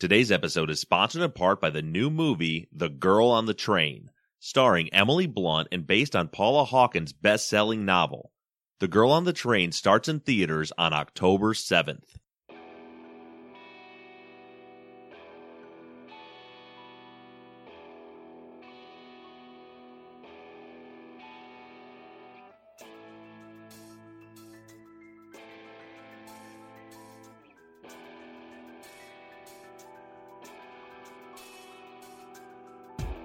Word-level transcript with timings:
Today's 0.00 0.32
episode 0.32 0.70
is 0.70 0.80
sponsored 0.80 1.20
in 1.20 1.30
part 1.32 1.60
by 1.60 1.68
the 1.68 1.82
new 1.82 2.08
movie, 2.08 2.70
The 2.72 2.88
Girl 2.88 3.28
on 3.28 3.44
the 3.44 3.52
Train, 3.52 4.10
starring 4.38 4.90
Emily 4.94 5.26
Blunt 5.26 5.68
and 5.70 5.86
based 5.86 6.16
on 6.16 6.28
Paula 6.28 6.64
Hawkins' 6.64 7.12
best 7.12 7.46
selling 7.46 7.84
novel. 7.84 8.32
The 8.78 8.88
Girl 8.88 9.10
on 9.10 9.24
the 9.24 9.34
Train 9.34 9.72
starts 9.72 10.08
in 10.08 10.20
theaters 10.20 10.72
on 10.78 10.94
October 10.94 11.52
7th. 11.52 12.16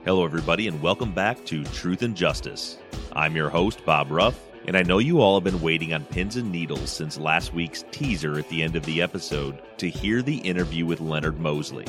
Hello, 0.06 0.23
everybody, 0.23 0.67
and 0.67 0.84
welcome 0.84 1.11
back 1.11 1.44
to 1.45 1.64
Truth 1.64 2.03
and 2.03 2.16
Justice. 2.16 2.78
I'm 3.14 3.36
your 3.36 3.50
host, 3.50 3.84
Bob 3.86 4.11
Ruff, 4.11 4.39
and 4.67 4.78
I 4.78 4.84
know 4.84 5.00
you 5.00 5.20
all 5.20 5.34
have 5.34 5.44
been 5.44 5.64
waiting 5.64 5.95
on 5.95 6.06
pins 6.06 6.36
and 6.36 6.52
needles 6.52 6.92
since 6.92 7.17
last 7.17 7.56
week's 7.56 7.84
teaser 7.89 8.38
at 8.38 8.48
the 8.50 8.61
end 8.61 8.76
of 8.76 8.86
the 8.86 9.02
episode 9.02 9.59
to 9.80 9.89
hear 9.89 10.22
the 10.22 10.38
interview 10.38 10.86
with 10.86 11.02
Leonard 11.02 11.39
Mosley. 11.39 11.88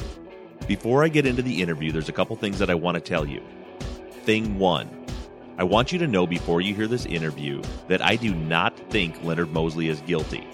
Before 0.67 1.05
I 1.05 1.09
get 1.09 1.27
into 1.27 1.43
the 1.43 1.61
interview, 1.61 1.93
there's 1.93 2.09
a 2.09 2.13
couple 2.13 2.35
things 2.37 2.59
that 2.59 2.71
I 2.71 2.75
want 2.75 2.95
to 2.95 3.03
tell 3.03 3.27
you. 3.27 3.43
Thing 4.23 4.59
one, 4.59 4.89
I 5.59 5.65
want 5.65 5.93
you 5.93 5.99
to 5.99 6.07
know 6.07 6.27
before 6.27 6.63
you 6.63 6.75
hear 6.75 6.87
this 6.89 7.05
interview 7.05 7.61
that 7.89 8.01
I 8.01 8.17
do 8.17 8.35
not 8.35 8.79
think 8.91 9.23
Leonard 9.25 9.53
Mosley 9.53 9.91
is 9.91 10.01
guilty. 10.01 10.49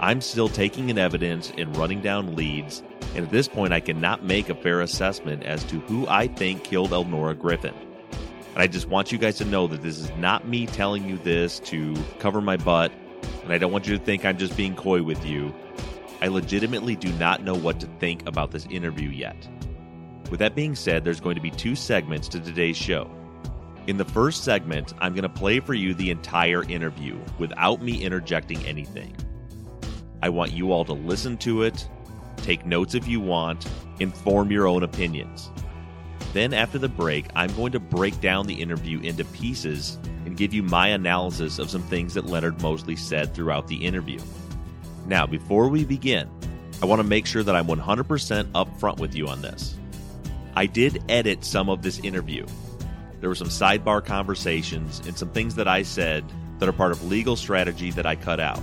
I'm 0.00 0.20
still 0.20 0.48
taking 0.48 0.90
in 0.90 0.98
evidence 0.98 1.52
and 1.56 1.74
running 1.76 2.02
down 2.02 2.36
leads, 2.36 2.82
and 3.14 3.24
at 3.24 3.30
this 3.30 3.48
point, 3.48 3.72
I 3.72 3.80
cannot 3.80 4.22
make 4.22 4.50
a 4.50 4.54
fair 4.54 4.82
assessment 4.82 5.42
as 5.44 5.64
to 5.64 5.80
who 5.80 6.06
I 6.06 6.26
think 6.26 6.64
killed 6.64 6.92
Elnora 6.92 7.34
Griffin. 7.34 7.74
And 8.10 8.62
I 8.62 8.66
just 8.66 8.88
want 8.88 9.10
you 9.10 9.16
guys 9.16 9.38
to 9.38 9.46
know 9.46 9.66
that 9.68 9.82
this 9.82 9.98
is 9.98 10.10
not 10.18 10.46
me 10.46 10.66
telling 10.66 11.08
you 11.08 11.16
this 11.18 11.60
to 11.60 11.94
cover 12.18 12.42
my 12.42 12.58
butt, 12.58 12.92
and 13.42 13.52
I 13.52 13.58
don't 13.58 13.72
want 13.72 13.86
you 13.86 13.96
to 13.96 14.04
think 14.04 14.24
I'm 14.24 14.36
just 14.36 14.56
being 14.56 14.76
coy 14.76 15.02
with 15.02 15.24
you. 15.24 15.54
I 16.20 16.28
legitimately 16.28 16.96
do 16.96 17.12
not 17.14 17.42
know 17.42 17.54
what 17.54 17.80
to 17.80 17.86
think 17.98 18.26
about 18.28 18.50
this 18.50 18.66
interview 18.66 19.08
yet. 19.08 19.48
With 20.30 20.40
that 20.40 20.54
being 20.54 20.74
said, 20.74 21.04
there's 21.04 21.20
going 21.20 21.36
to 21.36 21.40
be 21.40 21.50
two 21.50 21.74
segments 21.74 22.28
to 22.28 22.40
today's 22.40 22.76
show. 22.76 23.10
In 23.86 23.96
the 23.96 24.04
first 24.04 24.44
segment, 24.44 24.92
I'm 24.98 25.14
going 25.14 25.22
to 25.22 25.28
play 25.28 25.60
for 25.60 25.72
you 25.72 25.94
the 25.94 26.10
entire 26.10 26.64
interview 26.64 27.18
without 27.38 27.80
me 27.80 28.02
interjecting 28.02 28.62
anything. 28.66 29.14
I 30.22 30.28
want 30.28 30.52
you 30.52 30.72
all 30.72 30.84
to 30.84 30.92
listen 30.92 31.36
to 31.38 31.62
it, 31.62 31.88
take 32.38 32.64
notes 32.64 32.94
if 32.94 33.06
you 33.06 33.20
want, 33.20 33.66
inform 34.00 34.50
your 34.50 34.66
own 34.66 34.82
opinions. 34.82 35.50
Then, 36.32 36.52
after 36.52 36.78
the 36.78 36.88
break, 36.88 37.26
I'm 37.34 37.54
going 37.54 37.72
to 37.72 37.80
break 37.80 38.20
down 38.20 38.46
the 38.46 38.60
interview 38.60 39.00
into 39.00 39.24
pieces 39.24 39.98
and 40.24 40.36
give 40.36 40.52
you 40.52 40.62
my 40.62 40.88
analysis 40.88 41.58
of 41.58 41.70
some 41.70 41.82
things 41.82 42.14
that 42.14 42.26
Leonard 42.26 42.60
Mosley 42.60 42.96
said 42.96 43.34
throughout 43.34 43.68
the 43.68 43.84
interview. 43.84 44.18
Now, 45.06 45.26
before 45.26 45.68
we 45.68 45.84
begin, 45.84 46.28
I 46.82 46.86
want 46.86 47.00
to 47.00 47.06
make 47.06 47.26
sure 47.26 47.42
that 47.42 47.54
I'm 47.54 47.66
100% 47.66 48.52
upfront 48.52 48.98
with 48.98 49.14
you 49.14 49.28
on 49.28 49.40
this. 49.40 49.78
I 50.54 50.66
did 50.66 51.02
edit 51.08 51.44
some 51.44 51.68
of 51.68 51.82
this 51.82 51.98
interview. 52.00 52.46
There 53.20 53.28
were 53.28 53.34
some 53.34 53.48
sidebar 53.48 54.04
conversations 54.04 55.00
and 55.06 55.16
some 55.16 55.30
things 55.30 55.54
that 55.54 55.68
I 55.68 55.82
said 55.82 56.24
that 56.58 56.68
are 56.68 56.72
part 56.72 56.92
of 56.92 57.04
legal 57.04 57.36
strategy 57.36 57.90
that 57.92 58.06
I 58.06 58.16
cut 58.16 58.40
out 58.40 58.62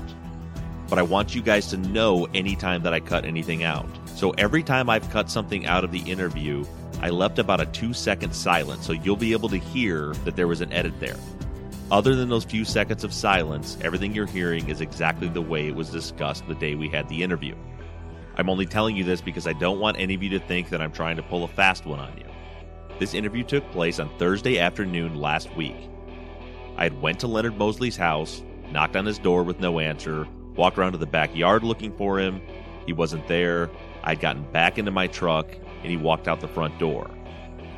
but 0.89 0.99
I 0.99 1.01
want 1.01 1.33
you 1.33 1.41
guys 1.41 1.67
to 1.67 1.77
know 1.77 2.25
anytime 2.33 2.83
that 2.83 2.93
I 2.93 2.99
cut 2.99 3.25
anything 3.25 3.63
out. 3.63 3.87
So 4.15 4.31
every 4.31 4.63
time 4.63 4.89
I've 4.89 5.09
cut 5.09 5.29
something 5.29 5.65
out 5.65 5.83
of 5.83 5.91
the 5.91 5.99
interview, 5.99 6.65
I 7.01 7.09
left 7.09 7.39
about 7.39 7.61
a 7.61 7.65
two 7.65 7.93
second 7.93 8.33
silence, 8.33 8.85
so 8.85 8.93
you'll 8.93 9.15
be 9.15 9.33
able 9.33 9.49
to 9.49 9.57
hear 9.57 10.13
that 10.25 10.35
there 10.35 10.47
was 10.47 10.61
an 10.61 10.71
edit 10.71 10.99
there. 10.99 11.17
Other 11.91 12.15
than 12.15 12.29
those 12.29 12.45
few 12.45 12.65
seconds 12.65 13.03
of 13.03 13.13
silence, 13.13 13.77
everything 13.81 14.15
you're 14.15 14.25
hearing 14.25 14.69
is 14.69 14.81
exactly 14.81 15.27
the 15.27 15.41
way 15.41 15.67
it 15.67 15.75
was 15.75 15.89
discussed 15.89 16.47
the 16.47 16.55
day 16.55 16.75
we 16.75 16.87
had 16.87 17.07
the 17.09 17.21
interview. 17.21 17.55
I'm 18.35 18.49
only 18.49 18.65
telling 18.65 18.95
you 18.95 19.03
this 19.03 19.21
because 19.21 19.45
I 19.45 19.53
don't 19.53 19.79
want 19.79 19.99
any 19.99 20.15
of 20.15 20.23
you 20.23 20.29
to 20.31 20.39
think 20.39 20.69
that 20.69 20.81
I'm 20.81 20.91
trying 20.91 21.17
to 21.17 21.23
pull 21.23 21.43
a 21.43 21.47
fast 21.47 21.85
one 21.85 21.99
on 21.99 22.17
you. 22.17 22.25
This 22.99 23.13
interview 23.13 23.43
took 23.43 23.69
place 23.71 23.99
on 23.99 24.17
Thursday 24.17 24.59
afternoon 24.59 25.15
last 25.15 25.55
week. 25.55 25.75
I 26.77 26.83
had 26.83 27.01
went 27.01 27.19
to 27.19 27.27
Leonard 27.27 27.57
Mosley's 27.57 27.97
house, 27.97 28.41
knocked 28.71 28.95
on 28.95 29.05
his 29.05 29.19
door 29.19 29.43
with 29.43 29.59
no 29.59 29.79
answer, 29.79 30.27
Walked 30.55 30.77
around 30.77 30.91
to 30.91 30.97
the 30.97 31.05
backyard 31.05 31.63
looking 31.63 31.95
for 31.97 32.19
him. 32.19 32.41
He 32.85 32.93
wasn't 32.93 33.27
there. 33.27 33.69
I'd 34.03 34.19
gotten 34.19 34.43
back 34.51 34.77
into 34.77 34.91
my 34.91 35.07
truck 35.07 35.47
and 35.81 35.91
he 35.91 35.97
walked 35.97 36.27
out 36.27 36.41
the 36.41 36.47
front 36.47 36.77
door. 36.79 37.09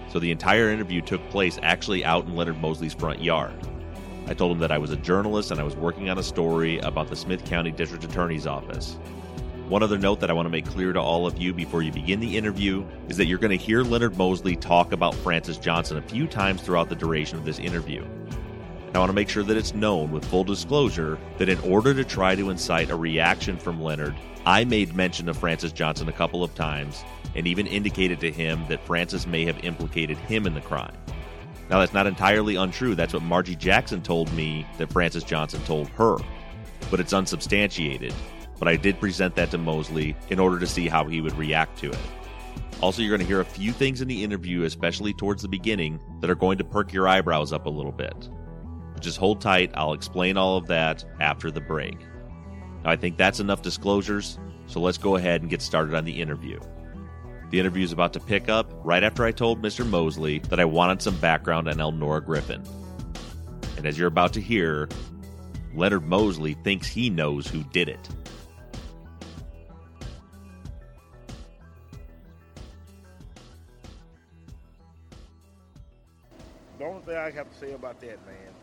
So 0.09 0.19
the 0.19 0.31
entire 0.31 0.69
interview 0.69 1.01
took 1.01 1.27
place 1.29 1.59
actually 1.61 2.03
out 2.03 2.25
in 2.25 2.35
Leonard 2.35 2.61
Mosley's 2.61 2.93
front 2.93 3.21
yard. 3.21 3.55
I 4.27 4.33
told 4.33 4.51
him 4.51 4.59
that 4.59 4.71
I 4.71 4.77
was 4.77 4.91
a 4.91 4.97
journalist 4.97 5.51
and 5.51 5.59
I 5.59 5.63
was 5.63 5.75
working 5.75 6.09
on 6.09 6.17
a 6.17 6.23
story 6.23 6.79
about 6.79 7.09
the 7.09 7.15
Smith 7.15 7.45
County 7.45 7.71
District 7.71 8.03
Attorney's 8.03 8.47
Office. 8.47 8.97
One 9.67 9.81
other 9.81 9.97
note 9.97 10.19
that 10.19 10.29
I 10.29 10.33
want 10.33 10.45
to 10.45 10.51
make 10.51 10.65
clear 10.65 10.93
to 10.93 10.99
all 10.99 11.25
of 11.25 11.39
you 11.39 11.53
before 11.53 11.81
you 11.81 11.91
begin 11.91 12.19
the 12.19 12.37
interview 12.37 12.85
is 13.07 13.17
that 13.17 13.25
you're 13.25 13.39
going 13.39 13.57
to 13.57 13.63
hear 13.63 13.83
Leonard 13.83 14.17
Mosley 14.17 14.55
talk 14.55 14.91
about 14.91 15.15
Francis 15.15 15.57
Johnson 15.57 15.97
a 15.97 16.01
few 16.03 16.27
times 16.27 16.61
throughout 16.61 16.89
the 16.89 16.95
duration 16.95 17.37
of 17.37 17.45
this 17.45 17.59
interview. 17.59 18.05
I 18.95 18.99
want 18.99 19.09
to 19.09 19.13
make 19.15 19.29
sure 19.29 19.43
that 19.43 19.57
it's 19.57 19.73
known 19.73 20.11
with 20.11 20.25
full 20.25 20.43
disclosure 20.43 21.19
that 21.37 21.49
in 21.49 21.59
order 21.59 21.93
to 21.93 22.05
try 22.05 22.35
to 22.35 22.49
incite 22.49 22.89
a 22.89 22.95
reaction 22.95 23.57
from 23.57 23.81
Leonard, 23.81 24.15
I 24.45 24.63
made 24.63 24.95
mention 24.95 25.27
of 25.27 25.37
Francis 25.37 25.71
Johnson 25.71 26.07
a 26.07 26.13
couple 26.13 26.43
of 26.43 26.55
times 26.55 27.03
and 27.35 27.47
even 27.47 27.67
indicated 27.67 28.19
to 28.21 28.31
him 28.31 28.63
that 28.69 28.85
Francis 28.85 29.27
may 29.27 29.43
have 29.45 29.63
implicated 29.65 30.17
him 30.17 30.45
in 30.45 30.53
the 30.53 30.61
crime. 30.61 30.95
Now, 31.69 31.79
that's 31.79 31.93
not 31.93 32.07
entirely 32.07 32.55
untrue. 32.55 32.95
That's 32.95 33.13
what 33.13 33.23
Margie 33.23 33.55
Jackson 33.55 34.01
told 34.01 34.31
me 34.33 34.65
that 34.77 34.93
Francis 34.93 35.23
Johnson 35.23 35.61
told 35.63 35.89
her, 35.89 36.17
but 36.91 36.99
it's 36.99 37.13
unsubstantiated. 37.13 38.13
But 38.59 38.67
I 38.67 38.75
did 38.75 38.99
present 38.99 39.35
that 39.35 39.51
to 39.51 39.57
Mosley 39.57 40.15
in 40.29 40.39
order 40.39 40.59
to 40.59 40.67
see 40.67 40.87
how 40.87 41.05
he 41.05 41.21
would 41.21 41.35
react 41.37 41.77
to 41.79 41.89
it. 41.89 41.99
Also, 42.81 43.01
you're 43.01 43.09
going 43.09 43.19
to 43.19 43.27
hear 43.27 43.41
a 43.41 43.45
few 43.45 43.71
things 43.71 44.01
in 44.01 44.07
the 44.07 44.23
interview, 44.23 44.63
especially 44.63 45.13
towards 45.13 45.41
the 45.41 45.47
beginning, 45.47 45.99
that 46.21 46.29
are 46.29 46.35
going 46.35 46.57
to 46.59 46.63
perk 46.63 46.93
your 46.93 47.07
eyebrows 47.07 47.51
up 47.51 47.65
a 47.65 47.69
little 47.69 47.91
bit. 47.91 48.29
Just 48.99 49.17
hold 49.17 49.41
tight. 49.41 49.71
I'll 49.73 49.93
explain 49.93 50.37
all 50.37 50.57
of 50.57 50.67
that 50.67 51.03
after 51.19 51.51
the 51.51 51.61
break. 51.61 51.99
Now, 52.83 52.91
I 52.91 52.95
think 52.95 53.17
that's 53.17 53.39
enough 53.39 53.61
disclosures, 53.61 54.39
so 54.67 54.79
let's 54.79 54.97
go 54.97 55.15
ahead 55.15 55.41
and 55.41 55.49
get 55.49 55.61
started 55.61 55.95
on 55.95 56.05
the 56.05 56.21
interview. 56.21 56.59
The 57.51 57.59
interview 57.59 57.83
is 57.83 57.91
about 57.91 58.13
to 58.13 58.19
pick 58.19 58.49
up 58.49 58.71
right 58.83 59.03
after 59.03 59.23
I 59.23 59.31
told 59.31 59.61
Mr. 59.61 59.87
Mosley 59.87 60.39
that 60.49 60.59
I 60.59 60.65
wanted 60.65 61.01
some 61.01 61.17
background 61.17 61.67
on 61.67 61.79
Elnora 61.79 62.21
Griffin. 62.21 62.63
And 63.77 63.85
as 63.85 63.97
you're 63.97 64.07
about 64.07 64.33
to 64.33 64.41
hear, 64.41 64.89
Leonard 65.75 66.05
Mosley 66.05 66.53
thinks 66.63 66.87
he 66.87 67.09
knows 67.09 67.47
who 67.47 67.63
did 67.65 67.89
it. 67.89 68.09
The 76.77 76.85
only 76.85 77.01
thing 77.03 77.17
I 77.17 77.31
have 77.31 77.51
to 77.51 77.57
say 77.57 77.73
about 77.73 77.99
that, 78.01 78.25
man, 78.25 78.53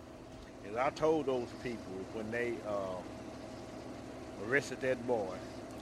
is 0.64 0.76
I 0.76 0.90
told 0.90 1.26
those 1.26 1.48
people 1.62 1.92
when 2.12 2.30
they 2.30 2.54
uh, 2.66 3.00
arrested 4.46 4.80
that 4.80 5.04
boy, 5.06 5.34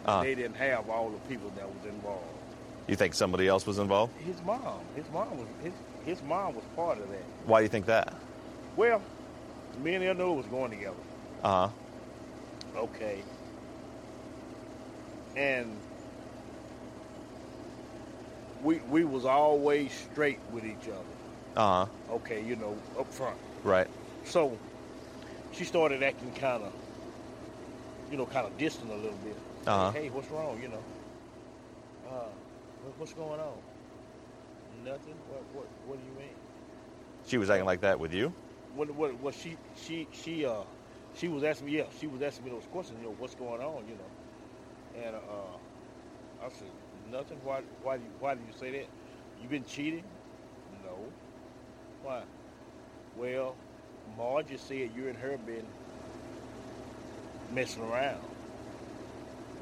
Uh-huh. 0.05 0.23
they 0.23 0.35
didn't 0.35 0.56
have 0.56 0.88
all 0.88 1.11
the 1.11 1.19
people 1.29 1.50
that 1.50 1.67
was 1.67 1.85
involved. 1.85 2.25
You 2.88 2.97
think 2.97 3.15
somebody 3.15 3.47
else 3.47 3.67
was 3.67 3.79
involved? 3.79 4.12
His 4.19 4.43
mom, 4.43 4.81
his 4.97 5.09
mom 5.11 5.38
was 5.38 5.49
his 5.62 5.75
his 6.05 6.23
mom 6.23 6.55
was 6.55 6.65
part 6.75 6.99
of 6.99 7.09
that. 7.09 7.25
Why 7.44 7.61
do 7.61 7.65
you 7.65 7.69
think 7.69 7.87
that? 7.87 8.15
Well, 8.77 9.03
me 9.79 9.94
and 9.94 10.05
Eleanor 10.05 10.35
was 10.37 10.47
going 10.47 10.71
together. 10.71 10.97
Uh 11.44 11.69
huh. 11.69 12.79
Okay. 12.79 13.23
And 15.37 15.79
we 18.62 18.81
we 18.91 19.05
was 19.05 19.25
always 19.25 19.93
straight 19.93 20.38
with 20.53 20.65
each 20.65 20.88
other. 20.88 21.05
Uh 21.56 21.87
huh. 21.87 22.15
Okay, 22.15 22.43
you 22.43 22.56
know, 22.56 22.77
up 22.99 23.06
front. 23.12 23.37
Right. 23.62 23.87
So 24.25 24.59
she 25.50 25.64
started 25.64 26.02
acting 26.02 26.32
kind 26.32 26.62
of, 26.64 26.73
you 28.11 28.17
know, 28.17 28.26
kind 28.26 28.47
of 28.47 28.56
distant 28.56 28.91
a 28.91 28.97
little 28.97 29.19
bit. 29.19 29.37
Uh-huh. 29.67 29.91
Hey, 29.93 30.11
what's 30.11 30.31
wrong? 30.31 30.61
You 30.61 30.69
know. 30.69 30.85
Uh, 32.08 32.29
What's 32.97 33.12
going 33.12 33.41
on? 33.41 33.58
Nothing. 34.85 35.14
What? 35.29 35.44
What? 35.52 35.67
What 35.87 35.99
do 35.99 36.05
you 36.05 36.12
mean? 36.12 36.35
She 37.26 37.37
was 37.38 37.50
acting 37.50 37.67
like 37.67 37.81
that 37.81 37.99
with 38.00 38.12
you? 38.12 38.35
What? 38.75 38.91
What? 38.91 39.14
What? 39.20 39.35
She? 39.35 39.56
She? 39.75 40.08
She? 40.12 40.44
Uh, 40.47 40.64
she 41.12 41.29
was 41.29 41.43
asking 41.44 41.67
me. 41.67 41.76
Yeah, 41.79 41.85
she 41.99 42.06
was 42.06 42.23
asking 42.23 42.44
me 42.46 42.50
those 42.50 42.67
questions. 42.67 42.99
You 42.99 43.06
know, 43.06 43.14
what's 43.19 43.35
going 43.35 43.61
on? 43.61 43.87
You 43.87 43.96
know, 43.96 44.11
and 44.94 45.17
uh, 45.17 45.58
I 46.43 46.49
said 46.49 46.73
nothing. 47.11 47.38
Why? 47.43 47.62
Why 47.82 47.99
do 47.99 48.05
you? 48.05 48.11
Why 48.19 48.35
do 48.35 48.43
you 48.44 48.53
say 48.53 48.70
that? 48.73 48.88
You 49.37 49.49
been 49.49 49.64
cheating? 49.64 50.05
No. 50.82 51.14
Why? 52.03 52.25
Well, 53.14 53.56
Margie 54.17 54.57
said 54.57 54.91
you 54.97 55.09
and 55.09 55.17
her 55.19 55.37
been 55.39 55.67
messing 57.53 57.83
around. 57.83 58.21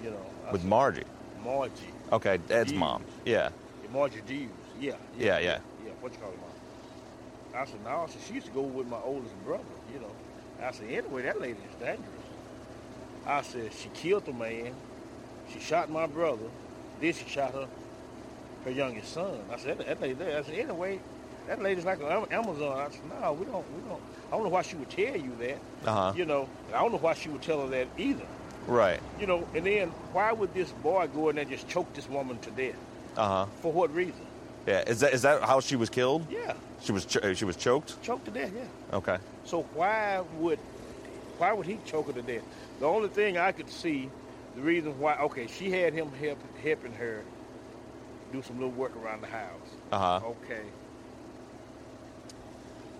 You 0.02 0.10
know. 0.10 0.26
I 0.46 0.52
With 0.52 0.62
said, 0.62 0.70
Margie. 0.70 1.04
Margie. 1.44 1.72
Okay, 2.12 2.38
Ed's 2.50 2.72
mom. 2.72 3.04
Yeah. 3.24 3.50
Yeah, 3.82 3.90
Margie 3.92 4.20
Dews. 4.26 4.50
Yeah. 4.80 4.92
Yeah, 5.18 5.38
yeah. 5.38 5.58
Yeah, 5.84 5.92
what 6.00 6.12
you 6.12 6.18
call 6.18 6.30
her 6.30 6.36
mom? 6.36 6.48
I 7.62 7.64
said, 7.64 7.82
no. 7.84 7.90
I 7.90 8.06
said, 8.06 8.22
she 8.26 8.34
used 8.34 8.46
to 8.46 8.52
go 8.52 8.62
with 8.62 8.86
my 8.86 9.00
oldest 9.04 9.34
brother, 9.44 9.64
you 9.92 10.00
know. 10.00 10.10
I 10.62 10.70
said, 10.72 10.90
anyway, 10.90 11.22
that 11.22 11.40
lady 11.40 11.58
is 11.68 11.74
dangerous. 11.80 12.04
I 13.26 13.42
said, 13.42 13.72
she 13.72 13.88
killed 13.94 14.26
the 14.26 14.32
man. 14.32 14.74
She 15.52 15.60
shot 15.60 15.90
my 15.90 16.06
brother. 16.06 16.44
Then 17.00 17.12
she 17.12 17.28
shot 17.28 17.52
her, 17.54 17.68
her 18.64 18.70
youngest 18.70 19.12
son. 19.12 19.40
I 19.52 19.56
said, 19.56 19.78
that, 19.78 19.86
that 19.86 20.00
lady 20.00 20.14
there. 20.14 20.38
I 20.38 20.42
said, 20.42 20.54
anyway, 20.54 21.00
that 21.48 21.62
lady's 21.62 21.84
like 21.84 21.98
an 22.00 22.26
Amazon. 22.30 22.78
I 22.78 22.88
said, 22.90 23.08
no, 23.08 23.32
we 23.32 23.46
don't, 23.46 23.64
we 23.74 23.80
don't. 23.88 24.00
I 24.30 24.36
don't 24.36 24.44
know 24.44 24.50
why 24.50 24.62
she 24.62 24.76
would 24.76 24.90
tell 24.90 25.16
you 25.16 25.34
that. 25.40 25.58
Uh 25.84 25.92
huh. 25.92 26.12
You 26.14 26.26
know, 26.26 26.48
I 26.68 26.80
don't 26.82 26.92
know 26.92 26.98
why 26.98 27.14
she 27.14 27.30
would 27.30 27.42
tell 27.42 27.62
her 27.62 27.68
that 27.68 27.88
either. 27.96 28.26
Right. 28.66 29.00
You 29.18 29.26
know, 29.26 29.48
and 29.54 29.64
then 29.64 29.88
why 30.12 30.32
would 30.32 30.52
this 30.52 30.70
boy 30.72 31.08
go 31.08 31.30
in 31.30 31.36
there 31.36 31.42
and 31.42 31.50
just 31.50 31.66
choke 31.66 31.92
this 31.94 32.08
woman 32.08 32.38
to 32.40 32.50
death? 32.50 32.76
Uh 33.16 33.26
huh. 33.28 33.46
For 33.62 33.72
what 33.72 33.92
reason? 33.94 34.26
Yeah. 34.66 34.84
Is 34.86 35.00
that 35.00 35.14
is 35.14 35.22
that 35.22 35.42
how 35.42 35.60
she 35.60 35.74
was 35.76 35.88
killed? 35.88 36.26
Yeah, 36.30 36.52
She 36.82 36.92
was 36.92 37.06
ch- 37.06 37.16
she 37.34 37.46
was 37.46 37.56
choked. 37.56 38.00
choked 38.02 38.26
to 38.26 38.30
death. 38.30 38.52
Yeah. 38.54 38.96
Okay. 38.96 39.16
So 39.44 39.62
why 39.72 40.20
would 40.38 40.58
why 41.38 41.52
would 41.54 41.66
he 41.66 41.78
choke 41.86 42.08
her 42.08 42.12
to 42.12 42.22
death? 42.22 42.42
The 42.78 42.86
only 42.86 43.08
thing 43.08 43.38
I 43.38 43.52
could 43.52 43.70
see, 43.70 44.10
the 44.54 44.60
reason 44.60 44.98
why, 44.98 45.16
okay, 45.22 45.46
she 45.46 45.70
had 45.70 45.94
him 45.94 46.08
help, 46.12 46.38
helping 46.62 46.92
her 46.92 47.22
do 48.32 48.42
some 48.42 48.56
little 48.56 48.72
work 48.72 48.94
around 48.96 49.22
the 49.22 49.28
house. 49.28 49.68
Uh 49.90 49.98
huh. 49.98 50.20
Okay. 50.26 50.64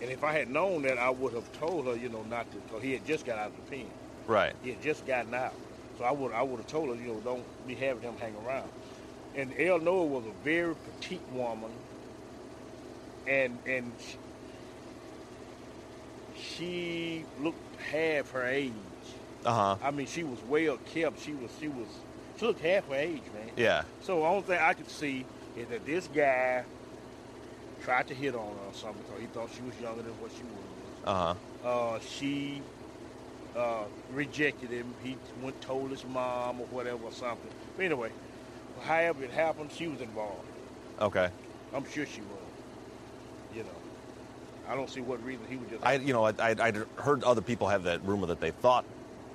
And 0.01 0.11
if 0.11 0.23
I 0.23 0.33
had 0.33 0.49
known 0.49 0.83
that, 0.83 0.99
I 0.99 1.11
would 1.11 1.33
have 1.35 1.51
told 1.59 1.87
her, 1.87 1.97
you 1.97 2.09
know, 2.09 2.23
not 2.23 2.51
to, 2.53 2.59
because 2.59 2.83
he 2.83 2.93
had 2.93 3.05
just 3.05 3.27
got 3.27 3.39
out 3.39 3.49
of 3.51 3.57
the 3.57 3.77
pen. 3.77 3.91
Right. 4.27 4.55
He 4.63 4.71
had 4.71 4.83
just 4.83 5.07
gotten 5.07 5.35
out. 5.35 5.55
So 5.99 6.05
I 6.05 6.13
would 6.13 6.33
I 6.33 6.43
would 6.43 6.59
have 6.59 6.69
told 6.69 6.91
her, 6.91 7.03
you 7.03 7.09
know, 7.09 7.21
don't 7.21 7.67
be 7.67 7.75
having 7.75 8.03
him 8.03 8.15
hang 8.17 8.35
around. 8.47 8.69
And 9.35 9.53
Eleanor 9.59 10.07
was 10.07 10.25
a 10.27 10.45
very 10.45 10.75
petite 10.77 11.29
woman, 11.33 11.71
and 13.27 13.59
and 13.67 13.93
she, 13.99 14.19
she 16.37 17.25
looked 17.41 17.81
half 17.91 18.31
her 18.31 18.47
age. 18.47 18.73
Uh 19.45 19.53
huh. 19.53 19.77
I 19.83 19.91
mean, 19.91 20.07
she 20.07 20.23
was 20.23 20.39
well 20.49 20.79
kept. 20.79 21.21
She 21.21 21.33
was 21.33 21.51
she 21.59 21.69
was 21.69 21.89
she 22.39 22.47
looked 22.47 22.61
half 22.61 22.87
her 22.89 22.95
age, 22.95 23.23
man. 23.35 23.51
Yeah. 23.57 23.83
So 24.01 24.21
the 24.21 24.27
only 24.27 24.43
thing 24.43 24.59
I 24.61 24.75
could 24.75 24.91
see 24.91 25.27
is 25.57 25.67
that 25.69 25.85
this 25.85 26.07
guy 26.07 26.65
tried 27.83 28.09
to 28.09 28.15
hit 28.15 28.35
on 28.35 28.41
her 28.47 28.67
or 28.69 28.75
something 28.75 29.03
because 29.03 29.21
he 29.21 29.27
thought 29.29 29.51
she 29.55 29.63
was 29.63 29.79
younger 29.81 30.03
than 30.03 30.13
what 30.21 30.31
she 30.33 30.43
was. 30.43 31.05
Uh 31.05 31.35
huh. 31.65 31.69
Uh, 31.69 31.99
she 32.01 32.63
uh, 33.57 33.85
rejected 34.13 34.71
him. 34.71 34.93
He 35.03 35.17
went 35.43 35.61
told 35.61 35.91
his 35.91 36.05
mom 36.05 36.61
or 36.61 36.67
whatever 36.67 37.05
or 37.05 37.13
something. 37.13 37.51
But 37.77 37.85
anyway, 37.85 38.11
however 38.83 39.25
it 39.25 39.31
happened, 39.31 39.71
she 39.73 39.89
was 39.89 40.01
involved. 40.01 40.47
Okay. 41.01 41.29
I'm 41.75 41.85
sure 41.91 42.07
she 42.07 42.21
was. 42.21 42.31
You 43.55 43.63
know, 43.63 43.69
I 44.69 44.75
don't 44.75 44.91
see 44.91 45.01
what 45.01 45.23
reason 45.25 45.45
he 45.49 45.57
would 45.57 45.71
just. 45.71 45.85
I 45.85 45.95
you 45.95 46.13
know 46.13 46.25
I 46.25 46.33
I 46.39 46.55
I'd 46.61 46.77
heard 46.97 47.25
other 47.25 47.41
people 47.41 47.69
have 47.69 47.85
that 47.85 48.05
rumor 48.05 48.27
that 48.27 48.41
they 48.41 48.51
thought. 48.51 48.85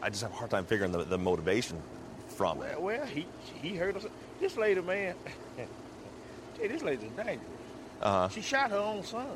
I 0.01 0.09
just 0.09 0.21
have 0.21 0.31
a 0.31 0.35
hard 0.35 0.51
time 0.51 0.65
figuring 0.65 0.91
the, 0.91 1.03
the 1.03 1.17
motivation 1.17 1.81
from 2.27 2.61
it. 2.61 2.79
well, 2.79 2.97
well, 2.97 3.05
he 3.05 3.25
he 3.61 3.75
heard 3.75 3.95
us. 3.95 4.05
This 4.39 4.57
lady, 4.57 4.81
man. 4.81 5.15
Hey, 6.59 6.67
this 6.67 6.83
lady's 6.83 7.09
dangerous. 7.17 7.39
Uh. 8.01 8.27
She 8.29 8.41
shot 8.41 8.71
her 8.71 8.77
own 8.77 9.03
son, 9.03 9.27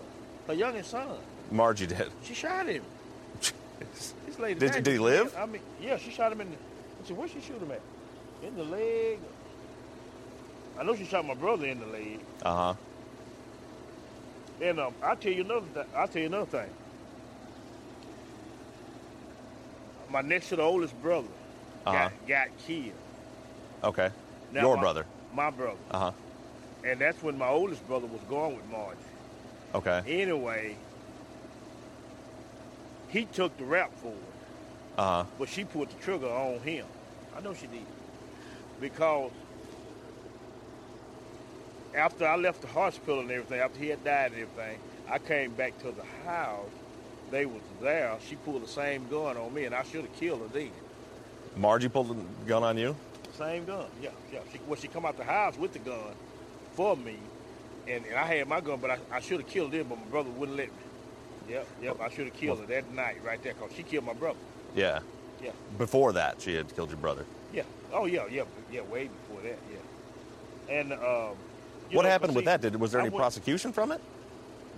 her 0.48 0.54
youngest 0.54 0.92
son. 0.92 1.08
Margie 1.52 1.88
did. 1.88 2.10
She 2.24 2.34
shot 2.34 2.68
him. 2.68 2.84
This 4.26 4.40
lady. 4.40 4.60
Did- 4.60 4.84
did 4.84 4.88
he 4.88 5.00
live? 5.00 5.36
I 5.38 5.46
mean, 5.46 5.62
yeah, 5.82 5.98
she 5.98 6.12
shot 6.12 6.32
him 6.32 6.42
in 6.42 6.50
the. 6.52 6.58
Said, 7.06 7.16
where 7.16 7.28
she 7.28 7.40
shoot 7.42 7.62
him 7.62 7.72
at? 7.72 7.82
In 8.46 8.56
the 8.58 8.64
leg. 8.64 9.20
I 10.80 10.84
know 10.84 10.96
she 10.96 11.06
shot 11.06 11.26
my 11.26 11.34
brother 11.36 11.66
in 11.68 11.80
the 11.80 11.86
leg. 11.86 12.20
Uh 12.44 12.54
huh. 12.56 12.74
And 14.62 14.80
um, 14.80 14.94
I'll 15.04 15.16
tell 15.16 15.32
you 15.32 15.44
another. 15.44 15.66
Th- 15.74 15.86
I'll 15.96 16.08
tell 16.08 16.22
you 16.22 16.28
another 16.28 16.46
thing. 16.48 16.70
My 20.10 20.22
next 20.22 20.50
to 20.50 20.56
the 20.56 20.62
oldest 20.64 21.00
brother 21.02 21.28
Uh-huh. 21.86 22.10
got, 22.10 22.28
got 22.28 22.48
killed. 22.66 22.92
Okay. 23.84 24.10
Now, 24.52 24.62
Your 24.62 24.76
my- 24.76 24.82
brother. 24.82 25.06
My 25.34 25.50
brother. 25.50 25.78
Uh 25.92 26.00
huh. 26.00 26.12
And 26.88 27.02
that's 27.02 27.22
when 27.22 27.38
my 27.38 27.50
oldest 27.50 27.86
brother 27.86 28.08
was 28.08 28.22
going 28.30 28.56
with 28.56 28.66
Margie. 28.70 28.98
Okay. 29.76 30.22
Anyway, 30.22 30.78
he 33.10 33.26
took 33.26 33.56
the 33.58 33.66
rap 33.66 33.92
for 34.02 34.08
it. 34.08 34.18
Uh 34.98 35.24
huh. 35.24 35.26
but 35.38 35.50
she 35.50 35.66
put 35.66 35.90
the 35.90 35.96
trigger 35.98 36.30
on 36.30 36.60
him. 36.62 36.86
I 37.36 37.42
know 37.42 37.54
she 37.54 37.68
did. 37.68 37.86
Because 38.80 39.32
after 41.94 42.26
I 42.26 42.38
left 42.38 42.62
the 42.62 42.68
hospital 42.68 43.20
and 43.20 43.30
everything, 43.30 43.60
after 43.60 43.80
he 43.80 43.90
had 43.90 44.04
died 44.06 44.32
and 44.32 44.42
everything, 44.42 44.80
I 45.10 45.20
came 45.20 45.52
back 45.52 45.78
to 45.80 45.92
the 45.92 46.06
house. 46.26 46.72
They 47.32 47.46
was 47.46 47.62
there. 47.82 48.18
She 48.28 48.38
pulled 48.38 48.64
the 48.64 48.68
same 48.68 49.08
gun 49.10 49.36
on 49.36 49.54
me, 49.54 49.66
and 49.66 49.76
I 49.76 49.84
should 49.84 50.06
have 50.06 50.14
killed 50.14 50.40
her 50.40 50.48
then. 50.48 50.72
Margie 51.58 51.90
pulled 51.90 52.10
the 52.10 52.46
gun 52.48 52.64
on 52.64 52.78
you. 52.78 52.96
Same 53.38 53.66
gun. 53.66 53.88
Yeah, 54.02 54.12
yeah. 54.32 54.40
She, 54.54 54.60
well, 54.66 54.80
she 54.80 54.88
come 54.88 55.06
out 55.06 55.18
the 55.18 55.26
house 55.26 55.58
with 55.58 55.74
the 55.74 55.80
gun 55.80 56.14
for 56.78 56.96
me, 56.96 57.18
and, 57.88 58.06
and 58.06 58.16
I 58.16 58.26
had 58.26 58.48
my 58.48 58.62
gun, 58.62 58.80
but 58.80 58.92
I, 58.92 59.00
I 59.12 59.20
should 59.20 59.42
have 59.42 59.50
killed 59.50 59.74
her, 59.74 59.84
but 59.84 59.98
my 59.98 60.06
brother 60.06 60.30
wouldn't 60.30 60.58
let 60.58 60.68
me. 60.68 60.74
Yep, 61.50 61.68
yep. 61.82 62.00
I 62.00 62.10
should 62.10 62.26
have 62.26 62.36
killed 62.36 62.60
her 62.60 62.66
that 62.68 62.94
night 62.94 63.18
right 63.26 63.42
there, 63.42 63.54
cause 63.56 63.72
she 63.76 63.82
killed 63.82 64.06
my 64.06 64.14
brother. 64.14 64.38
Yeah. 64.76 65.00
Yeah. 65.44 65.52
Before 65.78 66.14
that, 66.14 66.40
she 66.40 66.54
had 66.54 66.74
killed 66.76 66.90
your 66.90 67.00
brother. 67.00 67.26
Yeah. 67.52 67.64
Oh 67.92 68.06
yeah, 68.06 68.26
yeah, 68.30 68.44
yeah. 68.72 68.82
Way 68.82 69.08
before 69.08 69.42
that, 69.42 69.58
yeah. 69.72 70.76
And 70.76 70.94
um, 70.94 71.36
what 71.92 72.04
know, 72.04 72.10
happened 72.10 72.34
but 72.34 72.36
with 72.36 72.44
see, 72.44 72.46
that? 72.46 72.62
Did 72.62 72.76
was 72.80 72.92
there 72.92 73.02
I 73.02 73.06
any 73.06 73.10
went- 73.10 73.22
prosecution 73.22 73.74
from 73.74 73.92
it? 73.92 74.02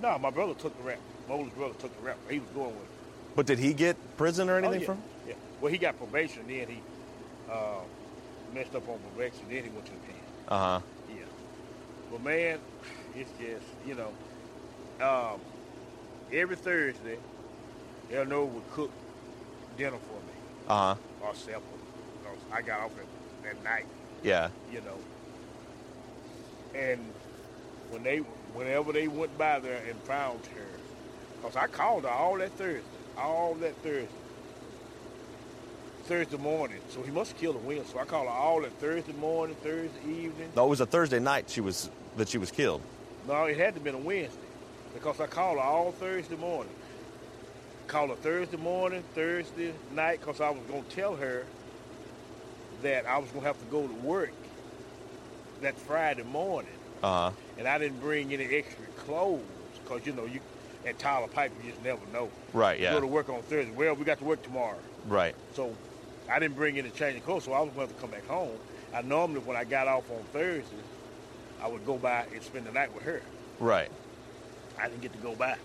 No, 0.02 0.18
my 0.20 0.30
brother 0.30 0.54
took 0.54 0.78
the 0.78 0.84
rap. 0.84 1.00
My 1.28 1.36
oldest 1.36 1.58
brother 1.58 1.74
took 1.80 1.96
the 2.00 2.06
rap. 2.06 2.18
He 2.30 2.40
was 2.40 2.50
going 2.50 2.68
with. 2.68 2.84
it. 2.84 3.36
But 3.36 3.46
did 3.46 3.60
he 3.60 3.74
get 3.74 3.98
prison 4.16 4.50
or 4.50 4.58
anything 4.58 4.78
oh, 4.78 4.80
yeah. 4.80 4.86
from? 4.86 5.04
Yeah. 5.28 5.34
Well, 5.60 5.72
he 5.72 5.78
got 5.78 5.98
probation. 5.98 6.44
Then 6.48 6.68
he 6.68 6.82
uh, 7.52 7.82
messed 8.54 8.74
up 8.76 8.88
on 8.88 9.00
probation. 9.00 9.42
And 9.50 9.58
then 9.58 9.64
he 9.66 9.70
went 9.70 9.86
to 9.88 9.92
the 9.92 9.98
pen. 9.98 10.16
Uh 10.48 10.58
huh. 10.58 10.80
But 12.10 12.22
man, 12.22 12.60
it's 13.14 13.32
just 13.32 13.66
you 13.84 13.96
know, 13.96 14.16
um, 15.00 15.42
every 16.32 16.56
Thursday, 16.56 17.20
Eleanor 18.10 18.46
would 18.46 18.68
cook 18.68 18.92
dinner 19.76 20.00
for 20.00 20.22
me 20.22 20.34
Uh 20.68 20.96
huh. 20.96 21.28
or 21.28 21.34
supper. 21.36 21.76
'cause 22.22 22.40
I 22.52 22.62
got 22.62 22.82
off 22.82 22.98
at, 22.98 23.08
that 23.44 23.58
night. 23.64 23.86
Yeah. 24.22 24.50
you 24.68 24.82
know. 24.82 25.02
And 26.74 27.14
when 27.88 28.04
they, 28.04 28.18
whenever 28.20 28.92
they 28.94 29.08
went 29.08 29.38
by 29.38 29.60
there 29.60 29.84
and 29.90 30.04
found 30.04 30.46
her, 30.48 30.80
because 31.36 31.56
I 31.56 31.68
called 31.68 32.04
her 32.04 32.10
all 32.10 32.38
that 32.40 32.54
Thursday, 32.54 33.00
all 33.18 33.56
that 33.56 33.76
Thursday, 33.82 34.19
Thursday 36.10 36.38
morning. 36.38 36.80
So 36.90 37.04
he 37.04 37.12
must 37.12 37.38
kill 37.38 37.54
killed 37.54 37.64
a 37.64 37.68
win. 37.68 37.86
So 37.86 38.00
I 38.00 38.06
called 38.06 38.26
her 38.26 38.34
all 38.34 38.62
that 38.64 38.74
Thursday 38.80 39.14
morning, 39.14 39.56
Thursday 39.62 40.00
evening. 40.10 40.50
No, 40.56 40.66
it 40.66 40.70
was 40.70 40.82
a 40.82 40.88
Thursday 40.88 41.20
night. 41.20 41.52
She 41.52 41.62
was 41.62 41.88
that 42.18 42.28
she 42.28 42.40
was 42.40 42.50
killed. 42.50 42.82
No, 43.28 43.46
it 43.46 43.56
had 43.56 43.68
to 43.68 43.74
have 43.76 43.84
been 43.84 43.94
a 43.94 44.00
Wednesday 44.00 44.40
because 44.96 45.20
I 45.20 45.28
called 45.28 45.58
her 45.60 45.64
all 45.64 45.92
Thursday 45.92 46.36
morning. 46.36 46.74
Called 47.86 48.10
her 48.10 48.16
Thursday 48.16 48.58
morning, 48.58 49.04
Thursday 49.14 49.72
night, 49.94 50.20
because 50.20 50.42
I 50.42 50.50
was 50.50 50.64
going 50.68 50.84
to 50.84 50.90
tell 50.96 51.16
her 51.16 51.46
that 52.82 53.06
I 53.06 53.20
was 53.20 53.30
going 53.30 53.42
to 53.42 53.48
have 53.48 53.60
to 53.60 53.66
go 53.66 53.88
to 53.88 53.94
work 53.94 54.34
that 55.62 55.78
Friday 55.78 56.24
morning. 56.24 56.72
Uh 57.04 57.30
huh. 57.30 57.32
and 57.60 57.68
I 57.68 57.78
didn't 57.78 58.02
bring 58.02 58.34
any 58.34 58.46
extra 58.46 58.84
clothes 58.98 59.44
because 59.84 60.08
you 60.08 60.14
know 60.14 60.26
you 60.26 60.40
at 60.88 60.98
Tyler 60.98 61.28
Pipe 61.28 61.52
you 61.64 61.70
just 61.70 61.84
never 61.84 62.02
know. 62.12 62.32
Right. 62.52 62.80
You 62.80 62.86
Yeah. 62.86 62.94
go 62.94 63.02
to 63.02 63.08
work 63.08 63.30
on 63.30 63.44
Thursday. 63.44 63.72
Well, 63.72 63.94
we 63.94 64.06
got 64.06 64.18
to 64.18 64.26
work 64.26 64.42
tomorrow, 64.42 64.80
Right. 65.08 65.36
so 65.54 65.76
I 66.32 66.40
didn't 66.40 66.56
bring 66.56 66.78
any 66.78 66.90
change 66.92 67.18
of 67.18 67.26
clothes, 67.26 67.44
so 67.46 67.54
I 67.54 67.62
was 67.62 67.72
going 67.74 67.88
to 67.88 67.94
come 67.96 68.12
back 68.12 68.26
home. 68.28 68.52
I 68.94 69.02
normally 69.02 69.40
when 69.42 69.58
I 69.58 69.64
got 69.64 69.88
off 69.88 70.10
on 70.12 70.24
Thursday, 70.34 70.76
I 71.62 71.68
would 71.68 71.86
go 71.86 71.98
by 71.98 72.26
and 72.34 72.42
spend 72.44 72.66
the 72.66 72.72
night 72.72 72.94
with 72.94 73.04
her. 73.04 73.22
Right. 73.60 73.90
I 74.80 74.88
didn't 74.88 75.02
get 75.02 75.12
to 75.14 75.18
go 75.20 75.36
by, 75.36 75.56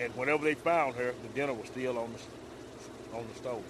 and 0.00 0.14
whenever 0.16 0.44
they 0.44 0.54
found 0.54 0.94
her, 0.96 1.12
the 1.22 1.28
dinner 1.34 1.52
was 1.52 1.66
still 1.66 1.98
on 1.98 2.12
the 2.12 3.16
on 3.16 3.26
the 3.30 3.38
stove. 3.38 3.62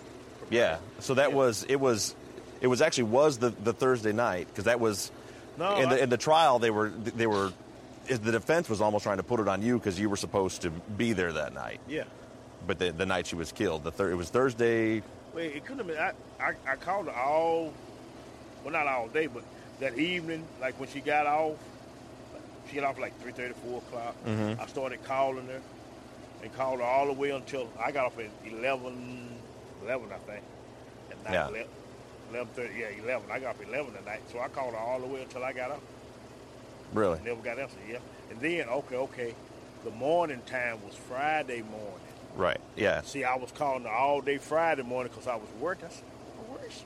Yeah. 0.50 0.78
So 1.00 1.14
that 1.14 1.31
Yeah. 1.31 1.37
was 1.37 1.64
it 1.69 1.81
was 1.81 2.14
it 2.61 2.66
was 2.69 2.81
actually 2.81 3.04
was 3.04 3.38
the 3.38 3.50
the 3.50 3.73
Thursday 3.73 4.12
night 4.12 4.47
because 4.49 4.64
that 4.64 4.78
was 4.78 5.11
No, 5.59 5.76
in 5.76 5.88
the 5.88 6.02
in 6.04 6.09
the 6.11 6.16
trial 6.16 6.59
they 6.61 6.71
were 6.71 6.90
they 6.90 7.26
were 7.26 7.52
the 8.09 8.33
defense 8.33 8.69
was 8.69 8.81
almost 8.81 9.02
trying 9.04 9.16
to 9.16 9.23
put 9.23 9.40
it 9.40 9.49
on 9.49 9.62
you 9.62 9.78
because 9.78 9.99
you 9.99 10.09
were 10.11 10.16
supposed 10.16 10.62
to 10.62 10.71
be 10.71 11.12
there 11.12 11.33
that 11.33 11.54
night. 11.54 11.81
Yeah. 11.88 12.04
But 12.66 12.78
the, 12.78 12.92
the 12.92 13.07
night 13.07 13.26
she 13.26 13.35
was 13.37 13.50
killed, 13.50 13.83
the 13.83 13.90
thir- 13.92 14.11
it 14.12 14.16
was 14.16 14.28
Thursday. 14.31 15.02
Wait, 15.34 15.56
it 15.56 15.64
couldn't 15.64 15.78
have 15.78 15.86
been. 15.86 15.98
I, 15.98 16.12
I, 16.40 16.72
I 16.72 16.76
called 16.76 17.06
her 17.06 17.12
all, 17.12 17.72
well, 18.62 18.72
not 18.72 18.86
all 18.86 19.08
day, 19.08 19.26
but 19.26 19.42
that 19.80 19.98
evening, 19.98 20.44
like 20.60 20.78
when 20.78 20.88
she 20.88 21.00
got 21.00 21.26
off, 21.26 21.56
she 22.68 22.76
got 22.76 22.84
off 22.84 22.98
like 22.98 23.18
3.30, 23.24 23.54
4 23.54 23.78
o'clock. 23.78 24.24
Mm-hmm. 24.26 24.60
I 24.60 24.66
started 24.66 25.02
calling 25.04 25.46
her 25.46 25.60
and 26.42 26.54
called 26.54 26.80
her 26.80 26.86
all 26.86 27.06
the 27.06 27.12
way 27.12 27.30
until 27.30 27.68
I 27.80 27.92
got 27.92 28.06
off 28.06 28.18
at 28.18 28.30
11, 28.46 29.28
11 29.82 30.08
I 30.12 30.18
think, 30.30 30.44
at 31.10 31.24
night. 31.24 31.32
Yeah. 31.32 31.48
11, 31.48 31.66
11.30, 32.56 32.78
yeah, 32.78 33.02
11. 33.02 33.30
I 33.30 33.38
got 33.38 33.50
off 33.50 33.60
at 33.60 33.68
11 33.68 33.96
at 33.96 34.04
night, 34.04 34.20
so 34.30 34.38
I 34.38 34.48
called 34.48 34.74
her 34.74 34.78
all 34.78 35.00
the 35.00 35.06
way 35.06 35.22
until 35.22 35.44
I 35.44 35.52
got 35.52 35.70
off. 35.70 35.80
Really? 36.92 37.18
Never 37.24 37.40
got 37.42 37.58
answered, 37.58 37.80
yeah. 37.88 37.98
And 38.30 38.40
then, 38.40 38.68
okay, 38.68 38.96
okay, 38.96 39.34
the 39.84 39.90
morning 39.90 40.40
time 40.46 40.78
was 40.84 40.94
Friday 40.94 41.62
morning. 41.62 42.12
Right. 42.36 42.60
Yeah. 42.76 43.02
See, 43.02 43.24
I 43.24 43.36
was 43.36 43.52
calling 43.52 43.84
her 43.84 43.90
all 43.90 44.20
day 44.20 44.38
Friday 44.38 44.82
morning 44.82 45.10
because 45.12 45.28
I 45.28 45.36
was 45.36 45.48
working. 45.60 45.86
I 45.86 45.90
said, 45.90 46.04
"Oh, 46.38 46.54
where 46.54 46.66
is 46.66 46.72
she? 46.72 46.84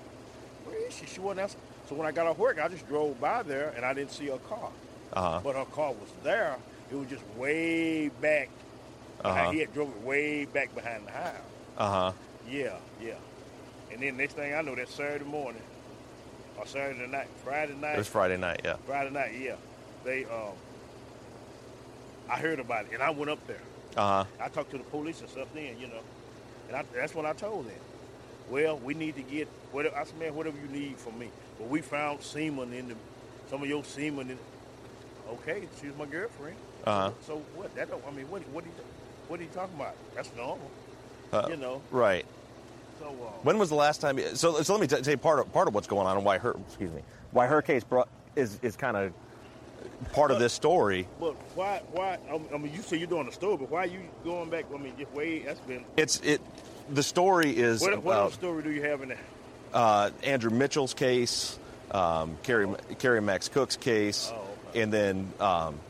Where 0.65 0.87
is 0.89 0.95
she? 0.97 1.07
She 1.07 1.21
wasn't 1.21 1.41
answering. 1.41 1.63
So 1.89 1.95
when 1.95 2.07
I 2.07 2.13
got 2.13 2.27
off 2.27 2.39
work, 2.39 2.59
I 2.61 2.69
just 2.69 2.87
drove 2.89 3.21
by 3.21 3.43
there 3.45 3.73
and 3.77 3.85
I 3.85 3.95
didn't 3.95 4.11
see 4.11 4.27
her 4.27 4.39
car. 4.39 4.71
Uh-huh. 5.13 5.41
But 5.43 5.55
her 5.55 5.65
car 5.67 5.93
was 5.93 6.11
there. 6.25 6.57
It 6.91 6.97
was 6.97 7.09
just 7.09 7.23
way 7.37 8.09
back. 8.09 8.49
Uh-huh. 9.25 9.51
He 9.53 9.61
had 9.61 9.73
drove 9.73 9.91
it 9.91 10.03
way 10.03 10.45
back 10.47 10.75
behind 10.75 11.07
the 11.07 11.13
house. 11.13 11.35
Uh 11.79 11.91
huh. 11.91 12.13
Yeah, 12.49 12.75
yeah. 13.01 13.15
And 13.93 14.03
then 14.03 14.17
next 14.17 14.35
thing 14.35 14.53
I 14.53 14.63
know, 14.63 14.75
that 14.75 14.89
Saturday 14.89 15.25
morning 15.25 15.63
or 16.59 16.67
Saturday 16.67 17.07
night, 17.07 17.29
Friday 17.45 17.75
night, 17.75 17.95
It 17.95 17.99
was 17.99 18.09
Friday 18.09 18.37
night. 18.37 18.63
Yeah. 18.65 18.77
Friday 18.85 19.11
night, 19.11 19.33
yeah. 19.41 19.55
They, 20.05 20.25
um, 20.25 20.53
I 22.29 22.39
heard 22.39 22.59
about 22.61 22.87
it 22.87 22.93
and 22.95 23.03
I 23.03 23.11
went 23.11 23.31
up 23.31 23.45
there. 23.47 23.61
Uh 23.97 24.25
huh. 24.25 24.25
I 24.41 24.49
talked 24.49 24.71
to 24.73 24.79
the 24.79 24.85
police 24.85 25.21
and 25.21 25.31
stuff 25.31 25.49
then, 25.55 25.79
you 25.79 25.87
know. 25.87 26.01
And 26.69 26.77
I, 26.77 26.85
that's 26.95 27.15
what 27.15 27.27
I 27.27 27.33
told 27.33 27.67
them. 27.67 27.75
Well, 28.51 28.79
we 28.79 28.95
need 28.95 29.17
to 29.17 29.23
get 29.23 29.49
whatever. 29.73 29.97
I 29.97 30.05
said, 30.05 30.19
man, 30.19 30.35
whatever 30.35 30.57
you 30.59 30.69
need 30.69 30.99
from 30.99 31.19
me. 31.19 31.31
But 31.59 31.69
we 31.69 31.81
found 31.81 32.23
semen 32.23 32.73
in 32.73 32.89
the, 32.89 32.95
some 33.51 33.63
of 33.63 33.69
your 33.69 33.85
semen 33.85 34.31
in. 34.31 34.39
Okay, 35.29 35.63
she's 35.81 35.91
my 35.99 36.07
girlfriend. 36.07 36.57
Uh-huh. 36.85 37.11
So 37.27 37.43
what? 37.55 37.75
That 37.75 37.91
don't. 37.91 38.05
I 38.07 38.11
mean, 38.13 38.29
what? 38.31 38.43
What 38.49 38.65
he? 38.65 38.71
What 39.29 39.41
are 39.41 39.43
you 39.43 39.49
talking 39.53 39.75
about? 39.75 39.95
That's 40.15 40.31
normal. 40.37 40.71
Uh, 41.33 41.47
you 41.49 41.57
know. 41.57 41.83
Right. 41.91 42.25
So 43.01 43.07
uh, 43.07 43.31
When 43.43 43.59
was 43.59 43.69
the 43.69 43.75
last 43.75 44.01
time? 44.01 44.19
So, 44.37 44.63
so 44.63 44.73
let 44.73 44.81
me 44.81 44.87
tell 44.87 45.01
you 45.01 45.17
part 45.17 45.41
of 45.41 45.53
part 45.53 45.69
of 45.69 45.75
what's 45.75 45.89
going 45.89 46.07
on 46.07 46.17
and 46.17 46.25
why 46.25 46.39
her 46.39 46.57
excuse 46.69 46.93
me 46.93 47.03
why 47.33 47.47
her 47.47 47.61
case 47.61 47.85
brought 47.85 48.09
is 48.37 48.59
is 48.63 48.77
kind 48.77 48.97
of 48.97 49.13
part 50.13 50.31
of 50.31 50.39
this 50.39 50.53
story. 50.53 51.07
But 51.21 51.35
why? 51.55 51.81
Why? 51.93 52.19
I 52.31 52.59
mean- 52.59 52.73
you 52.75 52.83
say 52.83 52.97
you're 52.97 53.07
doing 53.07 53.27
the 53.27 53.33
story, 53.33 53.57
but 53.57 53.71
why 53.71 53.85
are 53.85 53.87
you 53.87 54.01
going 54.25 54.51
back? 54.51 54.65
I 54.75 54.79
mean, 54.79 54.93
just 54.99 55.13
way. 55.13 55.41
That's 55.41 55.61
been. 55.61 55.85
It's 55.97 56.21
it. 56.21 56.41
The 56.91 57.03
story 57.03 57.57
is 57.57 57.81
What, 57.81 58.03
what 58.03 58.33
story 58.33 58.63
do 58.63 58.71
you 58.71 58.83
have 58.83 59.03
in 59.03 59.09
there? 59.11 59.19
uh, 59.75 60.11
Andrew 60.23 60.51
Mitchell's 60.51 60.95
case, 60.95 61.59
um, 61.91 62.37
Kerry 62.43 62.69
Kerry 62.99 63.21
Max 63.21 63.49
Cook's 63.49 63.77
case, 63.77 64.31
Oh, 64.33 64.39
okay. 64.71 64.83
and 64.83 64.93
then 64.93 65.33
um, 65.41 65.81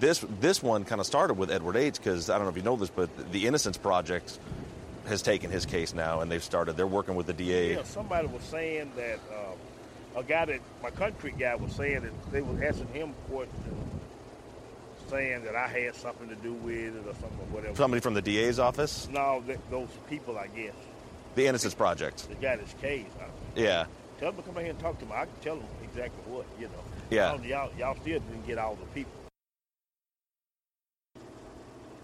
this 0.00 0.24
this 0.40 0.62
one 0.62 0.84
kind 0.84 1.00
of 1.00 1.06
started 1.06 1.34
with 1.34 1.50
Edward 1.50 1.76
Ates 1.76 1.98
because 1.98 2.30
I 2.30 2.34
don't 2.36 2.44
know 2.44 2.50
if 2.50 2.56
you 2.56 2.62
know 2.62 2.76
this, 2.76 2.90
but 2.90 3.10
the 3.32 3.46
Innocence 3.46 3.76
Project 3.76 4.38
has 5.06 5.20
taken 5.20 5.50
his 5.50 5.66
case 5.66 5.92
now, 5.92 6.20
and 6.20 6.30
they've 6.30 6.42
started. 6.42 6.76
They're 6.78 6.86
working 6.86 7.14
with 7.14 7.26
the 7.26 7.34
DA. 7.34 7.74
Yeah, 7.74 7.82
somebody 7.82 8.26
was 8.26 8.42
saying 8.44 8.90
that 8.96 9.18
um, 9.30 9.58
a 10.16 10.22
guy 10.22 10.44
that 10.44 10.60
my 10.82 10.90
country 10.90 11.34
guy 11.38 11.54
was 11.54 11.72
saying 11.72 12.02
that 12.02 12.32
they 12.32 12.40
was 12.40 12.60
asking 12.60 12.88
him 12.88 13.14
questions, 13.30 13.90
saying 15.08 15.44
that 15.44 15.56
I 15.56 15.68
had 15.68 15.94
something 15.94 16.28
to 16.28 16.36
do 16.36 16.52
with 16.52 16.96
it 16.96 17.00
or 17.00 17.14
something 17.14 17.38
or 17.40 17.54
whatever. 17.54 17.76
Somebody 17.76 18.00
from 18.00 18.14
the 18.14 18.22
DA's 18.22 18.58
office, 18.58 19.08
no, 19.10 19.42
th- 19.46 19.58
those 19.70 19.88
people, 20.08 20.38
I 20.38 20.46
guess, 20.48 20.74
the 21.34 21.46
Innocence 21.46 21.74
Project. 21.74 22.28
that 22.28 22.40
got 22.40 22.60
his 22.60 22.72
case. 22.80 23.06
I, 23.20 23.60
Yeah, 23.60 23.86
tell 24.18 24.32
them 24.32 24.42
to 24.42 24.48
come 24.48 24.58
in 24.58 24.64
here 24.64 24.70
and 24.70 24.80
talk 24.80 24.98
to 25.00 25.04
me. 25.06 25.12
I 25.12 25.24
can 25.24 25.34
tell 25.42 25.56
them 25.56 25.66
exactly 25.82 26.32
what 26.32 26.46
you 26.58 26.66
know. 26.66 26.72
Yeah. 27.10 27.32
Y'all, 27.34 27.44
y'all, 27.44 27.70
y'all 27.78 27.96
still 28.00 28.20
didn't 28.20 28.46
get 28.46 28.58
all 28.58 28.76
the 28.76 28.86
people. 28.86 29.12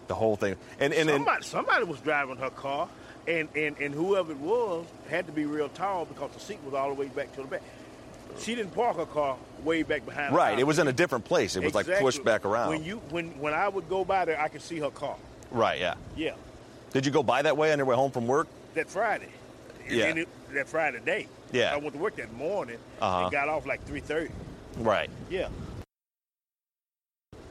the 0.08 0.14
whole 0.16 0.34
thing, 0.34 0.56
and 0.80 0.92
and 0.92 1.08
somebody, 1.08 1.44
somebody 1.44 1.84
was 1.84 2.00
driving 2.00 2.36
her 2.36 2.50
car, 2.50 2.88
and, 3.28 3.48
and, 3.54 3.78
and 3.78 3.94
whoever 3.94 4.32
it 4.32 4.38
was 4.38 4.84
had 5.08 5.24
to 5.26 5.32
be 5.32 5.44
real 5.44 5.68
tall 5.68 6.04
because 6.04 6.32
the 6.32 6.40
seat 6.40 6.58
was 6.64 6.74
all 6.74 6.88
the 6.88 6.94
way 6.96 7.06
back 7.06 7.32
to 7.36 7.42
the 7.42 7.46
back. 7.46 7.62
She 8.38 8.54
didn't 8.54 8.74
park 8.74 8.96
her 8.96 9.06
car 9.06 9.36
way 9.64 9.82
back 9.82 10.06
behind. 10.06 10.34
right, 10.34 10.58
it 10.58 10.66
was 10.66 10.78
in 10.78 10.88
a 10.88 10.92
different 10.92 11.24
place. 11.24 11.56
It 11.56 11.62
was 11.62 11.74
like 11.74 11.86
pushed 11.98 12.24
back 12.24 12.44
around. 12.44 12.70
When 12.70 12.84
you 12.84 12.96
when 13.10 13.38
when 13.40 13.52
I 13.54 13.68
would 13.68 13.88
go 13.88 14.04
by 14.04 14.24
there, 14.24 14.40
I 14.40 14.48
could 14.48 14.62
see 14.62 14.78
her 14.78 14.90
car. 14.90 15.16
right, 15.50 15.78
yeah. 15.78 15.94
Yeah, 16.16 16.34
Did 16.92 17.04
you 17.06 17.12
go 17.12 17.22
by 17.22 17.42
that 17.42 17.56
way 17.56 17.72
on 17.72 17.78
your 17.78 17.86
way 17.86 17.96
home 17.96 18.10
from 18.10 18.26
work? 18.26 18.48
that 18.74 18.88
Friday. 18.88 19.28
Yeah. 19.88 20.06
It, 20.14 20.28
that 20.54 20.68
Friday 20.68 21.00
day. 21.04 21.26
Yeah. 21.52 21.72
I 21.74 21.76
went 21.78 21.92
to 21.94 21.98
work 21.98 22.14
that 22.16 22.32
morning 22.32 22.78
Uh-huh. 23.00 23.22
and 23.24 23.32
got 23.32 23.48
off 23.48 23.66
like 23.66 23.84
three 23.84 24.00
thirty. 24.00 24.30
Right. 24.78 25.10
Yeah. 25.28 25.48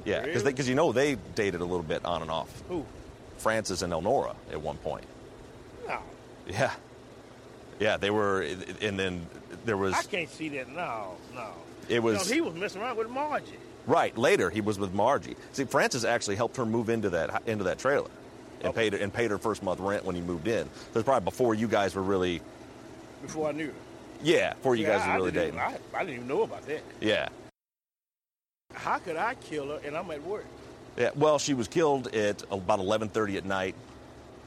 Yeah, 0.06 0.22
because 0.22 0.44
Really? 0.46 0.64
you 0.70 0.76
know 0.76 0.92
they 0.92 1.16
dated 1.36 1.62
a 1.62 1.66
little 1.66 1.84
bit 1.84 2.06
on 2.06 2.22
and 2.22 2.32
off. 2.32 2.64
Who? 2.70 2.86
Francis 3.38 3.82
and 3.82 3.92
Elnora 3.94 4.36
at 4.52 4.62
one 4.62 4.78
point. 4.78 5.06
No. 5.88 6.00
Yeah. 6.48 6.72
Yeah, 7.80 7.98
they 7.98 8.10
were, 8.10 8.42
and 8.82 8.98
then 9.00 9.26
there 9.66 9.78
was 9.78 9.94
I 9.94 10.04
can't 10.04 10.30
see 10.30 10.50
that. 10.50 10.70
No, 10.70 11.16
no. 11.34 11.48
It 11.88 12.02
was- 12.04 12.28
No, 12.30 12.36
he 12.36 12.42
was 12.42 12.54
messing 12.56 12.82
around 12.82 12.98
with 12.98 13.10
Margie. 13.10 13.58
right 13.88 14.16
later. 14.18 14.50
He 14.50 14.62
was 14.62 14.78
with 14.80 14.94
Margie. 14.94 15.36
See, 15.54 15.64
Francis 15.66 16.04
actually 16.04 16.36
helped 16.36 16.58
her 16.58 16.66
move 16.66 16.90
into 16.90 17.10
that 17.12 17.42
into 17.48 17.64
that 17.66 17.80
trailer, 17.80 18.10
and 18.62 18.74
paid 18.76 18.94
and 18.94 19.14
paid 19.14 19.32
her 19.32 19.38
first 19.38 19.64
month 19.64 19.80
rent 19.80 20.06
when 20.06 20.16
he 20.16 20.22
moved 20.22 20.48
in. 20.48 20.66
So 20.94 21.00
it's 21.00 21.04
probably 21.06 21.26
before 21.26 21.56
you 21.56 21.68
guys 21.68 21.96
were 21.96 22.04
really, 22.04 22.42
Before 23.24 23.50
I 23.50 23.52
knew 23.54 23.68
her. 23.68 23.74
yeah, 24.22 24.54
before 24.54 24.76
you 24.76 24.86
Yeah, 24.86 24.98
guys 24.98 25.08
I, 25.08 25.10
were 25.14 25.16
really 25.26 25.32
dating. 25.32 25.56
even- 25.56 25.60
I, 25.60 25.78
I 25.96 26.00
didn't 26.04 26.16
even 26.16 26.28
know 26.28 26.44
about 26.44 26.66
that. 26.68 26.82
Yeah, 27.02 27.28
How 28.74 29.00
could 29.00 29.18
I 29.18 29.34
kill 29.36 29.70
her 29.70 29.80
and 29.86 29.98
I'm 29.98 30.10
at 30.12 30.22
work? 30.24 30.46
yeah. 30.98 31.10
Well, 31.16 31.40
she 31.40 31.54
was 31.56 31.68
killed 31.68 32.14
at 32.14 32.44
about 32.52 32.80
eleven 32.80 33.10
thirty 33.10 33.38
at 33.38 33.46
night 33.46 33.74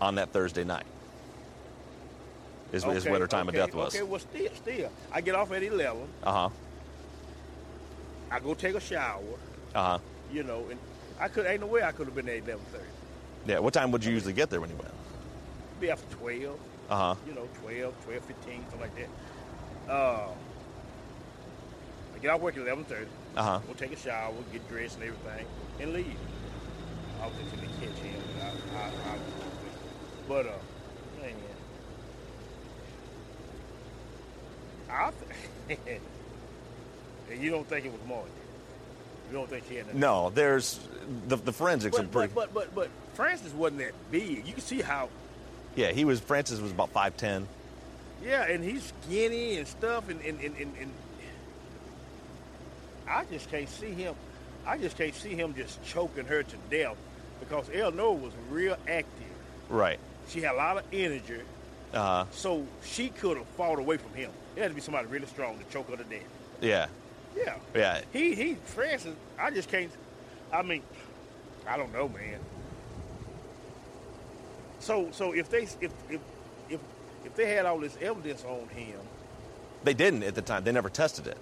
on 0.01 0.15
that 0.17 0.31
Thursday 0.33 0.65
night. 0.65 0.85
Is, 2.73 2.85
is 2.85 3.07
what 3.07 3.21
her 3.21 3.27
time 3.27 3.49
okay, 3.49 3.59
of 3.59 3.67
death 3.67 3.75
was. 3.75 3.95
Okay, 3.95 4.03
well, 4.03 4.19
still, 4.19 4.49
still. 4.55 4.91
I 5.13 5.21
get 5.21 5.35
off 5.35 5.53
at 5.53 5.63
11. 5.63 6.09
Uh 6.23 6.33
huh. 6.33 6.49
I 8.31 8.41
go 8.41 8.55
take 8.55 8.75
a 8.75 8.81
shower, 8.81 9.21
Uh 9.75 9.83
huh. 9.83 9.99
you 10.33 10.43
know, 10.43 10.69
and 10.71 10.81
I 11.21 11.29
could, 11.29 11.45
ain't 11.45 11.61
no 11.61 11.67
way 11.67 11.83
I 11.83 11.93
could 11.93 12.07
have 12.07 12.15
been 12.17 12.25
there 12.25 12.37
at 12.39 12.45
11.30. 12.45 12.59
Yeah. 13.45 13.59
What 13.59 13.75
time 13.75 13.91
would 13.93 14.03
you 14.03 14.13
usually 14.13 14.33
get 14.33 14.49
there 14.49 14.61
when 14.61 14.71
you 14.71 14.77
went? 14.77 14.91
Be 15.81 15.91
after 15.91 16.17
12, 16.17 16.59
Uh 16.89 16.97
huh. 16.97 17.15
you 17.27 17.35
know, 17.35 17.47
12, 17.61 17.95
12, 18.05 18.25
15, 18.25 18.61
something 18.63 18.81
like 18.81 18.95
that. 18.97 19.93
Uh, 19.93 20.29
I 22.15 22.19
get 22.21 22.31
off 22.31 22.41
work 22.41 22.57
at 22.57 22.63
11.30. 22.65 23.07
Uh 23.37 23.43
huh. 23.43 23.61
Go 23.67 23.75
take 23.75 23.93
a 23.93 23.97
shower, 23.97 24.33
get 24.51 24.67
dressed 24.71 24.95
and 24.99 25.05
everything, 25.05 25.47
and 25.79 25.93
leave. 25.93 26.17
I 27.21 27.27
was 27.27 27.35
thinking 27.37 27.61
to 27.61 27.87
catch 27.87 27.99
him, 27.99 28.23
but 28.35 28.45
I, 28.45 28.79
I, 28.81 29.15
I 29.15 29.19
But, 30.27 30.47
uh, 30.47 30.53
man. 31.21 31.35
I 34.93 35.11
th- 35.69 35.79
and 37.31 37.43
you 37.43 37.51
don't 37.51 37.67
think 37.67 37.87
it 37.87 37.93
was 37.93 38.01
Margie? 38.09 38.29
You 39.31 39.39
don't 39.39 39.49
think 39.49 39.65
she 39.69 39.77
had? 39.77 39.95
No, 39.95 40.31
there's 40.31 40.79
the 41.29 41.37
the 41.37 41.53
forensics 41.53 41.99
are 41.99 42.03
pretty. 42.05 42.33
but, 42.35 42.53
but, 42.53 42.75
but, 42.75 42.75
but 42.75 42.89
Francis 43.15 43.53
wasn't 43.53 43.79
that 43.81 43.93
big. 44.11 44.47
You 44.47 44.53
can 44.53 44.61
see 44.63 44.83
how, 44.83 45.09
yeah, 45.75 45.91
he 45.93 46.05
was. 46.05 46.21
Francis 46.21 46.61
was 46.61 46.71
about 46.71 46.91
five 46.91 47.17
ten. 47.17 47.49
yeah, 48.23 48.45
and 48.45 48.63
he's 48.63 48.93
skinny 49.07 49.57
and 49.57 49.67
stuff, 49.67 50.09
and, 50.11 50.21
and, 50.21 50.39
and, 50.41 50.57
and, 50.57 50.75
and 50.81 50.91
I 53.09 53.25
just 53.31 53.51
can't 53.51 53.69
see 53.69 53.93
him. 53.93 54.15
I 54.67 54.79
just 54.79 54.97
can't 54.97 55.15
see 55.15 55.35
him 55.35 55.55
just 55.55 55.83
choking 55.85 56.25
her 56.27 56.43
to 56.43 56.57
death 56.71 56.97
because 57.41 57.69
Eleanor 57.75 58.13
was 58.15 58.33
real 58.51 58.77
active. 58.87 59.07
Right. 59.69 59.99
She 60.29 60.41
had 60.41 60.53
a 60.55 60.57
lot 60.57 60.77
of 60.77 60.85
energy, 60.93 61.41
Uh-huh. 61.93 62.27
so 62.31 62.65
she 62.85 63.09
could 63.09 63.39
have 63.39 63.47
fought 63.57 63.79
away 63.79 63.97
from 63.97 64.15
him. 64.15 64.31
It 64.57 64.61
had 64.63 64.69
to 64.69 64.75
be 64.75 64.81
somebody 64.81 65.09
really 65.09 65.27
strong 65.27 65.59
to 65.59 65.65
choke 65.73 65.91
her 65.91 65.97
to 65.97 66.05
death. 66.05 66.23
yeah. 66.61 66.87
Yeah. 67.35 67.55
Yeah. 67.75 68.01
He 68.13 68.35
he 68.35 68.55
Francis, 68.67 69.15
I 69.39 69.51
just 69.51 69.71
can't 69.71 69.91
I 70.53 70.63
mean, 70.63 70.83
I 71.67 71.79
don't 71.79 71.93
know, 71.93 72.09
man. 72.09 72.39
So 74.81 75.09
so 75.13 75.33
if 75.33 75.49
they 75.49 75.63
if 75.63 75.93
if 76.11 76.21
if 76.69 76.81
if 77.25 77.35
they 77.37 77.49
had 77.55 77.67
all 77.67 77.79
this 77.79 77.97
evidence 78.01 78.45
on 78.45 78.69
him, 78.69 78.99
They 79.85 79.95
didn't 79.95 80.25
at 80.25 80.35
the 80.35 80.43
time. 80.43 80.65
They 80.65 80.73
never 80.73 80.91
tested 80.91 81.27
it. 81.27 81.39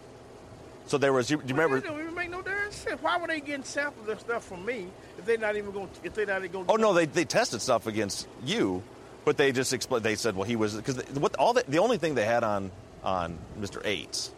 So 0.87 0.99
there 0.99 1.13
was. 1.13 1.31
You, 1.31 1.39
do 1.39 1.49
you 1.49 1.55
well, 1.55 1.69
remember? 1.69 1.81
that 1.81 1.93
don't 1.93 2.01
even 2.01 2.15
make 2.15 2.31
no 2.31 2.43
darn 2.43 2.71
sense. 2.73 3.01
Why 3.03 3.19
were 3.19 3.27
they 3.27 3.41
getting 3.41 3.65
samples 3.65 4.09
of 4.09 4.21
stuff 4.21 4.45
from 4.45 4.65
me 4.65 4.89
if 5.19 5.25
they're 5.25 5.39
not 5.39 5.57
even 5.57 5.73
going? 5.73 5.89
If 6.03 6.15
they're 6.15 6.27
not 6.27 6.39
even 6.39 6.53
going? 6.53 6.67
Oh 6.69 6.77
no, 6.77 6.93
they 6.93 7.07
they 7.07 7.25
tested 7.25 7.63
stuff 7.63 7.87
against 7.87 8.29
you, 8.45 8.83
but 9.25 9.37
they 9.37 9.53
just 9.53 9.73
explained. 9.73 10.05
They 10.05 10.17
said, 10.17 10.37
well, 10.37 10.47
he 10.47 10.57
was 10.57 10.75
because 10.75 11.03
what 11.15 11.35
all 11.37 11.53
the, 11.53 11.65
the 11.69 11.79
only 11.79 11.99
thing 11.99 12.15
they 12.15 12.25
had 12.25 12.45
on 12.45 12.71
on 13.03 13.39
Mr. 13.59 13.85
Ates 13.85 14.33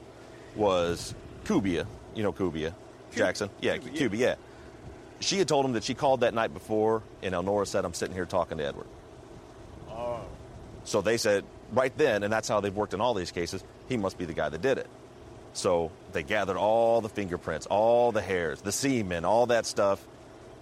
was 0.57 1.14
cubia, 1.45 1.87
you 2.14 2.23
know 2.23 2.33
Kubia. 2.33 2.75
Jackson. 3.14 3.50
Yeah, 3.61 3.76
yeah. 3.92 4.09
Yeah. 4.12 4.35
She 5.21 5.38
had 5.38 5.47
told 5.47 5.64
him 5.64 5.73
that 5.73 5.85
she 5.85 5.95
called 5.95 6.21
that 6.21 6.35
night 6.35 6.52
before, 6.52 7.02
and 7.23 7.35
Elnora 7.35 7.66
said, 7.66 7.85
I'm 7.85 7.95
sitting 7.95 8.14
here 8.14 8.25
talking 8.25 8.59
to 8.59 8.64
Edward. 8.64 8.87
Oh, 9.90 10.21
So 10.85 11.00
they 11.00 11.16
said 11.16 11.45
right 11.73 11.97
then, 11.97 12.23
and 12.23 12.33
that's 12.33 12.49
how 12.49 12.61
they've 12.61 12.75
worked 12.75 12.95
in 12.95 13.00
all 13.00 13.14
these 13.14 13.31
cases, 13.31 13.62
he 13.88 13.97
must 13.97 14.19
be 14.19 14.25
the 14.25 14.33
guy 14.33 14.49
that 14.49 14.62
did 14.62 14.78
it. 14.78 14.88
So 15.52 15.90
they 16.12 16.23
gathered 16.23 16.57
all 16.57 17.00
the 17.02 17.09
fingerprints, 17.09 17.66
all 17.66 18.11
the 18.12 18.23
hairs, 18.23 18.62
the 18.62 18.73
semen, 18.73 19.25
all 19.25 19.47
that 19.47 19.66
stuff, 19.66 20.04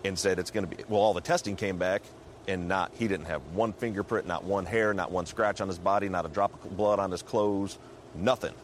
and 0.05 0.19
said 0.19 0.39
it's 0.39 0.51
going 0.51 0.69
to 0.69 0.77
be. 0.77 0.83
Well, 0.89 1.01
all 1.01 1.15
the 1.15 1.21
testing 1.21 1.55
came 1.57 1.79
back, 1.79 2.03
and 2.49 2.67
not 2.69 2.91
he 2.99 3.07
didn't 3.07 3.27
have 3.27 3.41
one 3.55 3.73
fingerprint, 3.73 4.27
not 4.27 4.45
one 4.45 4.67
hair, 4.67 4.93
not 4.93 5.13
one 5.13 5.27
scratch 5.27 5.61
on 5.61 5.69
his 5.69 5.79
body, 5.79 6.09
not 6.09 6.27
a 6.27 6.29
drop 6.29 6.53
of 6.65 6.77
blood 6.77 6.99
on 6.99 7.13
his 7.13 7.23
clothes, 7.23 7.79
nothing. 8.15 8.55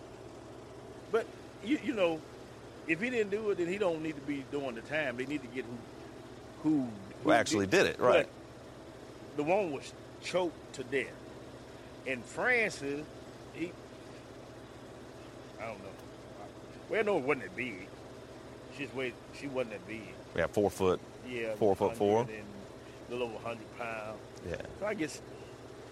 but 1.13 1.27
you, 1.65 1.79
you 1.85 1.93
know, 1.95 2.21
if 2.87 3.01
he 3.01 3.11
didn't 3.11 3.31
do 3.31 3.51
it, 3.51 3.59
then 3.59 3.67
he 3.69 3.79
don't 3.79 4.03
need 4.03 4.15
to 4.15 4.21
be 4.23 4.45
doing 4.51 4.75
the 4.75 4.81
time. 4.83 5.17
They 5.17 5.27
need 5.27 5.43
to 5.43 5.49
get 5.49 5.65
who, 6.63 6.71
who, 6.71 6.89
Who 7.25 7.33
actually 7.33 7.67
did 7.67 7.87
it, 7.87 7.99
right. 7.99 8.27
But 9.37 9.37
the 9.37 9.43
one 9.43 9.73
was 9.73 9.93
choked 10.23 10.75
to 10.75 10.85
death. 10.85 11.13
And 12.07 12.25
Francis, 12.25 13.05
he, 13.55 13.73
I 15.61 15.67
don't 15.67 15.79
know. 15.83 15.89
Well, 16.89 17.05
no, 17.05 17.19
it 17.19 17.25
wasn't 17.25 17.43
that 17.47 17.57
big. 17.57 17.89
She's 18.79 18.93
way, 18.95 19.13
she 19.39 19.49
wasn't 19.49 19.73
that 19.73 19.89
big. 19.89 20.03
Yeah, 20.37 20.47
four 20.47 20.71
foot. 20.71 21.01
Yeah, 21.29 21.55
Four 21.57 21.75
foot 21.75 21.97
four? 21.97 22.19
100 22.19 22.35
and 22.39 22.45
a 23.09 23.13
little 23.13 23.29
over 23.35 23.45
hundred 23.45 23.79
pounds. 23.79 24.19
Yeah. 24.49 24.57
So 24.79 24.87
I 24.87 24.95
guess, 24.95 25.21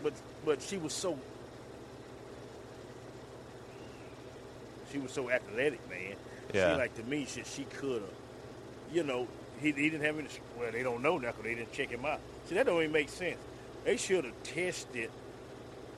but 0.02 0.12
but 0.44 0.62
she 0.62 0.76
was 0.76 0.92
so 0.92 1.18
she 4.94 5.00
was 5.00 5.10
so 5.10 5.28
athletic, 5.28 5.80
man. 5.90 6.14
Yeah. 6.52 6.72
She 6.72 6.78
like 6.78 6.94
to 6.94 7.02
me, 7.02 7.26
she 7.28 7.42
she 7.42 7.64
could 7.64 8.02
have, 8.02 8.10
you 8.92 9.02
know, 9.02 9.26
he, 9.60 9.72
he 9.72 9.90
didn't 9.90 10.02
have 10.02 10.18
any. 10.18 10.28
Well, 10.58 10.70
they 10.70 10.82
don't 10.82 11.02
know 11.02 11.18
now 11.18 11.28
because 11.28 11.44
they 11.44 11.54
didn't 11.54 11.72
check 11.72 11.90
him 11.90 12.04
out. 12.04 12.20
See, 12.46 12.54
that 12.54 12.66
don't 12.66 12.80
even 12.80 12.92
make 12.92 13.08
sense. 13.08 13.38
They 13.84 13.96
should 13.96 14.24
have 14.24 14.42
tested 14.44 15.10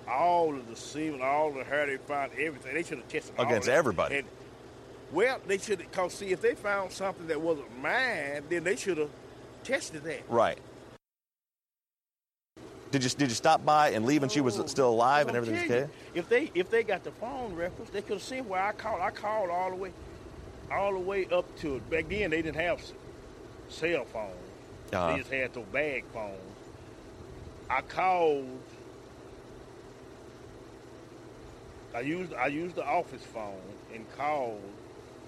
all 0.09 0.55
of 0.55 0.69
the 0.69 0.77
semen, 0.77 1.21
all 1.21 1.53
the 1.53 1.65
hair 1.65 1.87
they 1.87 1.99
found, 1.99 2.33
everything. 2.33 2.75
They 2.75 2.83
should 2.83 2.99
have 2.99 3.09
tested 3.09 3.35
Against 3.39 3.69
everybody. 3.69 4.19
And, 4.19 4.29
well, 5.13 5.41
they 5.47 5.59
should 5.59 5.81
have. 5.81 5.93
Cause 5.93 6.15
see, 6.15 6.31
if 6.31 6.41
they 6.41 6.55
found 6.55 6.91
something 6.91 7.27
that 7.27 7.41
wasn't 7.41 7.79
mine, 7.81 8.45
then 8.49 8.65
they 8.65 8.77
should 8.77 8.99
have 8.99 9.11
tested 9.63 10.05
that. 10.05 10.23
Right. 10.31 10.59
Did 12.97 13.05
you 13.05 13.11
did 13.11 13.29
you 13.29 13.35
stop 13.35 13.63
by 13.63 13.91
and 13.91 14.07
leave 14.07 14.23
and 14.23 14.33
she 14.33 14.41
was 14.41 14.59
Oh, 14.59 14.65
still 14.65 14.89
alive 14.89 15.29
and 15.29 15.37
I'm 15.37 15.43
everything's 15.43 15.69
telling 15.69 15.85
okay? 15.85 15.93
If 16.15 16.31
they 16.31 16.51
if 16.55 16.71
they 16.71 16.83
got 16.83 17.05
the 17.05 17.11
phone 17.11 17.55
records, 17.55 17.91
they 17.91 18.01
could 18.01 18.15
have 18.15 18.23
seen 18.23 18.49
where 18.49 18.63
I 18.63 18.73
called. 18.73 19.03
I 19.03 19.11
called 19.11 19.51
all 19.51 19.69
the 19.69 19.77
way, 19.77 19.93
all 20.73 20.93
the 20.95 20.99
way 20.99 21.27
up 21.31 21.45
to 21.59 21.77
it. 21.77 21.91
Back 21.91 22.09
then, 22.09 22.31
they 22.31 22.41
didn't 22.41 22.57
have 22.57 22.81
cell 23.69 24.07
phones. 24.07 24.33
Uh-huh. 24.95 25.13
They 25.13 25.19
just 25.19 25.31
had 25.31 25.53
those 25.53 25.67
bag 25.67 26.05
phones. 26.15 26.41
I 27.69 27.83
called. 27.83 28.63
I 31.95 32.01
used 32.01 32.33
I 32.33 32.47
used 32.47 32.77
the 32.77 32.87
office 32.87 33.25
phone 33.25 33.61
and 33.93 34.07
called 34.17 34.63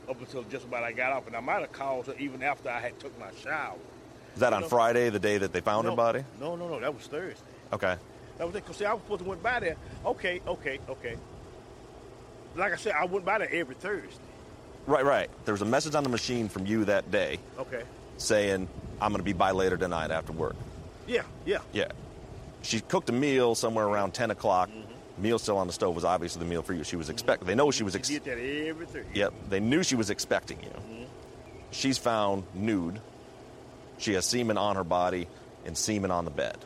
up 0.08 0.18
until 0.18 0.42
just 0.44 0.64
about 0.64 0.84
I 0.84 0.92
got 0.92 1.12
off, 1.12 1.26
and 1.26 1.36
I 1.36 1.40
might 1.40 1.60
have 1.60 1.72
called 1.72 2.06
her 2.06 2.14
even 2.18 2.42
after 2.42 2.70
I 2.70 2.80
had 2.80 2.98
took 2.98 3.18
my 3.20 3.28
shower. 3.42 3.76
Is 4.32 4.40
that 4.40 4.54
on. 4.54 4.66
Friday, 4.70 5.10
the 5.10 5.18
day 5.18 5.36
that 5.36 5.52
they 5.52 5.60
found 5.60 5.84
no, 5.84 5.90
her 5.90 5.96
body? 5.96 6.24
No, 6.40 6.56
no, 6.56 6.66
no. 6.66 6.80
That 6.80 6.94
was 6.94 7.06
Thursday. 7.08 7.42
Okay. 7.72 7.96
That 8.38 8.46
was 8.46 8.54
it. 8.54 8.64
Cause 8.66 8.76
see, 8.76 8.84
I 8.84 8.92
was 8.94 9.02
supposed 9.02 9.22
to 9.22 9.28
went 9.28 9.42
by 9.42 9.60
there. 9.60 9.76
Okay, 10.06 10.40
okay, 10.46 10.78
okay. 10.88 11.16
Like 12.56 12.72
I 12.72 12.76
said, 12.76 12.94
I 12.98 13.04
went 13.04 13.24
by 13.24 13.38
there 13.38 13.52
every 13.52 13.74
Thursday. 13.74 14.08
Right, 14.86 15.04
right. 15.04 15.30
There 15.44 15.52
was 15.52 15.62
a 15.62 15.66
message 15.66 15.94
on 15.94 16.02
the 16.02 16.08
machine 16.08 16.48
from 16.48 16.64
you 16.66 16.84
that 16.86 17.10
day 17.10 17.38
Okay. 17.58 17.82
saying, 18.16 18.68
I'm 19.00 19.10
going 19.12 19.18
to 19.20 19.24
be 19.24 19.34
by 19.34 19.50
later 19.50 19.76
tonight 19.76 20.10
after 20.10 20.32
work. 20.32 20.56
Yeah, 21.06 21.22
yeah. 21.44 21.58
Yeah. 21.72 21.88
She 22.62 22.80
cooked 22.80 23.08
a 23.10 23.12
meal 23.12 23.54
somewhere 23.54 23.86
around 23.86 24.14
10 24.14 24.30
o'clock. 24.30 24.70
Mm-hmm. 24.70 25.22
Meal 25.22 25.38
still 25.38 25.58
on 25.58 25.66
the 25.66 25.72
stove 25.72 25.94
was 25.94 26.04
obviously 26.04 26.38
the 26.40 26.46
meal 26.48 26.62
for 26.62 26.72
you. 26.72 26.84
She 26.84 26.96
was 26.96 27.10
expecting. 27.10 27.46
They 27.46 27.54
know 27.54 27.70
she 27.70 27.82
was. 27.82 27.94
She 27.94 27.98
Ex- 27.98 28.08
did 28.08 28.24
that 28.24 28.38
every 28.38 28.86
Thursday. 28.86 29.10
Yep. 29.14 29.34
They 29.50 29.60
knew 29.60 29.82
she 29.82 29.94
was 29.96 30.10
expecting 30.10 30.58
you. 30.62 30.70
Mm-hmm. 30.70 31.04
She's 31.70 31.98
found 31.98 32.44
nude. 32.54 33.00
She 33.98 34.14
has 34.14 34.24
semen 34.24 34.56
on 34.56 34.76
her 34.76 34.84
body 34.84 35.28
and 35.66 35.76
semen 35.76 36.10
on 36.10 36.24
the 36.24 36.30
bed. 36.30 36.56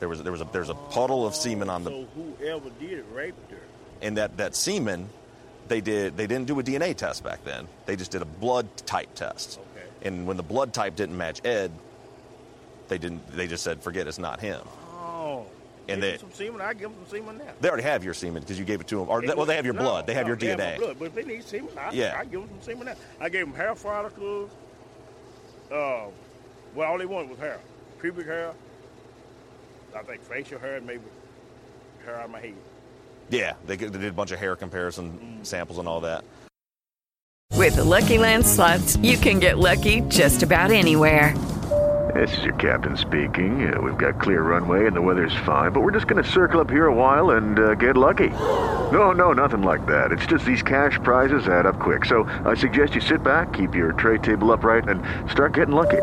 There 0.00 0.08
was 0.08 0.22
there 0.22 0.32
was 0.32 0.40
a 0.40 0.48
there's 0.50 0.70
a 0.70 0.74
puddle 0.74 1.26
of 1.26 1.34
semen 1.34 1.68
on 1.70 1.84
the 1.84 1.90
So 1.90 2.06
whoever 2.16 2.70
did 2.80 2.92
it 2.92 3.04
raped 3.14 3.50
her. 3.50 3.58
and 4.02 4.16
that 4.16 4.36
that 4.38 4.56
semen 4.56 5.08
they 5.68 5.80
did 5.80 6.16
they 6.16 6.26
didn't 6.26 6.46
do 6.46 6.58
a 6.58 6.62
DNA 6.62 6.96
test 6.96 7.22
back 7.22 7.44
then. 7.44 7.68
They 7.86 7.96
just 7.96 8.10
did 8.10 8.22
a 8.22 8.26
blood 8.26 8.66
type 8.86 9.14
test. 9.14 9.58
Okay. 9.76 9.86
And 10.02 10.26
when 10.26 10.36
the 10.38 10.42
blood 10.42 10.72
type 10.72 10.96
didn't 10.96 11.16
match 11.16 11.44
Ed, 11.44 11.70
they 12.88 12.98
didn't 12.98 13.30
they 13.36 13.46
just 13.46 13.62
said 13.62 13.82
forget 13.82 14.08
it's 14.08 14.18
not 14.18 14.40
him. 14.40 14.60
Oh. 14.94 15.46
And 15.88 16.02
they- 16.02 16.16
some 16.18 16.32
semen. 16.32 16.60
I 16.60 16.72
give 16.72 16.82
them 16.90 16.94
some 17.08 17.18
semen 17.18 17.38
now. 17.38 17.52
They 17.60 17.68
already 17.68 17.82
have 17.82 18.02
your 18.04 18.14
semen 18.14 18.42
because 18.42 18.58
you 18.58 18.64
gave 18.64 18.80
it 18.80 18.86
to 18.88 18.96
them. 19.00 19.08
Or 19.08 19.20
well, 19.36 19.44
they 19.44 19.56
have 19.56 19.64
your 19.66 19.74
No, 19.74 19.82
blood. 19.82 20.06
They 20.06 20.14
have 20.14 20.24
no, 20.24 20.28
your 20.28 20.36
they 20.36 20.46
have 20.48 20.58
DNA. 20.58 20.78
blood, 20.78 20.96
but 20.98 21.04
if 21.06 21.14
they 21.14 21.24
need 21.24 21.44
semen, 21.44 21.68
I, 21.76 21.90
Yeah. 21.92 22.16
I 22.18 22.24
give 22.24 22.40
them 22.40 22.48
some 22.50 22.62
semen 22.62 22.86
now. 22.86 22.94
I 23.20 23.28
gave 23.28 23.44
them 23.46 23.54
hair 23.54 23.74
follicles. 23.74 24.50
Uh, 25.70 26.04
well, 26.74 26.90
all 26.90 26.98
they 26.98 27.06
wanted 27.06 27.30
was 27.30 27.38
hair, 27.38 27.58
pubic 28.00 28.26
hair. 28.26 28.52
I 29.94 30.02
think 30.02 30.22
facial 30.22 30.58
hair 30.58 30.76
and 30.76 30.86
maybe 30.86 31.02
hair 32.04 32.16
out 32.16 32.26
of 32.26 32.30
my 32.30 32.40
head. 32.40 32.54
Yeah, 33.28 33.54
they, 33.66 33.76
they 33.76 33.98
did 33.98 34.04
a 34.04 34.12
bunch 34.12 34.32
of 34.32 34.38
hair 34.38 34.56
comparison 34.56 35.40
samples 35.42 35.78
and 35.78 35.88
all 35.88 36.00
that. 36.00 36.24
With 37.56 37.76
the 37.76 37.84
Lucky 37.84 38.18
Land 38.18 38.46
slots, 38.46 38.96
you 38.96 39.18
can 39.18 39.38
get 39.38 39.58
lucky 39.58 40.00
just 40.02 40.42
about 40.42 40.70
anywhere. 40.70 41.36
This 42.14 42.36
is 42.38 42.44
your 42.44 42.54
captain 42.54 42.96
speaking. 42.96 43.72
Uh, 43.72 43.80
we've 43.80 43.98
got 43.98 44.20
clear 44.20 44.42
runway 44.42 44.86
and 44.86 44.96
the 44.96 45.02
weather's 45.02 45.34
fine, 45.46 45.70
but 45.72 45.80
we're 45.80 45.92
just 45.92 46.08
going 46.08 46.22
to 46.22 46.28
circle 46.28 46.60
up 46.60 46.70
here 46.70 46.86
a 46.86 46.94
while 46.94 47.30
and 47.30 47.58
uh, 47.58 47.74
get 47.74 47.96
lucky. 47.96 48.30
No, 48.30 49.12
no, 49.12 49.32
nothing 49.32 49.62
like 49.62 49.86
that. 49.86 50.10
It's 50.10 50.26
just 50.26 50.44
these 50.44 50.62
cash 50.62 50.98
prizes 51.04 51.46
add 51.46 51.66
up 51.66 51.78
quick. 51.78 52.04
So 52.04 52.24
I 52.44 52.54
suggest 52.54 52.94
you 52.94 53.00
sit 53.00 53.22
back, 53.22 53.52
keep 53.52 53.74
your 53.74 53.92
tray 53.92 54.18
table 54.18 54.50
upright, 54.50 54.88
and 54.88 55.02
start 55.30 55.54
getting 55.54 55.74
lucky. 55.74 56.02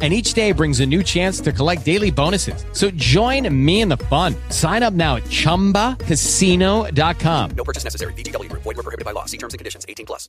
And 0.00 0.14
each 0.14 0.34
day 0.34 0.52
brings 0.52 0.78
a 0.78 0.86
new 0.86 1.02
chance 1.02 1.40
to 1.40 1.50
collect 1.50 1.84
daily 1.84 2.12
bonuses. 2.12 2.64
So 2.72 2.88
join 2.92 3.52
me 3.52 3.80
in 3.80 3.88
the 3.88 3.96
fun. 3.96 4.36
Sign 4.50 4.84
up 4.84 4.94
now 4.94 5.16
at 5.16 5.24
chumbacasino.com. 5.24 7.50
No 7.56 7.64
purchase 7.64 7.82
necessary. 7.82 8.12
VGW 8.12 8.48
Group. 8.48 8.62
Void 8.62 8.76
were 8.76 8.84
prohibited 8.84 9.04
by 9.04 9.10
law. 9.10 9.24
See 9.24 9.38
terms 9.38 9.54
and 9.54 9.58
conditions. 9.58 9.84
18 9.88 10.06
plus. 10.06 10.28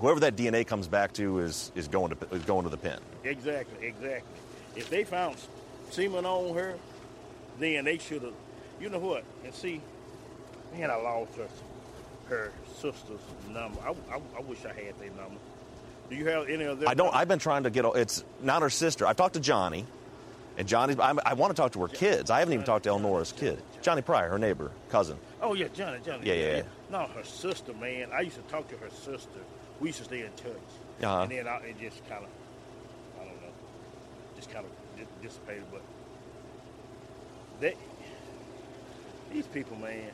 Whoever 0.00 0.18
that 0.20 0.34
DNA 0.36 0.66
comes 0.66 0.88
back 0.88 1.12
to 1.14 1.38
is 1.38 1.70
is 1.76 1.86
going 1.86 2.16
to 2.16 2.34
is 2.34 2.42
going 2.42 2.64
to 2.64 2.70
the 2.70 2.76
pen. 2.76 2.98
Exactly, 3.22 3.86
exactly. 3.86 4.32
If 4.74 4.90
they 4.90 5.04
found 5.04 5.36
semen 5.90 6.26
on 6.26 6.56
her, 6.56 6.74
then 7.60 7.84
they 7.84 7.98
should 7.98 8.22
have. 8.22 8.34
You 8.80 8.88
know 8.88 8.98
what? 8.98 9.22
And 9.44 9.54
see, 9.54 9.80
man, 10.74 10.90
I 10.90 10.96
lost 10.96 11.36
her, 11.36 11.46
her 12.28 12.52
sister's 12.74 13.20
number. 13.48 13.80
I, 13.82 13.90
I, 14.12 14.20
I 14.38 14.40
wish 14.40 14.64
I 14.64 14.72
had 14.72 14.98
their 14.98 15.10
number. 15.10 15.38
Do 16.10 16.16
you 16.16 16.26
have 16.28 16.48
any 16.48 16.64
of 16.64 16.80
their? 16.80 16.88
I 16.88 16.94
don't. 16.94 17.14
I've 17.14 17.28
been 17.28 17.38
trying 17.38 17.62
to 17.62 17.70
get. 17.70 17.84
It's 17.96 18.24
not 18.42 18.62
her 18.62 18.70
sister. 18.70 19.06
I've 19.06 19.16
talked 19.16 19.34
to 19.34 19.40
Johnny, 19.40 19.86
and 20.58 20.68
Johnny. 20.68 20.96
I, 20.98 21.14
I 21.24 21.34
want 21.34 21.54
to 21.54 21.60
talk 21.60 21.72
to 21.72 21.80
her 21.80 21.88
kids. 21.88 22.30
I 22.30 22.40
haven't 22.40 22.54
even 22.54 22.66
talked 22.66 22.84
to 22.84 22.90
Elnora's 22.90 23.32
kid, 23.32 23.62
Johnny 23.80 24.02
Pryor, 24.02 24.28
her 24.28 24.38
neighbor, 24.38 24.70
cousin. 24.90 25.16
Oh 25.40 25.54
yeah, 25.54 25.68
Johnny, 25.68 25.98
Johnny. 26.04 26.26
Yeah, 26.26 26.34
yeah, 26.34 26.56
yeah. 26.56 26.62
No, 26.90 27.06
her 27.06 27.24
sister, 27.24 27.72
man. 27.74 28.08
I 28.12 28.20
used 28.20 28.36
to 28.36 28.42
talk 28.42 28.68
to 28.68 28.76
her 28.76 28.90
sister. 28.90 29.40
We 29.80 29.88
used 29.88 29.98
to 29.98 30.04
stay 30.04 30.20
in 30.20 30.32
touch. 30.32 30.52
Uh-huh. 31.02 31.22
And 31.22 31.32
then 31.32 31.48
I, 31.48 31.56
it 31.58 31.80
just 31.80 32.06
kind 32.08 32.22
of, 32.22 32.30
I 33.20 33.24
don't 33.24 33.42
know, 33.42 33.52
just 34.36 34.50
kind 34.50 34.64
of 34.64 35.22
dissipated. 35.22 35.64
But 35.72 35.82
they, 37.60 37.74
these 39.32 39.46
people, 39.46 39.76
man. 39.78 40.10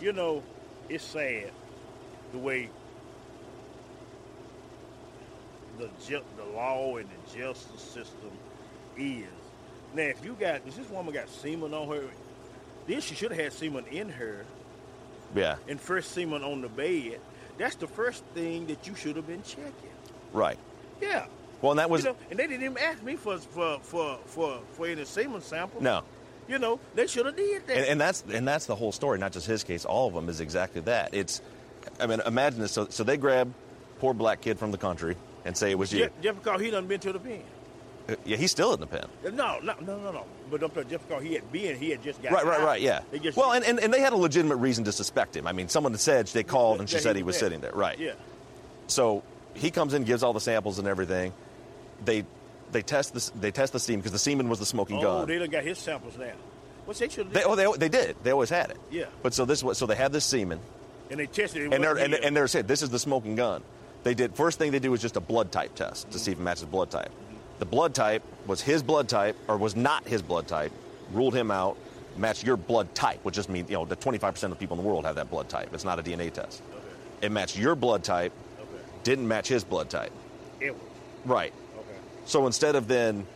You 0.00 0.12
know, 0.12 0.42
it's 0.88 1.04
sad 1.04 1.52
the 2.32 2.38
way 2.38 2.68
the 5.78 5.88
ju- 6.06 6.22
the 6.36 6.44
law 6.56 6.96
and 6.96 7.08
the 7.08 7.38
justice 7.38 7.80
system 7.82 8.30
is. 8.96 9.24
Now, 9.94 10.02
if 10.04 10.24
you 10.24 10.36
got, 10.38 10.62
if 10.66 10.76
this 10.76 10.88
woman 10.90 11.14
got 11.14 11.28
semen 11.28 11.72
on 11.74 11.88
her, 11.88 12.04
then 12.86 13.00
she 13.00 13.14
should 13.14 13.30
have 13.32 13.40
had 13.40 13.52
semen 13.52 13.84
in 13.90 14.08
her 14.08 14.44
Yeah. 15.34 15.56
and 15.68 15.80
first 15.80 16.12
semen 16.12 16.42
on 16.42 16.60
the 16.60 16.68
bed. 16.68 17.20
that's 17.58 17.76
the 17.76 17.86
first 17.86 18.24
thing 18.34 18.66
that 18.66 18.86
you 18.86 18.94
should 18.96 19.14
have 19.16 19.26
been 19.28 19.42
checking. 19.44 19.72
Right. 20.32 20.58
Yeah. 21.00 21.26
Well, 21.62 21.72
and 21.72 21.78
that 21.78 21.88
was 21.88 22.02
you 22.04 22.10
know, 22.10 22.16
and 22.30 22.38
they 22.38 22.46
didn't 22.48 22.64
even 22.64 22.78
ask 22.78 23.02
me 23.02 23.14
for 23.16 23.38
for 23.38 23.78
for 23.82 24.18
for 24.26 24.58
for 24.72 24.86
any 24.86 25.04
semen 25.04 25.40
sample. 25.42 25.82
no. 25.82 26.02
You 26.46 26.58
know, 26.58 26.78
they 26.94 27.06
should 27.06 27.24
have 27.24 27.36
did 27.36 27.66
that. 27.68 27.76
And, 27.78 27.86
and 27.86 28.00
that's 28.00 28.22
and 28.30 28.46
that's 28.46 28.66
the 28.66 28.74
whole 28.74 28.92
story, 28.92 29.18
not 29.18 29.32
just 29.32 29.46
his 29.46 29.64
case. 29.64 29.86
All 29.86 30.08
of 30.08 30.12
them 30.12 30.28
is 30.28 30.40
exactly 30.40 30.82
that. 30.82 31.14
It's, 31.14 31.40
I 31.98 32.06
mean, 32.06 32.20
imagine 32.26 32.60
this. 32.60 32.72
So, 32.72 32.86
so 32.90 33.02
they 33.02 33.16
grab 33.16 33.54
poor 33.98 34.12
black 34.12 34.42
kid 34.42 34.58
from 34.58 34.70
the 34.70 34.76
country 34.76 35.16
and 35.44 35.56
say 35.56 35.70
it 35.70 35.78
was 35.78 35.92
you. 35.92 36.08
just 36.22 36.42
because 36.42 36.60
he 36.60 36.70
done 36.70 36.86
been 36.86 37.00
to 37.00 37.12
the 37.12 37.18
pen. 37.18 37.42
Uh, 38.08 38.14
Yeah, 38.24 38.36
he's 38.36 38.50
still 38.50 38.74
in 38.74 38.80
the 38.80 38.86
pen. 38.86 39.06
No, 39.24 39.58
no, 39.60 39.74
no, 39.80 39.98
no, 39.98 40.12
no. 40.12 40.24
But 40.50 40.62
I'm 40.62 40.70
just 40.88 41.08
because 41.08 41.22
he 41.22 41.34
had 41.34 41.50
been, 41.50 41.76
he 41.78 41.90
had 41.90 42.02
just 42.02 42.22
got 42.22 42.32
Right, 42.32 42.44
right, 42.44 42.60
out. 42.60 42.66
right. 42.66 42.80
Yeah. 42.80 43.00
They 43.10 43.18
just, 43.18 43.36
Well, 43.36 43.52
and, 43.52 43.64
and, 43.64 43.78
and 43.80 43.92
they 43.92 44.00
had 44.00 44.12
a 44.12 44.16
legitimate 44.16 44.56
reason 44.56 44.84
to 44.84 44.92
suspect 44.92 45.34
him. 45.36 45.46
I 45.46 45.52
mean, 45.52 45.68
someone 45.68 45.96
said 45.96 46.26
they 46.28 46.42
called 46.44 46.80
and 46.80 46.88
she 46.88 46.98
said 46.98 47.16
he 47.16 47.22
was 47.22 47.38
sitting 47.38 47.60
there. 47.60 47.72
Right. 47.72 47.98
Yeah. 47.98 48.12
So 48.88 49.22
he 49.54 49.70
comes 49.70 49.94
in, 49.94 50.04
gives 50.04 50.22
all 50.22 50.32
the 50.34 50.40
samples 50.40 50.78
and 50.78 50.86
everything. 50.86 51.32
They 52.04 52.24
they 52.72 52.82
test 52.82 53.14
the 53.14 53.30
they 53.40 53.50
test 53.52 53.72
the 53.72 53.78
semen 53.80 54.00
because 54.00 54.12
the 54.12 54.18
semen 54.18 54.48
was 54.48 54.58
the 54.58 54.66
smoking 54.66 54.96
gun. 55.00 55.06
Oh, 55.06 55.18
gun. 55.20 55.28
they 55.28 55.38
done 55.38 55.48
got 55.48 55.62
his 55.62 55.78
samples 55.78 56.18
now. 56.18 56.32
What's 56.84 56.98
they 56.98 57.08
should 57.08 57.26
have. 57.26 57.32
They, 57.32 57.44
oh, 57.44 57.54
they, 57.54 57.66
they 57.78 57.88
did. 57.88 58.16
They 58.22 58.30
always 58.32 58.50
had 58.50 58.70
it. 58.70 58.76
Yeah. 58.90 59.06
But 59.22 59.32
so 59.32 59.44
this 59.46 59.62
was 59.64 59.78
so 59.78 59.86
they 59.86 59.94
had 59.94 60.12
this 60.12 60.24
semen, 60.24 60.60
and 61.10 61.18
they 61.20 61.26
tested 61.26 61.62
it. 61.62 61.72
and 61.72 61.82
they're 61.82 61.92
wasn't 61.94 62.04
and, 62.12 62.14
him. 62.14 62.20
and 62.28 62.36
they're 62.36 62.48
saying 62.48 62.66
this 62.66 62.82
is 62.82 62.90
the 62.90 62.98
smoking 62.98 63.36
gun. 63.36 63.62
They 64.04 64.14
did 64.14 64.36
first 64.36 64.58
thing 64.58 64.70
they 64.70 64.78
do 64.78 64.90
was 64.90 65.00
just 65.00 65.16
a 65.16 65.20
blood 65.20 65.50
type 65.50 65.74
test 65.74 66.10
to 66.12 66.18
see 66.18 66.32
if 66.32 66.38
it 66.38 66.42
matches 66.42 66.66
blood 66.66 66.90
type. 66.90 67.10
The 67.58 67.64
blood 67.64 67.94
type 67.94 68.22
was 68.46 68.60
his 68.60 68.82
blood 68.82 69.08
type 69.08 69.36
or 69.48 69.56
was 69.56 69.74
not 69.74 70.06
his 70.06 70.22
blood 70.22 70.46
type. 70.46 70.72
Ruled 71.12 71.34
him 71.34 71.50
out. 71.50 71.76
Matched 72.16 72.44
your 72.44 72.56
blood 72.56 72.94
type, 72.94 73.18
which 73.24 73.34
just 73.34 73.48
means 73.48 73.68
you 73.68 73.76
know 73.76 73.84
the 73.84 73.96
25% 73.96 74.52
of 74.52 74.58
people 74.58 74.78
in 74.78 74.84
the 74.84 74.88
world 74.88 75.04
have 75.04 75.16
that 75.16 75.30
blood 75.30 75.48
type. 75.48 75.74
It's 75.74 75.84
not 75.84 75.98
a 75.98 76.02
DNA 76.02 76.32
test. 76.32 76.62
It 77.22 77.32
matched 77.32 77.58
your 77.58 77.74
blood 77.74 78.04
type. 78.04 78.32
Okay. 78.60 78.68
Didn't 79.02 79.26
match 79.26 79.48
his 79.48 79.64
blood 79.64 79.90
type. 79.90 80.12
It. 80.60 80.76
Right. 81.24 81.52
Okay. 81.76 81.98
So 82.26 82.46
instead 82.46 82.76
of 82.76 82.86
then, 82.86 83.26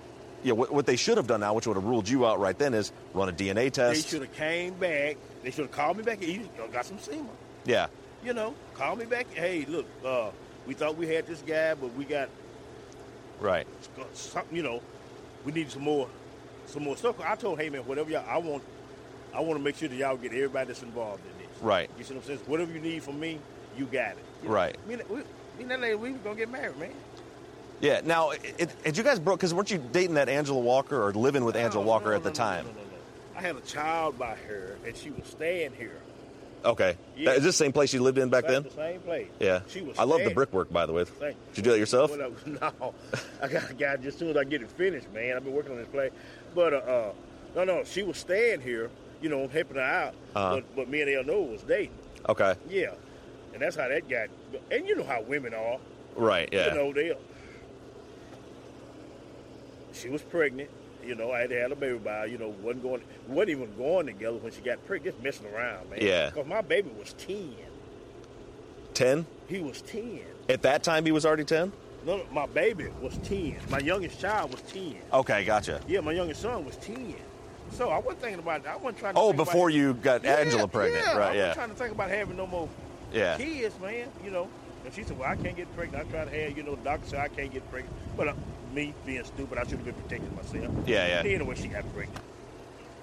you 0.45 0.51
know, 0.51 0.55
what, 0.55 0.73
what 0.73 0.87
they 0.87 0.95
should 0.95 1.17
have 1.17 1.27
done 1.27 1.41
now, 1.41 1.55
which 1.55 1.67
would 1.67 1.77
have 1.77 1.85
ruled 1.85 2.09
you 2.09 2.25
out 2.25 2.39
right 2.39 2.57
then, 2.57 2.73
is 2.73 2.93
run 3.15 3.29
a 3.29 3.33
DNA 3.33 3.73
test. 3.73 4.05
They 4.05 4.09
should 4.09 4.23
have 4.23 4.37
came 4.37 4.75
back. 4.75 5.17
They 5.43 5.51
should 5.51 5.63
have 5.63 5.73
called 5.73 5.97
me 5.97 6.05
back. 6.05 6.23
You 6.23 6.49
got 6.73 6.85
some 6.85 6.99
semen. 7.01 7.27
Yeah. 7.65 7.89
You 8.23 8.33
know, 8.35 8.55
call 8.75 8.95
me 8.95 9.07
back. 9.07 9.27
Hey, 9.33 9.65
look, 9.65 9.87
uh, 10.05 10.31
we 10.69 10.75
thought 10.75 10.97
we 10.97 11.09
had 11.09 11.27
this 11.27 11.41
guy, 11.45 11.75
but 11.75 11.93
we 11.95 12.05
got 12.05 12.29
Right. 13.41 13.67
something. 14.13 14.55
You 14.55 14.63
know, 14.63 14.83
we 15.45 15.51
need 15.53 15.71
some 15.71 15.83
more, 15.83 16.09
some 16.67 16.85
more 16.85 16.97
stuff. 16.97 17.17
I 17.21 17.35
told, 17.37 17.59
hey 17.59 17.71
man, 17.71 17.81
whatever 17.87 18.11
y'all, 18.11 18.25
I 18.29 18.37
want, 18.37 18.63
I 19.35 19.41
want 19.41 19.59
to 19.59 19.65
make 19.65 19.77
sure 19.77 19.89
that 19.89 19.97
y'all 19.97 20.17
get 20.17 20.33
everybody 20.33 20.67
that's 20.69 20.83
involved 20.83 21.23
in 21.25 21.39
this. 21.47 21.63
Right. 21.63 21.89
You 21.99 22.05
see 22.05 22.15
what 22.15 22.21
I'm 22.21 22.27
saying? 22.27 22.41
Whatever 22.47 22.73
you 22.73 22.81
need 22.81 23.03
from 23.03 23.19
me, 23.19 23.39
you 23.79 23.87
got 23.87 24.13
it. 24.13 24.19
You 24.43 24.49
know, 24.51 24.55
Right. 24.55 24.87
Me, 24.87 24.95
and- 24.95 25.09
we, 25.09 25.17
me 25.17 25.25
and 25.61 25.71
that 25.71 25.81
lady, 25.81 25.95
we 25.95 26.13
was 26.13 26.21
gonna 26.21 26.37
get 26.37 26.51
married, 26.51 26.77
man. 26.79 26.91
Yeah. 27.81 28.03
Now, 28.05 28.31
it, 28.31 28.55
it, 28.59 28.71
had 28.85 28.97
you 28.97 29.03
guys 29.05 29.19
broke? 29.19 29.39
Because 29.39 29.55
weren't 29.55 29.71
you 29.71 29.79
dating 29.79 30.15
that 30.15 30.29
Angela 30.29 30.59
Walker 30.61 31.01
or 31.03 31.13
living 31.15 31.45
with 31.45 31.57
Angela 31.57 31.83
No, 31.83 31.89
Walker 31.89 32.11
no, 32.11 32.17
at 32.17 32.23
the 32.25 32.29
no, 32.31 32.35
no, 32.35 32.39
time? 32.39 32.65
No, 32.67 32.71
no, 32.73 32.77
no, 32.79 32.83
no. 32.83 33.39
I 33.39 33.41
had 33.41 33.57
a 33.57 33.61
child 33.61 34.19
by 34.19 34.35
her, 34.35 34.77
and 34.85 34.95
she 34.97 35.11
was 35.11 35.27
staying 35.29 35.73
here. 35.79 35.97
Okay. 36.65 36.97
Yeah. 37.17 37.31
Is 37.33 37.43
this 37.43 37.59
the 37.59 37.65
same 37.65 37.73
place 37.73 37.93
you 37.93 38.03
lived 38.03 38.19
in 38.19 38.29
back 38.31 38.47
then? 38.47 38.65
The 38.65 38.71
same 38.71 39.01
place. 39.01 39.29
Yeah. 39.39 39.61
She 39.69 39.81
was. 39.81 39.99
I 39.99 40.05
love 40.05 40.23
the 40.23 40.31
brickwork, 40.31 40.73
by 40.73 40.87
the 40.87 40.93
way. 40.93 41.05
Thank 41.05 41.37
you. 41.37 41.41
Did 41.55 41.57
you 41.57 41.63
do 41.63 41.71
that 41.71 41.79
yourself? 41.79 42.11
Well, 42.17 42.33
no, 42.47 42.95
I 43.43 43.49
got 43.49 43.71
a 43.71 43.75
guy 43.75 43.97
just 43.97 44.09
as 44.09 44.17
soon 44.17 44.31
as 44.31 44.37
I 44.37 44.45
get 44.45 44.63
it 44.63 44.71
finished, 44.71 45.13
man. 45.13 45.37
I've 45.37 45.45
been 45.45 45.55
working 45.55 45.73
on 45.73 45.79
this 45.79 45.89
play, 45.89 46.11
but 46.55 46.75
uh, 46.75 46.77
uh 46.77 47.13
no, 47.57 47.65
no, 47.65 47.85
she 47.85 48.03
was 48.03 48.19
staying 48.19 48.61
here, 48.61 48.91
you 49.23 49.29
know, 49.29 49.49
helping 49.49 49.77
her 49.77 49.83
out. 49.83 50.15
Uh-huh. 50.35 50.57
But, 50.57 50.77
but 50.77 50.89
me 50.89 51.01
and 51.03 51.11
Eleanor 51.11 51.49
was 51.49 51.63
dating. 51.63 51.97
Okay. 52.29 52.55
Yeah, 52.69 52.93
and 53.53 53.63
that's 53.63 53.77
how 53.77 53.89
that 53.89 54.09
got. 54.09 54.29
And 54.71 54.87
you 54.87 54.97
know 54.97 55.05
how 55.05 55.23
women 55.23 55.55
are. 55.55 55.79
Right. 56.17 56.49
Yeah. 56.53 56.69
You 56.69 56.75
know 56.75 56.93
they. 56.93 57.17
She 59.93 60.09
was 60.09 60.23
pregnant. 60.23 60.71
You 61.09 61.15
know, 61.15 61.33
I 61.33 61.41
had 61.41 61.51
to 61.51 61.59
have 61.61 61.73
a 61.73 61.75
baby 61.75 61.97
by. 61.99 62.27
You 62.27 62.37
know, 62.37 62.55
wasn't 62.63 62.83
going, 62.83 63.01
wasn't 63.29 63.49
even 63.51 63.75
going 63.79 64.05
together 64.07 64.37
when 64.37 64.53
she 64.53 64.61
got 64.61 64.85
pregnant. 64.87 65.17
Just 65.17 65.25
messing 65.25 65.55
around, 65.55 65.89
man. 65.89 66.01
Yeah. 66.03 66.29
Because 66.29 66.47
my 66.47 66.61
baby 66.61 66.91
was 66.99 67.15
ten. 67.15 67.55
Ten. 68.95 69.27
He 69.49 69.61
was 69.61 69.81
ten. 69.83 70.21
At 70.51 70.61
that 70.63 70.83
time, 70.83 71.07
he 71.07 71.13
was 71.13 71.25
already 71.25 71.45
ten. 71.45 71.73
No, 72.05 72.19
no, 72.19 72.25
my 72.31 72.47
baby 72.47 72.89
was 73.01 73.17
ten. 73.19 73.57
My 73.71 73.79
youngest 73.79 74.21
child 74.21 74.53
was 74.53 74.61
ten. 74.63 74.97
Okay. 75.13 75.45
Gotcha. 75.45 75.81
Yeah, 75.89 76.01
my 76.01 76.13
youngest 76.13 76.43
son 76.43 76.65
was 76.65 76.77
ten. 76.77 77.15
So 77.73 77.89
I 77.91 77.99
wasn't 77.99 78.21
thinking 78.21 78.41
about. 78.41 78.67
I 78.67 78.77
wasn't 78.77 78.99
trying. 78.99 79.15
to 79.15 79.21
Oh, 79.21 79.29
think 79.29 79.37
about- 79.37 79.45
before 79.47 79.71
you 79.71 79.95
got 79.95 80.25
Yeah, 80.25 80.35
Angela 80.35 80.69
pregnant, 80.69 81.05
yeah, 81.07 81.17
right? 81.17 81.33
I 81.33 81.35
Yeah. 81.35 81.41
wasn't 81.49 81.55
trying 81.57 81.71
to 81.71 81.75
think 81.77 81.93
about 81.93 82.11
having 82.11 82.37
no 82.37 82.47
more 82.47 82.69
Yeah. 83.13 83.37
kids, 83.39 83.79
man. 83.81 84.09
You 84.23 84.31
know. 84.31 84.49
And 84.85 84.95
she 84.95 85.03
said, 85.05 85.19
"Well, 85.19 85.29
I 85.31 85.37
can't 85.37 85.57
get 85.57 85.75
pregnant. 85.75 86.07
I 86.07 86.11
tried 86.11 86.31
to 86.31 86.41
have, 86.41 86.57
you 86.57 86.63
know, 86.63 86.75
the 86.77 86.83
doctor 86.85 87.09
said 87.09 87.19
I 87.21 87.29
can't 87.29 87.53
get 87.53 87.69
pregnant." 87.71 87.95
But 88.17 88.29
uh, 88.29 88.33
me 88.73 88.95
being 89.07 89.25
stupid, 89.25 89.59
I 89.59 89.63
should 89.63 89.79
have 89.79 89.85
been 89.85 89.95
protecting 89.95 90.35
myself. 90.37 90.73
Yeah, 90.87 91.23
yeah. 91.23 91.31
Anyway, 91.31 91.55
she 91.57 91.69
got 91.69 91.85
pregnant. 91.95 92.23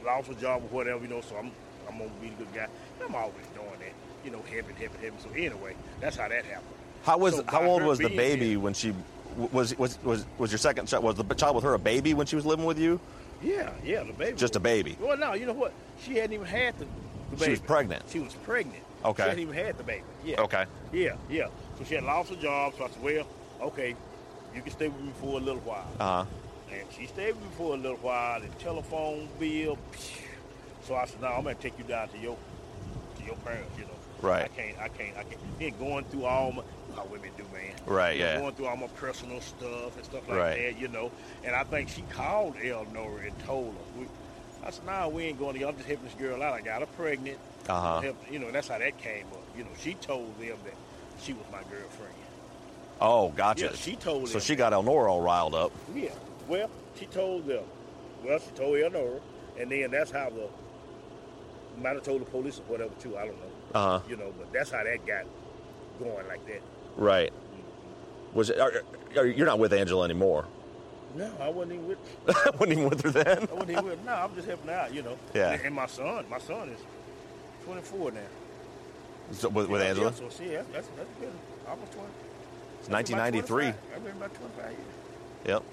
Lost 0.05 0.27
her 0.27 0.33
job 0.35 0.63
or 0.63 0.67
whatever, 0.67 1.01
you 1.03 1.09
know. 1.09 1.21
So 1.21 1.35
I'm, 1.37 1.51
I'm 1.89 1.97
gonna 1.97 2.09
be 2.21 2.29
the 2.29 2.35
good 2.35 2.53
guy. 2.53 2.67
I'm 3.03 3.15
always 3.15 3.45
doing 3.55 3.67
that, 3.79 3.93
you 4.23 4.31
know, 4.31 4.41
helping, 4.41 4.75
helping, 4.75 5.01
helping. 5.01 5.19
So 5.19 5.29
anyway, 5.35 5.75
that's 5.99 6.15
how 6.17 6.27
that 6.29 6.45
happened. 6.45 6.69
How 7.03 7.17
was 7.17 7.35
So 7.35 7.43
how 7.47 7.63
old 7.63 7.83
was 7.83 7.99
the 7.99 8.09
baby 8.09 8.49
here- 8.49 8.59
when 8.59 8.73
she 8.73 8.93
was 9.51 9.77
was 9.77 10.01
was 10.03 10.25
was 10.37 10.51
your 10.51 10.59
second 10.59 10.87
child? 10.87 11.03
Was 11.03 11.15
the 11.15 11.23
child 11.35 11.55
with 11.55 11.63
her 11.65 11.73
a 11.73 11.79
baby 11.79 12.13
when 12.13 12.25
she 12.27 12.35
was 12.35 12.45
living 12.45 12.65
with 12.65 12.79
you? 12.79 12.99
Yeah, 13.43 13.69
yeah, 13.83 14.03
the 14.03 14.13
baby. 14.13 14.37
Just 14.37 14.55
a 14.55 14.59
baby. 14.59 14.95
Well, 14.99 15.17
no, 15.17 15.33
you 15.33 15.45
know 15.45 15.53
what? 15.53 15.73
She 16.01 16.15
hadn't 16.15 16.33
even 16.33 16.45
had 16.45 16.77
the, 16.79 16.85
the 16.85 17.35
baby. 17.37 17.43
She 17.45 17.49
was 17.51 17.59
pregnant. 17.59 18.03
She 18.09 18.19
was 18.19 18.33
pregnant. 18.33 18.81
Okay. 19.03 19.23
She 19.23 19.29
hadn't 19.29 19.43
even 19.43 19.53
had 19.53 19.77
the 19.77 19.83
baby. 19.83 20.03
Yeah. 20.23 20.41
Okay. 20.41 20.65
Yeah, 20.93 21.15
yeah. 21.29 21.47
So 21.77 21.83
she 21.83 21.95
had 21.95 22.05
lost 22.05 22.29
her 22.29 22.37
job. 22.37 22.73
So 22.77 22.85
I 22.85 22.89
said, 22.89 23.03
well, 23.03 23.27
okay, 23.61 23.95
you 24.55 24.61
can 24.61 24.71
stay 24.71 24.87
with 24.87 25.01
me 25.01 25.11
for 25.19 25.37
a 25.37 25.41
little 25.41 25.61
while. 25.61 25.87
Uh 25.99 26.23
huh. 26.23 26.25
And 26.71 26.91
she 26.91 27.05
stayed 27.07 27.33
with 27.35 27.43
me 27.43 27.49
for 27.57 27.73
a 27.73 27.77
little 27.77 27.97
while. 27.97 28.39
The 28.41 28.47
telephone 28.63 29.29
bill. 29.39 29.77
So 30.83 30.95
I 30.95 31.05
said, 31.05 31.21
no, 31.21 31.27
I'm 31.27 31.43
gonna 31.43 31.55
take 31.55 31.77
you 31.77 31.83
down 31.83 32.09
to 32.09 32.17
your 32.17 32.37
to 33.17 33.23
your 33.23 33.35
parents. 33.37 33.77
You 33.77 33.85
know. 33.85 33.89
Right. 34.21 34.43
I 34.45 34.47
can't. 34.47 34.77
I 34.79 34.87
can't. 34.87 35.17
I 35.17 35.23
can't. 35.23 35.59
Then 35.59 35.73
going 35.77 36.05
through 36.05 36.25
all 36.25 36.51
my 36.51 36.63
how 36.95 37.03
women 37.05 37.29
do, 37.37 37.43
man. 37.53 37.73
Right, 37.85 38.15
You 38.17 38.23
know, 38.23 38.29
yeah. 38.31 38.39
Going 38.39 38.55
through 38.55 38.67
all 38.67 38.77
my 38.77 38.87
personal 38.87 39.41
stuff 39.41 39.97
and 39.97 40.05
stuff 40.05 40.27
like 40.29 40.37
Right. 40.37 40.57
that, 40.57 40.79
you 40.79 40.87
know. 40.87 41.11
And 41.43 41.53
I 41.53 41.65
think 41.65 41.89
she 41.89 42.03
called 42.03 42.55
Eleanor 42.63 43.19
and 43.19 43.37
told 43.39 43.73
her. 43.73 43.99
We, 43.99 44.05
I 44.63 44.69
said, 44.71 44.85
nah, 44.85 45.09
we 45.09 45.23
ain't 45.25 45.37
going 45.37 45.59
to. 45.59 45.67
I'm 45.67 45.75
just 45.75 45.87
helping 45.89 46.05
this 46.05 46.13
girl 46.15 46.41
out. 46.41 46.53
I 46.53 46.61
got 46.61 46.79
her 46.79 46.85
pregnant. 46.85 47.37
Uh-huh. 47.67 47.99
Help- 47.99 48.31
You 48.31 48.39
know, 48.39 48.49
that's 48.49 48.69
how 48.69 48.77
that 48.79 48.97
came 48.99 49.25
up. 49.33 49.43
You 49.57 49.65
know, 49.65 49.69
she 49.77 49.95
told 49.95 50.39
them 50.39 50.57
that 50.63 50.73
she 51.21 51.33
was 51.33 51.43
my 51.51 51.59
girlfriend. 51.69 52.13
Oh, 53.01 53.29
gotcha. 53.29 53.65
Yeah, 53.65 53.71
she 53.73 53.95
told 53.95 54.27
So 54.27 54.33
them 54.33 54.41
she 54.41 54.55
got 54.55 54.73
Elnora 54.73 55.09
all 55.09 55.21
riled 55.21 55.55
up. 55.55 55.71
Yeah. 55.93 56.09
Well, 56.47 56.69
she 56.97 57.05
told 57.07 57.47
them. 57.47 57.63
Well, 58.23 58.39
she 58.39 58.51
told 58.51 58.77
Eleanor, 58.77 59.19
and 59.59 59.71
then 59.71 59.91
that's 59.91 60.11
how 60.11 60.29
the 60.29 60.47
might 61.81 61.95
have 61.95 62.03
told 62.03 62.21
the 62.21 62.25
police 62.25 62.59
or 62.59 62.63
whatever 62.63 62.93
too. 62.99 63.17
I 63.17 63.25
don't 63.25 63.37
know. 63.37 63.51
Uh 63.79 63.99
huh. 63.99 64.05
You 64.09 64.15
know, 64.15 64.33
but 64.37 64.51
that's 64.53 64.71
how 64.71 64.83
that 64.83 65.05
got 65.05 65.25
going 65.99 66.27
like 66.27 66.45
that. 66.47 66.61
Right. 66.95 67.33
Was 68.33 68.49
it? 68.49 68.59
Are, 68.59 68.71
are, 69.17 69.25
you're 69.25 69.45
not 69.45 69.59
with 69.59 69.73
Angela 69.73 70.05
anymore? 70.05 70.45
No, 71.15 71.31
I 71.39 71.49
wasn't 71.49 71.73
even 71.73 71.87
with. 71.87 71.97
I 72.27 72.49
wasn't 72.59 72.71
even 72.71 72.89
with 72.89 73.01
her 73.01 73.09
then. 73.11 73.47
I 73.49 73.53
wasn't 73.53 73.71
even 73.71 73.85
with. 73.85 74.05
No, 74.05 74.13
I'm 74.13 74.35
just 74.35 74.47
helping 74.47 74.69
out. 74.69 74.93
You 74.93 75.03
know. 75.03 75.17
Yeah. 75.33 75.51
And, 75.51 75.61
and 75.65 75.75
my 75.75 75.85
son, 75.87 76.25
my 76.29 76.39
son 76.39 76.69
is 76.69 76.79
24 77.65 78.11
now. 78.11 78.19
So, 79.31 79.49
with, 79.49 79.69
with 79.69 79.81
Yeah, 79.81 79.87
Angela, 79.87 80.11
Yeah, 80.11 80.15
so 80.17 80.29
see, 80.29 80.47
that's, 80.49 80.67
that's, 80.71 80.87
that's 80.89 81.09
good. 81.19 81.31
Almost 81.67 81.91
20. 81.93 82.07
It's 82.85 82.91
1993. 82.93 83.67
I've 83.67 84.03
been 84.03 84.11
about 84.15 84.33
25 84.35 84.71
years. 84.71 84.79
Yep. 85.45 85.63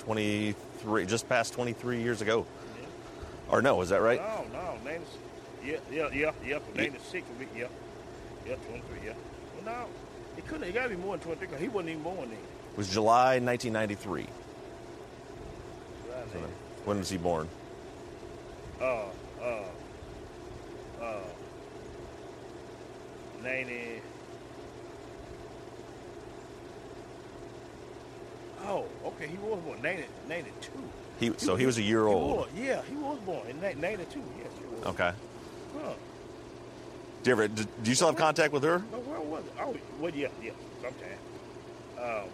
23, 0.00 1.06
just 1.06 1.28
past 1.28 1.54
23 1.54 2.02
years 2.02 2.20
ago. 2.20 2.46
Or 3.50 3.62
no, 3.62 3.80
is 3.80 3.88
that 3.88 4.02
right? 4.02 4.20
No, 4.20 4.44
no, 4.52 4.78
90, 4.84 5.04
yeah, 5.64 5.76
yeah, 5.90 6.08
yeah, 6.12 6.30
yeah. 6.46 6.58
96 6.76 7.26
would 7.28 7.38
be, 7.38 7.58
yeah, 7.58 7.66
yeah, 8.46 8.54
23, 8.56 9.06
yeah. 9.06 9.12
Well, 9.56 9.74
no, 9.74 9.86
it 10.36 10.46
couldn't. 10.46 10.68
It 10.68 10.74
got 10.74 10.84
to 10.84 10.90
be 10.90 10.96
more 10.96 11.16
than 11.16 11.24
23 11.24 11.46
because 11.46 11.60
he 11.62 11.68
wasn't 11.68 11.90
even 11.90 12.02
born 12.02 12.28
then. 12.28 12.32
It 12.32 12.76
was 12.76 12.88
July 12.90 13.38
1993. 13.38 14.20
Right, 14.22 14.28
So 16.32 16.38
when 16.84 16.98
was 16.98 17.08
he 17.10 17.16
born? 17.16 17.48
Uh, 18.80 19.04
uh, 19.42 19.62
uh, 21.02 21.20
90. 23.42 24.02
Oh, 28.66 28.84
okay. 29.04 29.26
He 29.26 29.36
was 29.38 29.58
born 29.60 29.82
90, 29.82 30.04
92. 30.28 30.70
He 31.18 31.32
so 31.36 31.56
he 31.56 31.66
was 31.66 31.78
a 31.78 31.82
year 31.82 32.06
old. 32.06 32.38
was, 32.38 32.48
yeah, 32.56 32.82
he 32.88 32.94
was 32.94 33.18
born 33.20 33.46
in 33.48 33.60
ni- 33.60 33.74
92. 33.74 34.22
Yes, 34.38 34.48
he 34.58 34.64
was. 34.74 34.86
Okay. 34.86 35.12
Huh. 35.82 35.92
Do 37.22 37.30
you 37.30 37.32
ever? 37.32 37.48
Do, 37.48 37.64
do 37.82 37.90
you 37.90 37.94
still 37.94 38.08
have 38.08 38.16
contact 38.16 38.52
with 38.52 38.62
her? 38.62 38.82
No, 38.90 38.98
where 39.00 39.20
was 39.20 39.44
it? 39.44 39.52
Oh, 39.60 39.76
well, 39.98 40.14
yeah, 40.14 40.28
yeah, 40.42 40.52
sometime. 40.80 41.18
Um, 41.98 42.28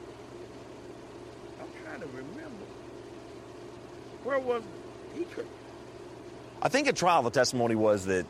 I'm 1.60 1.84
trying 1.84 2.00
to 2.00 2.06
remember. 2.06 2.64
Where 4.22 4.38
was 4.38 4.62
he? 5.16 5.24
Could, 5.24 5.46
I 6.62 6.68
think 6.68 6.86
at 6.88 6.96
trial 6.96 7.22
the 7.22 7.30
testimony 7.30 7.74
was 7.74 8.06
that 8.06 8.26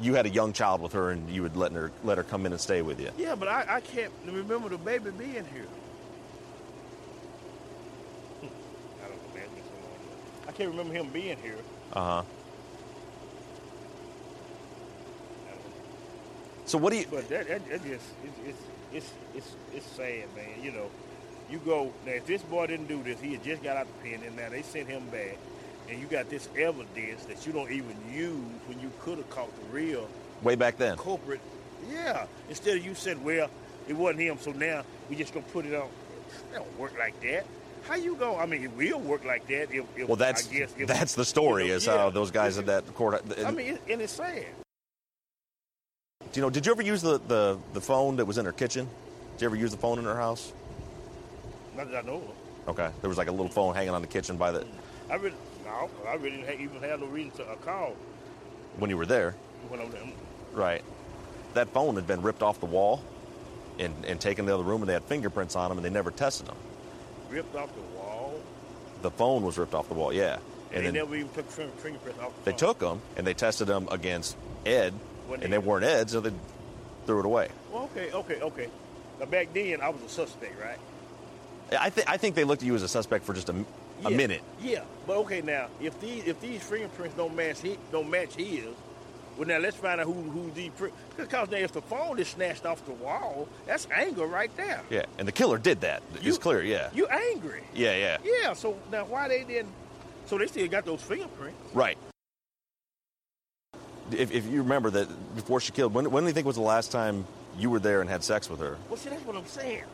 you 0.00 0.14
had 0.14 0.26
a 0.26 0.30
young 0.30 0.52
child 0.52 0.80
with 0.80 0.92
her 0.92 1.10
and 1.10 1.28
you 1.30 1.42
would 1.42 1.56
let 1.56 1.72
her 1.72 1.90
let 2.04 2.18
her 2.18 2.24
come 2.24 2.46
in 2.46 2.52
and 2.52 2.60
stay 2.60 2.82
with 2.82 3.00
you. 3.00 3.10
Yeah, 3.18 3.34
but 3.34 3.48
I, 3.48 3.64
I 3.76 3.80
can't 3.80 4.12
remember 4.24 4.68
the 4.68 4.78
baby 4.78 5.10
being 5.10 5.32
here. 5.32 5.66
Hmm. 8.40 8.46
I 9.04 9.08
don't 9.08 9.16
know, 9.16 9.34
man. 9.34 9.44
it's 9.44 9.54
been 9.54 9.64
so 9.64 9.74
long. 9.88 10.41
I 10.52 10.56
can't 10.56 10.70
remember 10.70 10.92
him 10.92 11.08
being 11.08 11.38
here. 11.38 11.56
Uh 11.92 12.00
huh. 12.00 12.22
I 15.46 15.50
don't 15.50 15.58
know. 15.58 15.62
So 16.66 16.78
what 16.78 16.92
do 16.92 16.98
you? 16.98 17.06
But 17.10 17.28
that, 17.28 17.48
that, 17.48 17.68
that 17.70 17.82
just 17.84 18.06
it's, 18.24 18.38
it's 18.46 18.58
it's 18.92 19.12
it's 19.34 19.56
it's 19.74 19.86
sad, 19.86 20.24
man. 20.36 20.62
You 20.62 20.72
know, 20.72 20.90
you 21.50 21.58
go 21.58 21.92
now. 22.04 22.12
If 22.12 22.26
this 22.26 22.42
boy 22.42 22.66
didn't 22.66 22.88
do 22.88 23.02
this, 23.02 23.20
he 23.20 23.32
had 23.32 23.42
just 23.44 23.62
got 23.62 23.76
out 23.76 23.86
the 24.02 24.10
pen, 24.10 24.20
and 24.26 24.36
now 24.36 24.50
they 24.50 24.62
sent 24.62 24.88
him 24.88 25.06
back, 25.06 25.38
and 25.88 25.98
you 25.98 26.06
got 26.06 26.28
this 26.28 26.48
evidence 26.56 27.24
that 27.26 27.46
you 27.46 27.52
don't 27.52 27.70
even 27.70 27.96
use 28.12 28.44
when 28.66 28.78
you 28.80 28.90
could 29.00 29.18
have 29.18 29.30
caught 29.30 29.50
the 29.58 29.66
real 29.74 30.08
Way 30.42 30.56
back 30.56 30.76
then. 30.76 30.96
culprit. 30.98 31.40
Yeah. 31.90 32.26
Instead 32.48 32.76
of 32.76 32.84
you 32.84 32.94
said, 32.94 33.24
well, 33.24 33.48
it 33.88 33.94
wasn't 33.94 34.20
him, 34.20 34.38
so 34.38 34.52
now 34.52 34.82
we 35.08 35.16
just 35.16 35.32
gonna 35.32 35.46
put 35.46 35.64
it 35.64 35.74
on. 35.74 35.88
It 36.52 36.54
don't 36.56 36.78
work 36.78 36.92
like 36.98 37.18
that. 37.22 37.46
How 37.88 37.96
you 37.96 38.14
go? 38.14 38.36
I 38.38 38.46
mean, 38.46 38.62
it 38.62 38.72
will 38.72 39.00
work 39.00 39.24
like 39.24 39.46
that 39.48 39.72
if. 39.72 39.84
if 39.96 40.08
Well, 40.08 40.16
that's 40.16 40.48
I 40.48 40.52
guess 40.52 40.74
if, 40.78 40.86
that's 40.86 41.14
the 41.14 41.24
story. 41.24 41.64
you 41.64 41.70
know, 41.70 41.76
is 41.76 41.86
yeah. 41.86 41.98
how 41.98 42.10
those 42.10 42.30
guys 42.30 42.58
at 42.58 42.66
that 42.66 42.94
court. 42.94 43.22
I 43.44 43.50
mean, 43.50 43.78
and 43.88 44.00
it's 44.00 44.12
sad. 44.12 44.46
Do 46.20 46.40
you 46.40 46.42
know? 46.42 46.50
Did 46.50 46.64
you 46.66 46.72
ever 46.72 46.82
use 46.82 47.02
the, 47.02 47.18
the, 47.26 47.58
the 47.72 47.80
phone 47.80 48.16
that 48.16 48.24
was 48.24 48.38
in 48.38 48.44
her 48.44 48.52
kitchen? 48.52 48.88
Did 49.32 49.42
you 49.42 49.46
ever 49.46 49.56
use 49.56 49.70
the 49.72 49.76
phone 49.76 49.98
in 49.98 50.04
her 50.04 50.16
house? 50.16 50.52
Not 51.76 51.90
that 51.90 52.04
I 52.04 52.06
know. 52.06 52.16
of. 52.16 52.68
Okay, 52.68 52.90
there 53.00 53.08
was 53.08 53.18
like 53.18 53.28
a 53.28 53.32
little 53.32 53.48
phone 53.48 53.74
hanging 53.74 53.90
on 53.90 54.02
the 54.02 54.08
kitchen 54.08 54.36
by 54.36 54.52
the 54.52 54.64
I 55.10 55.16
really 55.16 55.36
no, 55.64 55.90
I 56.06 56.14
really 56.14 56.38
didn't 56.38 56.60
even 56.60 56.80
have 56.82 57.00
no 57.00 57.06
reason 57.06 57.32
to 57.32 57.44
uh, 57.44 57.56
call 57.56 57.96
when 58.78 58.88
you 58.88 58.96
were 58.96 59.06
there. 59.06 59.34
when 59.68 59.80
I 59.80 59.84
was 59.84 59.92
there. 59.92 60.02
Right. 60.52 60.82
That 61.54 61.68
phone 61.70 61.96
had 61.96 62.06
been 62.06 62.22
ripped 62.22 62.42
off 62.42 62.60
the 62.60 62.66
wall 62.66 63.02
and, 63.78 63.94
and 64.06 64.20
taken 64.20 64.44
to 64.44 64.50
the 64.50 64.54
other 64.54 64.64
room, 64.64 64.82
and 64.82 64.88
they 64.88 64.94
had 64.94 65.04
fingerprints 65.04 65.56
on 65.56 65.68
them, 65.68 65.78
and 65.78 65.84
they 65.84 65.90
never 65.90 66.10
tested 66.10 66.46
them. 66.46 66.56
Ripped 67.32 67.54
off 67.56 67.74
the 67.74 67.80
wall. 67.98 68.34
The 69.02 69.10
phone 69.10 69.42
was 69.42 69.58
ripped 69.58 69.74
off 69.74 69.88
the 69.88 69.94
wall, 69.94 70.12
yeah. 70.12 70.38
And, 70.72 70.76
And 70.76 70.80
they 70.80 70.82
then 70.84 70.94
never 70.94 71.16
even 71.16 71.28
took 71.32 71.50
fingerprints 71.50 72.20
off 72.20 72.32
the 72.36 72.44
they 72.44 72.50
phone. 72.52 72.58
took 72.58 72.78
them 72.78 73.00
and 73.16 73.26
they 73.26 73.34
tested 73.34 73.66
them 73.66 73.88
against 73.90 74.36
Ed, 74.64 74.94
Wasn't 75.28 75.44
and 75.44 75.52
they 75.52 75.58
weren't 75.58 75.84
Ed, 75.84 76.08
so 76.10 76.20
they 76.20 76.32
threw 77.06 77.20
it 77.20 77.26
away. 77.26 77.48
Well, 77.72 77.84
okay, 77.94 78.12
okay, 78.12 78.40
okay. 78.40 78.68
Now 79.18 79.26
back 79.26 79.52
then, 79.52 79.80
I 79.80 79.88
was 79.88 80.00
a 80.02 80.08
suspect, 80.08 80.54
right? 80.60 80.78
I 81.78 81.90
think 81.90 82.08
I 82.08 82.16
think 82.18 82.34
they 82.34 82.44
looked 82.44 82.62
at 82.62 82.66
you 82.66 82.74
as 82.74 82.82
a 82.82 82.88
suspect 82.88 83.24
for 83.24 83.32
just 83.32 83.48
a, 83.48 83.54
a 84.04 84.10
Yeah, 84.10 84.16
minute. 84.16 84.42
Yeah, 84.60 84.84
but 85.06 85.16
okay, 85.18 85.40
now 85.40 85.68
if 85.80 85.98
these 86.00 86.24
if 86.26 86.38
these 86.40 86.62
fingerprints 86.62 87.16
don't 87.16 87.34
match 87.34 87.60
he 87.60 87.78
don't 87.90 88.10
match 88.10 88.34
his, 88.34 88.66
well 89.36 89.48
now 89.48 89.58
let's 89.58 89.76
find 89.76 90.00
out 90.00 90.06
who 90.06 90.12
who 90.12 90.70
print 90.72 90.94
because 91.16 91.50
now 91.50 91.56
if 91.56 91.72
the 91.72 91.82
phone 91.82 92.18
is 92.18 92.28
snatched 92.28 92.66
off 92.66 92.84
the 92.84 92.92
wall, 92.92 93.48
that's 93.66 93.86
anger 93.94 94.26
right 94.26 94.54
there. 94.56 94.80
Yeah, 94.90 95.04
and 95.18 95.26
the 95.26 95.32
killer 95.32 95.58
did 95.58 95.80
that. 95.82 96.02
You- 96.20 96.28
it's 96.28 96.38
clear, 96.38 96.62
yeah. 96.62 96.90
You 96.94 97.06
angry? 97.06 97.62
yeah, 97.74 97.96
yeah. 97.96 98.18
Yeah. 98.24 98.52
So 98.52 98.76
now 98.90 99.04
why 99.04 99.28
they 99.28 99.44
didn't? 99.44 99.72
So 100.26 100.38
they 100.38 100.46
still 100.46 100.68
got 100.68 100.84
those 100.84 101.02
fingerprints. 101.02 101.58
Right. 101.74 101.98
If, 104.10 104.30
if 104.30 104.46
you 104.46 104.62
remember 104.62 104.90
that 104.90 105.34
before 105.36 105.60
she 105.60 105.72
killed, 105.72 105.94
when, 105.94 106.10
when 106.10 106.24
do 106.24 106.28
you 106.28 106.34
think 106.34 106.46
was 106.46 106.56
the 106.56 106.62
last 106.62 106.92
time 106.92 107.26
you 107.58 107.70
were 107.70 107.78
there 107.78 108.00
and 108.00 108.10
had 108.10 108.22
sex 108.22 108.50
with 108.50 108.60
her? 108.60 108.76
Well, 108.88 108.98
see, 108.98 109.08
that's 109.10 109.24
what 109.24 109.36
I'm 109.36 109.46
saying. 109.46 109.84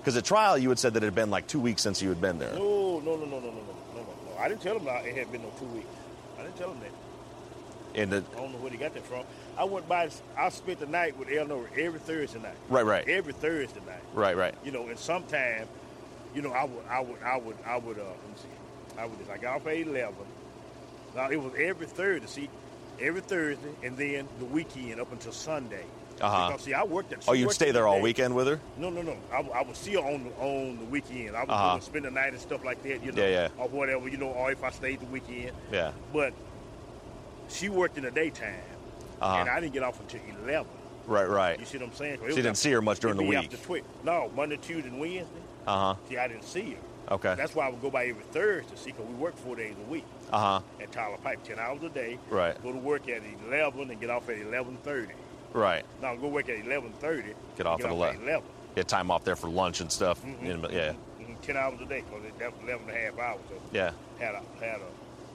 Because 0.00 0.16
at 0.16 0.24
trial, 0.24 0.58
you 0.58 0.68
had 0.68 0.78
said 0.78 0.94
that 0.94 1.02
it 1.02 1.06
had 1.06 1.14
been 1.14 1.30
like 1.30 1.46
two 1.46 1.60
weeks 1.60 1.80
since 1.82 2.02
you 2.02 2.08
had 2.08 2.20
been 2.20 2.38
there. 2.38 2.52
No, 2.54 3.00
no, 3.00 3.16
no, 3.16 3.24
no, 3.24 3.38
no, 3.38 3.40
no, 3.40 3.50
no, 3.50 3.50
no, 3.50 4.00
no, 4.02 4.02
no. 4.02 4.38
I 4.38 4.48
didn't 4.48 4.62
tell 4.62 4.78
that 4.80 5.06
it 5.06 5.16
had 5.16 5.30
been 5.32 5.42
no 5.42 5.50
two 5.58 5.66
weeks. 5.66 5.86
I 6.38 6.42
didn't 6.42 6.56
tell 6.56 6.72
him 6.72 6.80
that. 6.80 6.90
And 7.94 8.10
the, 8.10 8.24
I 8.32 8.36
don't 8.40 8.52
know 8.52 8.58
where 8.58 8.70
he 8.72 8.76
got 8.76 8.94
that 8.94 9.04
from. 9.06 9.24
I 9.56 9.64
went 9.64 9.88
by. 9.88 10.10
I 10.36 10.48
spent 10.48 10.80
the 10.80 10.86
night 10.86 11.16
with 11.16 11.28
Eleanor 11.30 11.64
every 11.78 12.00
Thursday 12.00 12.40
night. 12.40 12.56
Right, 12.68 12.84
right. 12.84 13.08
Every 13.08 13.32
Thursday 13.32 13.80
night. 13.86 14.02
right, 14.14 14.36
right. 14.36 14.54
You 14.64 14.72
know, 14.72 14.88
and 14.88 14.98
sometime, 14.98 15.68
you 16.34 16.42
know, 16.42 16.50
I 16.52 16.64
would, 16.64 16.84
I 16.90 17.00
would, 17.00 17.22
I 17.22 17.36
would, 17.38 17.56
I 17.66 17.76
would. 17.76 17.98
Uh, 17.98 18.02
let 18.02 18.28
me 18.28 18.34
see. 18.36 18.98
I 19.00 19.06
would 19.06 19.18
just. 19.18 19.30
I 19.30 19.38
got 19.38 19.56
off 19.56 19.66
at 19.68 19.76
eleven. 19.76 20.14
Now 21.14 21.30
it 21.30 21.36
was 21.40 21.52
every 21.56 21.86
Thursday. 21.86 22.26
See, 22.26 22.50
every 23.00 23.20
Thursday, 23.20 23.70
and 23.84 23.96
then 23.96 24.26
the 24.40 24.44
weekend 24.46 25.00
up 25.00 25.12
until 25.12 25.32
Sunday. 25.32 25.84
Uh-huh. 26.20 26.48
Because 26.48 26.62
see, 26.64 26.74
I 26.74 26.82
worked 26.84 27.12
at. 27.12 27.24
Oh, 27.28 27.32
you'd 27.32 27.50
stay 27.52 27.70
there 27.72 27.86
all 27.88 27.96
day. 27.96 28.02
weekend 28.02 28.34
with 28.34 28.46
her? 28.48 28.60
No, 28.76 28.88
no, 28.90 29.02
no. 29.02 29.16
I, 29.32 29.40
I 29.40 29.62
would 29.62 29.76
see 29.76 29.94
her 29.94 29.98
on 30.00 30.24
the, 30.24 30.30
on 30.40 30.78
the 30.78 30.84
weekend. 30.86 31.36
I 31.36 31.40
would 31.40 31.50
Uh-huh. 31.50 31.78
spend 31.80 32.04
the 32.04 32.10
night 32.10 32.32
and 32.32 32.40
stuff 32.40 32.64
like 32.64 32.82
that. 32.84 33.04
You 33.04 33.12
know, 33.12 33.22
Yeah, 33.22 33.28
yeah. 33.28 33.48
or 33.58 33.68
whatever. 33.68 34.08
You 34.08 34.16
know, 34.16 34.28
or 34.30 34.50
if 34.52 34.62
I 34.64 34.70
stayed 34.70 35.00
the 35.00 35.06
weekend. 35.06 35.52
Yeah. 35.72 35.90
But 36.12 36.32
she 37.54 37.68
worked 37.68 37.96
in 37.96 38.04
the 38.04 38.10
daytime, 38.10 38.54
Uh-huh. 39.20 39.36
and 39.40 39.48
I 39.48 39.60
didn't 39.60 39.72
get 39.72 39.82
off 39.82 40.00
until 40.00 40.20
eleven. 40.42 40.66
Right, 41.06 41.28
right. 41.28 41.58
You 41.60 41.66
see 41.66 41.78
what 41.78 41.88
I'm 41.88 41.94
saying? 41.94 42.16
'Cause 42.18 42.20
it 42.20 42.20
So 42.20 42.24
you 42.24 42.26
was 42.28 42.36
didn't 42.36 42.46
after- 42.52 42.60
see 42.60 42.70
her 42.72 42.82
much 42.82 43.00
during 43.00 43.16
the 43.18 43.22
week? 43.24 43.38
After 43.38 43.56
twi- 43.58 43.82
no, 44.04 44.30
Monday, 44.34 44.56
Tuesday, 44.56 44.88
and 44.88 44.98
Wednesday. 44.98 45.24
Uh 45.66 45.94
huh. 45.94 46.00
See, 46.08 46.16
I 46.18 46.28
didn't 46.28 46.44
see 46.44 46.72
her. 46.72 47.14
Okay. 47.14 47.34
That's 47.36 47.54
why 47.54 47.66
I 47.66 47.68
would 47.70 47.82
go 47.82 47.90
by 47.90 48.06
every 48.06 48.22
Thursday, 48.32 48.70
to 48.70 48.76
see, 48.80 48.90
because 48.92 49.06
we 49.06 49.14
work 49.14 49.36
four 49.36 49.54
days 49.56 49.74
a 49.78 49.90
week 49.90 50.04
Uh 50.32 50.38
huh. 50.38 50.60
at 50.82 50.90
Tyler 50.92 51.18
Pipe, 51.18 51.42
10 51.44 51.58
hours 51.58 51.82
a 51.82 51.90
day. 51.90 52.18
Right. 52.30 52.60
Go 52.62 52.72
to 52.72 52.78
work 52.78 53.06
at 53.10 53.20
11 53.46 53.90
and 53.90 54.00
get 54.00 54.08
off 54.08 54.28
at 54.30 54.38
11.30. 54.38 55.12
Right. 55.52 55.84
Now, 56.00 56.14
go 56.16 56.28
work 56.28 56.48
at 56.48 56.56
11.30. 56.64 57.34
Get 57.58 57.66
off 57.66 57.78
get 57.80 57.86
at 57.86 57.92
off 57.92 57.96
11. 57.98 58.22
11. 58.22 58.42
Get 58.74 58.88
time 58.88 59.10
off 59.10 59.22
there 59.24 59.36
for 59.36 59.48
lunch 59.48 59.80
and 59.82 59.92
stuff. 59.92 60.22
Mm-hmm. 60.24 60.62
Know, 60.62 60.70
yeah. 60.70 60.94
Mhm, 61.20 61.40
10 61.42 61.56
hours 61.58 61.78
a 61.82 61.84
day, 61.84 62.00
because 62.08 62.22
that's 62.38 62.54
11 62.62 62.88
and 62.88 62.96
a 62.96 63.00
half 63.00 63.18
hours. 63.18 63.40
So 63.50 63.54
Yeah. 63.72 63.90
had 64.18 64.34
a, 64.34 64.40
had 64.64 64.80
a, 64.80 64.84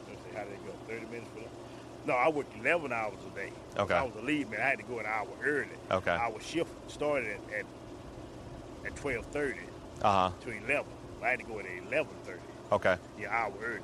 let's 0.10 0.24
see, 0.28 0.36
how 0.36 0.44
did 0.44 0.54
it 0.54 0.66
go? 0.66 0.74
30 0.88 1.06
minutes 1.06 1.30
for 1.36 1.42
that? 1.42 1.49
No, 2.10 2.16
I 2.16 2.28
worked 2.28 2.58
11 2.58 2.92
hours 2.92 3.20
a 3.32 3.36
day. 3.36 3.52
Okay. 3.78 3.94
I 3.94 4.02
was 4.02 4.16
a 4.16 4.22
lead 4.22 4.50
man. 4.50 4.60
I 4.62 4.70
had 4.70 4.80
to 4.80 4.84
go 4.84 4.98
an 4.98 5.06
hour 5.06 5.28
early. 5.44 5.68
Okay. 5.92 6.10
Our 6.10 6.40
shift 6.42 6.72
started 6.92 7.38
at, 7.54 7.60
at, 7.60 7.66
at 8.88 8.96
12.30 8.96 9.58
Uh 10.02 10.30
huh. 10.30 10.32
to 10.42 10.50
11. 10.50 10.86
I 11.22 11.28
had 11.30 11.38
to 11.40 11.46
go 11.46 11.60
at 11.60 11.66
11.30. 11.68 12.08
Okay. 12.72 12.98
Yeah, 13.20 13.28
hour 13.32 13.54
early. 13.64 13.82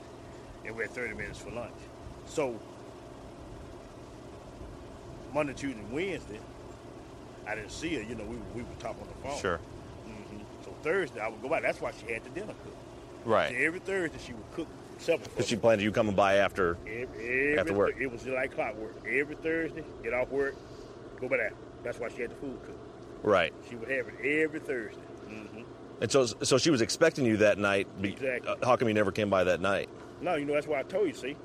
And 0.66 0.76
we 0.76 0.82
had 0.82 0.92
30 0.92 1.14
minutes 1.14 1.38
for 1.38 1.52
lunch. 1.52 1.76
So, 2.26 2.60
Monday, 5.32 5.54
Tuesday, 5.54 5.84
Wednesday, 5.92 6.40
I 7.46 7.54
didn't 7.54 7.72
see 7.72 7.94
her. 7.94 8.02
You 8.02 8.16
know, 8.16 8.24
we, 8.24 8.38
we 8.56 8.64
would 8.64 8.80
talk 8.80 8.96
on 9.00 9.08
the 9.08 9.30
phone. 9.30 9.40
Sure. 9.40 9.58
hmm 10.08 10.40
So 10.64 10.74
Thursday, 10.82 11.20
I 11.20 11.28
would 11.28 11.44
go 11.44 11.50
by. 11.50 11.60
That's 11.60 11.80
why 11.80 11.92
she 11.92 12.12
had 12.12 12.24
the 12.24 12.30
dinner 12.32 12.54
cooked. 12.64 12.78
Right. 13.24 13.54
every 13.56 13.82
Thursday, 13.82 14.18
she 14.18 14.34
would 14.34 14.52
cook 14.54 14.68
Because 15.00 15.48
she 15.48 15.56
planned 15.56 15.82
you 15.82 15.92
coming 15.92 16.16
by 16.16 16.36
after. 16.36 16.78
Every, 16.88 17.58
After 17.58 17.74
work. 17.74 17.96
It 18.00 18.08
was 18.12 18.26
like 18.26 18.54
clockwork. 18.56 18.96
Every 19.08 19.36
Thursday, 19.36 19.84
get 20.04 20.14
off 20.14 20.30
work, 20.30 20.56
go 21.20 21.28
by 21.28 21.38
that. 21.38 21.54
That's 21.84 22.00
why 22.00 22.10
she 22.10 22.22
had 22.22 22.32
the 22.32 22.36
food 22.36 22.60
cooked. 22.66 22.80
Right. 23.24 23.54
She 23.70 23.76
would 23.76 23.90
have 23.90 24.08
it 24.08 24.42
every 24.42 24.60
Thursday. 24.60 25.02
Mm-hmm. 25.28 25.62
And 26.02 26.12
so, 26.12 26.26
so 26.26 26.58
she 26.58 26.70
was 26.70 26.82
expecting 26.82 27.26
you 27.26 27.38
that 27.38 27.58
night. 27.58 27.88
Exactly. 28.02 28.54
how 28.64 28.76
come 28.76 28.88
you 28.88 28.94
never 28.94 29.12
came 29.12 29.30
by 29.30 29.44
that 29.46 29.62
night? 29.62 29.90
No, 30.22 30.36
you 30.36 30.46
know, 30.46 30.54
that's 30.54 30.68
why 30.68 30.80
I 30.80 30.84
told 30.84 31.08
you, 31.08 31.14
see. 31.14 31.36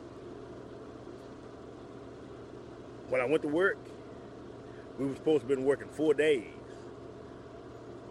When 3.08 3.20
I 3.20 3.24
went 3.24 3.42
to 3.42 3.48
work, 3.48 3.78
we 4.98 5.06
were 5.06 5.14
supposed 5.16 5.42
to 5.42 5.48
have 5.48 5.56
been 5.56 5.64
working 5.64 5.88
four 5.88 6.14
days. 6.14 6.44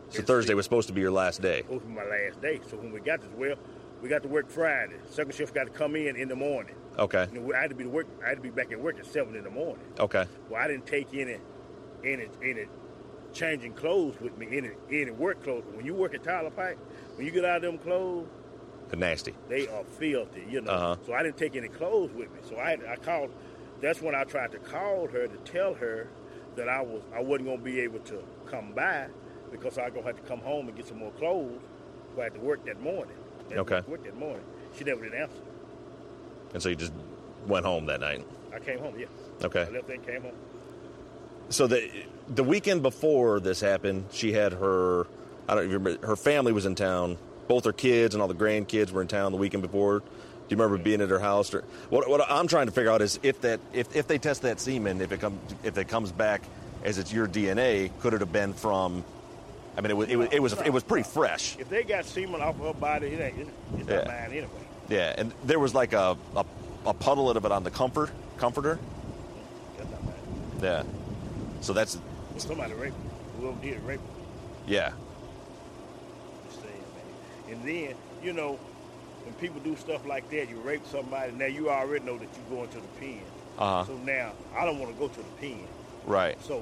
So 0.09 0.19
And 0.19 0.27
Thursday 0.27 0.51
see, 0.51 0.55
was 0.55 0.65
supposed 0.65 0.87
to 0.87 0.93
be 0.93 1.01
your 1.01 1.11
last 1.11 1.41
day. 1.41 1.61
supposed 1.61 1.83
to 1.83 1.87
be 1.87 1.93
my 1.93 2.03
last 2.03 2.41
day. 2.41 2.59
So 2.69 2.77
when 2.77 2.91
we 2.91 2.99
got 2.99 3.21
this, 3.21 3.29
well, 3.37 3.55
we 4.01 4.09
got 4.09 4.23
to 4.23 4.29
work 4.29 4.49
Friday. 4.49 4.95
Second 5.09 5.33
shift 5.33 5.53
got 5.53 5.65
to 5.65 5.71
come 5.71 5.95
in 5.95 6.15
in 6.15 6.27
the 6.27 6.35
morning. 6.35 6.75
Okay. 6.97 7.27
You 7.31 7.39
know, 7.39 7.53
I 7.53 7.61
had 7.61 7.69
to 7.69 7.75
be 7.75 7.83
to 7.83 7.89
work. 7.89 8.07
I 8.23 8.29
had 8.29 8.35
to 8.35 8.41
be 8.41 8.49
back 8.49 8.71
at 8.71 8.79
work 8.79 8.99
at 8.99 9.05
seven 9.05 9.35
in 9.35 9.43
the 9.43 9.49
morning. 9.49 9.85
Okay. 9.99 10.25
Well, 10.49 10.61
I 10.61 10.67
didn't 10.67 10.85
take 10.85 11.13
any, 11.13 11.37
any, 12.03 12.27
any 12.43 12.65
changing 13.33 13.73
clothes 13.73 14.19
with 14.19 14.37
me, 14.37 14.47
any, 14.51 14.71
any 14.91 15.11
work 15.11 15.43
clothes. 15.43 15.63
When 15.73 15.85
you 15.85 15.93
work 15.93 16.13
at 16.13 16.23
Tyler 16.23 16.49
Pipe, 16.49 16.77
when 17.15 17.25
you 17.25 17.31
get 17.31 17.45
out 17.45 17.57
of 17.57 17.61
them 17.63 17.77
clothes, 17.77 18.27
Nasty. 18.95 19.35
they 19.47 19.67
are 19.67 19.83
filthy, 19.83 20.45
you 20.49 20.61
know. 20.61 20.71
Uh-huh. 20.71 20.95
So 21.05 21.13
I 21.13 21.23
didn't 21.23 21.37
take 21.37 21.55
any 21.55 21.67
clothes 21.67 22.11
with 22.11 22.31
me. 22.33 22.39
So 22.47 22.55
I 22.57 22.77
I 22.89 22.95
called. 22.95 23.31
That's 23.81 24.01
when 24.01 24.13
I 24.13 24.23
tried 24.25 24.51
to 24.51 24.57
call 24.57 25.07
her 25.07 25.27
to 25.27 25.37
tell 25.49 25.73
her 25.75 26.09
that 26.55 26.67
I 26.67 26.81
was 26.81 27.01
I 27.13 27.21
wasn't 27.21 27.49
gonna 27.49 27.61
be 27.61 27.79
able 27.81 27.99
to 27.99 28.23
come 28.47 28.73
by 28.73 29.07
because 29.51 29.77
I 29.77 29.89
gonna 29.89 30.07
have 30.07 30.15
to 30.15 30.23
come 30.23 30.39
home 30.39 30.67
and 30.67 30.75
get 30.75 30.87
some 30.87 30.97
more 30.97 31.11
clothes. 31.11 31.61
I 32.19 32.23
had 32.23 32.33
to 32.33 32.39
work 32.41 32.65
that 32.65 32.81
morning. 32.81 33.15
To 33.49 33.57
Okay. 33.59 33.81
Work 33.87 34.03
that 34.03 34.17
morning. 34.17 34.43
She 34.77 34.83
never 34.83 35.03
did 35.03 35.13
answer. 35.13 35.33
And 36.53 36.61
so 36.61 36.69
you 36.69 36.75
just 36.75 36.93
went 37.47 37.65
home 37.65 37.85
that 37.87 37.99
night. 37.99 38.25
I 38.53 38.59
came 38.59 38.79
home. 38.79 38.95
Yeah. 38.97 39.05
Okay. 39.43 39.61
I 39.61 39.69
left 39.69 39.89
and 39.89 40.05
came 40.05 40.21
home. 40.21 40.33
So 41.49 41.67
the 41.67 41.89
the 42.27 42.43
weekend 42.43 42.83
before 42.83 43.39
this 43.39 43.59
happened, 43.59 44.05
she 44.11 44.31
had 44.33 44.53
her 44.53 45.07
I 45.47 45.55
don't 45.55 45.69
remember 45.69 46.05
her 46.05 46.15
family 46.15 46.51
was 46.51 46.65
in 46.65 46.75
town. 46.75 47.17
Both 47.47 47.65
her 47.65 47.73
kids 47.73 48.13
and 48.13 48.21
all 48.21 48.27
the 48.27 48.35
grandkids 48.35 48.91
were 48.91 49.01
in 49.01 49.07
town 49.07 49.31
the 49.31 49.37
weekend 49.37 49.63
before. 49.63 49.99
Do 49.99 50.05
you 50.55 50.57
remember 50.57 50.81
being 50.83 51.01
at 51.01 51.09
her 51.09 51.19
house? 51.19 51.53
Or, 51.53 51.63
what 51.89 52.07
what 52.09 52.21
I'm 52.29 52.47
trying 52.47 52.67
to 52.67 52.71
figure 52.71 52.91
out 52.91 53.01
is 53.01 53.19
if 53.23 53.41
that 53.41 53.59
if, 53.73 53.95
if 53.95 54.07
they 54.07 54.17
test 54.17 54.43
that 54.43 54.59
semen, 54.59 55.01
if 55.01 55.11
it 55.11 55.19
comes 55.19 55.39
if 55.63 55.77
it 55.77 55.87
comes 55.87 56.11
back 56.11 56.41
as 56.83 56.97
it's 56.97 57.11
your 57.11 57.27
DNA, 57.27 57.91
could 57.99 58.13
it 58.13 58.21
have 58.21 58.31
been 58.31 58.53
from? 58.53 59.03
I 59.79 59.81
mean, 59.81 59.91
it 59.91 59.97
was 59.97 60.09
it 60.09 60.15
was 60.17 60.27
it 60.33 60.41
was, 60.41 60.53
it 60.65 60.73
was 60.73 60.83
pretty 60.83 61.07
fresh. 61.07 61.55
If 61.57 61.69
they 61.69 61.83
got 61.83 62.03
semen 62.03 62.41
off 62.41 62.59
her 62.59 62.73
body, 62.73 63.07
it 63.07 63.21
ain't. 63.21 63.47
It's, 63.77 63.87
Yeah. 63.87 63.95
not 63.95 64.07
mine 64.07 64.31
anyway. 64.31 64.49
Yeah, 64.89 65.15
and 65.17 65.31
there 65.45 65.57
was 65.57 65.73
like 65.73 65.93
a, 65.93 66.17
a 66.35 66.45
a 66.85 66.93
puddle 66.93 67.29
of 67.29 67.45
it 67.45 67.51
on 67.53 67.63
the 67.63 67.71
comfort 67.71 68.11
comforter. 68.35 68.77
That's 69.77 69.89
not 69.89 70.03
mine. 70.03 70.13
Yeah. 70.61 70.83
So 71.61 71.71
that's 71.71 71.95
Well, 71.95 72.39
somebody 72.39 72.73
raped. 72.73 72.97
Whoever 73.39 73.61
did 73.61 73.75
it 73.75 73.81
raped 73.85 74.03
yeah. 74.67 74.91
And 77.49 77.63
then, 77.63 77.95
you 78.21 78.33
know, 78.33 78.59
when 79.23 79.33
people 79.35 79.59
do 79.61 79.75
stuff 79.77 80.05
like 80.05 80.29
that, 80.29 80.49
you 80.49 80.57
rape 80.59 80.85
somebody, 80.85 81.31
now 81.31 81.45
you 81.47 81.69
already 81.69 82.05
know 82.05 82.17
that 82.17 82.27
you're 82.35 82.57
going 82.57 82.69
to 82.69 82.77
the 82.79 82.87
pen. 82.99 83.21
Uh-huh. 83.57 83.85
So 83.85 83.97
now, 83.97 84.33
I 84.55 84.65
don't 84.65 84.77
want 84.77 84.93
to 84.93 84.99
go 84.99 85.07
to 85.07 85.17
the 85.17 85.23
pen. 85.39 85.67
Right. 86.05 86.37
So 86.43 86.61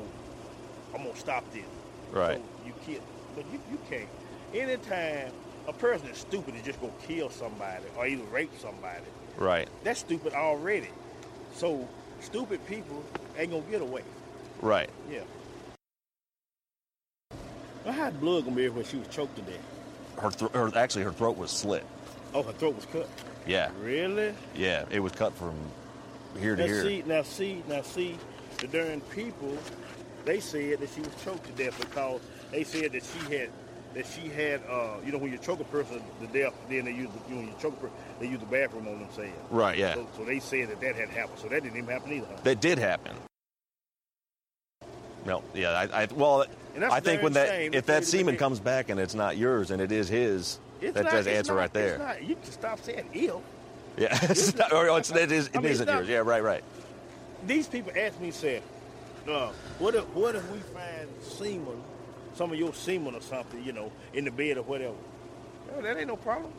I'm 0.95 1.01
going 1.01 1.13
to 1.13 1.19
stop 1.19 1.43
this. 1.51 1.65
Right. 2.11 2.37
So 2.37 2.43
you 2.65 2.73
can't, 2.85 3.03
but 3.35 3.45
you, 3.51 3.59
you 3.71 3.77
can't. 3.89 4.09
Anytime 4.53 5.31
a 5.67 5.73
person 5.73 6.07
is 6.07 6.17
stupid 6.17 6.55
is 6.55 6.61
just 6.63 6.79
to 6.81 6.89
kill 7.07 7.29
somebody 7.29 7.83
or 7.97 8.07
even 8.07 8.29
rape 8.31 8.51
somebody, 8.59 9.03
Right. 9.37 9.67
that's 9.83 9.99
stupid 9.99 10.33
already. 10.33 10.89
So 11.53 11.87
stupid 12.21 12.65
people 12.67 13.03
ain't 13.37 13.51
going 13.51 13.63
to 13.63 13.69
get 13.71 13.81
away. 13.81 14.03
Right. 14.61 14.89
Yeah. 15.11 15.21
Well, 17.83 17.93
how 17.93 18.09
blood 18.11 18.43
going 18.43 18.55
to 18.55 18.61
be 18.61 18.65
everywhere 18.65 18.85
she 18.85 18.97
was 18.97 19.07
choked 19.07 19.35
to 19.35 19.41
death? 19.43 19.59
Her, 20.19 20.31
thro- 20.31 20.49
her 20.49 20.77
actually 20.77 21.03
her 21.03 21.11
throat 21.11 21.37
was 21.37 21.51
slit. 21.51 21.85
Oh, 22.33 22.43
her 22.43 22.51
throat 22.53 22.75
was 22.75 22.85
cut. 22.85 23.07
Yeah. 23.45 23.69
Really? 23.81 24.33
Yeah. 24.55 24.85
It 24.89 24.99
was 24.99 25.11
cut 25.11 25.33
from 25.35 25.55
here 26.39 26.55
to 26.55 26.61
Now 26.61 26.67
here. 26.67 26.83
see, 26.83 27.03
now 27.05 27.21
see, 27.21 27.63
now 27.67 27.81
see, 27.83 28.17
the 28.59 28.67
darn 28.67 29.01
people, 29.01 29.57
they 30.27 30.39
said 30.39 30.79
that 30.79 30.89
she 30.93 30.99
was 31.01 31.09
choked 31.23 31.45
to 31.45 31.63
death 31.63 31.79
because 31.79 32.21
they 32.51 32.63
said 32.63 32.91
that 32.91 33.03
she 33.03 33.35
had, 33.35 33.49
that 33.93 34.05
she 34.05 34.27
had, 34.27 34.61
uh, 34.69 34.97
you 35.05 35.11
know, 35.11 35.17
when 35.17 35.31
you 35.31 35.37
choke 35.37 35.59
a 35.61 35.63
person 35.65 36.01
to 36.21 36.27
death, 36.27 36.53
then 36.69 36.85
they 36.85 36.91
use, 36.91 37.09
the, 37.09 37.29
you 37.29 37.35
know, 37.35 37.41
when 37.41 37.47
you 37.47 37.53
choke 37.59 37.73
a 37.73 37.77
person, 37.77 37.95
they 38.19 38.27
use 38.27 38.39
the 38.39 38.45
bathroom 38.45 38.87
on 38.87 38.99
themselves. 38.99 39.31
Right. 39.49 39.77
Yeah. 39.77 39.95
So, 39.95 40.07
so 40.17 40.25
they 40.25 40.39
said 40.39 40.69
that 40.69 40.81
that 40.81 40.95
had 40.95 41.09
happened. 41.09 41.39
So 41.39 41.47
that 41.47 41.63
didn't 41.63 41.77
even 41.77 41.89
happen 41.89 42.11
either. 42.11 42.27
Huh? 42.29 42.37
That 42.43 42.59
did 42.61 42.77
happen. 42.77 43.15
No, 45.25 45.43
yeah, 45.53 45.71
I, 45.71 46.03
I 46.03 46.07
well, 46.15 46.45
I 46.81 47.01
think 47.01 47.21
when 47.21 47.33
that 47.33 47.75
if 47.75 47.87
that 47.87 48.05
semen 48.05 48.37
comes 48.37 48.61
back 48.61 48.87
and 48.87 48.97
it's 48.97 49.13
not 49.15 49.35
yours 49.35 49.71
and 49.71 49.81
it 49.81 49.91
is 49.91 50.07
his, 50.07 50.57
It's 50.79 50.93
that 50.93 51.03
not- 51.03 51.11
does 51.11 51.27
answer 51.27 51.53
not- 51.53 51.59
right 51.59 51.73
there. 51.73 51.95
It's 51.95 51.99
not, 51.99 52.23
you 52.23 52.35
can 52.35 52.51
stop 52.51 52.79
saying 52.81 53.09
ill. 53.13 53.43
Yeah, 53.97 54.07
it's 54.21 54.55
not, 54.55 54.71
or 54.71 54.87
it's, 54.97 55.11
it 55.11 55.31
is, 55.31 55.49
I 55.53 55.57
it 55.57 55.63
mean, 55.63 55.71
isn't 55.73 55.89
it's 55.89 55.95
yours. 55.97 56.07
Yeah, 56.07 56.17
right, 56.19 56.41
right. 56.41 56.63
These 57.45 57.67
people 57.67 57.91
ask 57.97 58.19
me, 58.21 58.31
say, 58.31 58.61
uh, 59.29 59.49
what 59.79 59.95
if 59.95 60.03
what 60.13 60.35
if 60.35 60.49
we 60.51 60.59
find 60.59 61.07
semen, 61.21 61.81
some 62.35 62.51
of 62.51 62.57
your 62.59 62.73
semen 62.73 63.15
or 63.15 63.21
something, 63.21 63.63
you 63.63 63.71
know, 63.73 63.91
in 64.13 64.25
the 64.25 64.31
bed 64.31 64.57
or 64.57 64.63
whatever? 64.63 64.95
That 65.81 65.97
ain't 65.97 66.07
no 66.07 66.15
problem. 66.15 66.51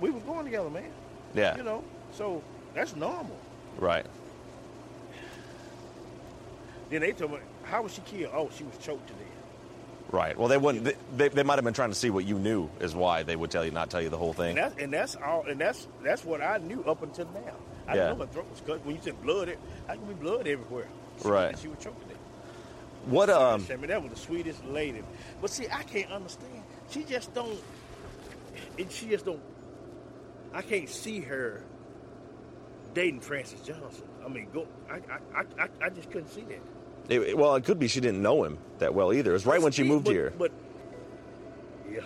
We 0.00 0.10
was 0.10 0.22
going 0.22 0.44
together, 0.44 0.70
man. 0.70 0.90
Yeah, 1.34 1.56
You 1.56 1.62
know, 1.62 1.82
so 2.12 2.42
that's 2.74 2.94
normal. 2.96 3.36
right. 3.78 4.06
Then 6.90 7.02
they 7.02 7.12
told 7.12 7.32
me, 7.32 7.38
how 7.64 7.82
was 7.82 7.92
she 7.92 8.00
killed? 8.02 8.32
Oh, 8.34 8.48
she 8.56 8.64
was 8.64 8.76
choked 8.78 9.06
to 9.08 9.12
death. 9.12 9.22
Right. 10.10 10.38
Well, 10.38 10.48
they 10.48 10.56
wouldn't. 10.56 10.84
They, 10.84 10.94
they, 11.16 11.28
they 11.28 11.42
might 11.42 11.56
have 11.56 11.64
been 11.64 11.74
trying 11.74 11.90
to 11.90 11.94
see 11.94 12.08
what 12.08 12.24
you 12.24 12.38
knew, 12.38 12.70
is 12.80 12.94
why 12.94 13.24
they 13.24 13.36
would 13.36 13.50
tell 13.50 13.62
you 13.64 13.70
not 13.72 13.90
tell 13.90 14.00
you 14.00 14.08
the 14.08 14.16
whole 14.16 14.32
thing. 14.32 14.50
And 14.50 14.58
that's 14.58 14.82
and 14.82 14.92
that's 14.92 15.16
all 15.16 15.44
and 15.46 15.60
that's 15.60 15.86
that's 16.02 16.24
what 16.24 16.40
I 16.40 16.56
knew 16.58 16.82
up 16.84 17.02
until 17.02 17.26
now. 17.34 17.52
I 17.86 17.96
Yeah. 17.96 18.08
know 18.08 18.16
my 18.16 18.26
throat 18.26 18.46
was 18.50 18.62
cut. 18.62 18.84
When 18.86 18.94
you 18.94 19.02
said 19.02 19.20
blood, 19.22 19.48
it 19.50 19.58
how 19.86 19.94
can 19.96 20.06
be 20.06 20.14
blood 20.14 20.46
everywhere? 20.46 20.88
She, 21.22 21.28
Right. 21.28 21.58
She 21.58 21.68
was 21.68 21.78
to 21.78 21.84
death. 21.84 21.94
What 23.06 23.30
um? 23.30 23.66
I 23.70 23.76
mean, 23.76 23.88
that 23.88 24.02
was 24.02 24.12
the 24.12 24.18
sweetest 24.18 24.64
lady. 24.66 25.02
But 25.40 25.50
see, 25.50 25.66
I 25.72 25.82
can't 25.82 26.10
understand. 26.12 26.62
She 26.90 27.04
just 27.04 27.32
don't. 27.34 27.58
It, 28.76 28.92
she 28.92 29.08
just 29.08 29.24
don't. 29.24 29.40
I 30.52 30.62
can't 30.62 30.88
see 30.88 31.20
her 31.20 31.62
dating 32.94 33.20
Francis 33.20 33.60
Johnson. 33.60 34.04
I 34.24 34.28
mean, 34.28 34.48
go. 34.52 34.66
I 34.90 34.96
I, 35.34 35.42
I, 35.62 35.68
I- 35.86 35.90
just 35.90 36.10
couldn't 36.10 36.28
see 36.30 36.42
that. 36.42 37.12
It, 37.12 37.38
well, 37.38 37.54
it 37.54 37.64
could 37.64 37.78
be 37.78 37.88
she 37.88 38.00
didn't 38.00 38.20
know 38.20 38.44
him 38.44 38.58
that 38.80 38.92
well 38.94 39.12
either. 39.14 39.30
It 39.30 39.34
was 39.34 39.46
right 39.46 39.62
when 39.62 39.72
she 39.72 39.82
moved 39.82 40.04
but- 40.04 40.12
here. 40.12 40.32
But 40.36 40.52
yeah, 41.90 42.00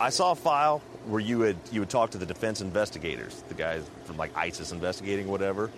I 0.00 0.10
saw 0.10 0.32
a 0.32 0.34
file 0.34 0.82
where 1.06 1.20
you 1.20 1.40
had 1.40 1.56
you 1.70 1.80
would 1.80 1.90
talk 1.90 2.10
to 2.10 2.18
the 2.18 2.26
defense 2.26 2.60
investigators, 2.60 3.42
the 3.48 3.54
guys 3.54 3.82
from 4.04 4.16
like 4.16 4.36
ISIS 4.36 4.72
investigating 4.72 5.28
whatever. 5.28 5.70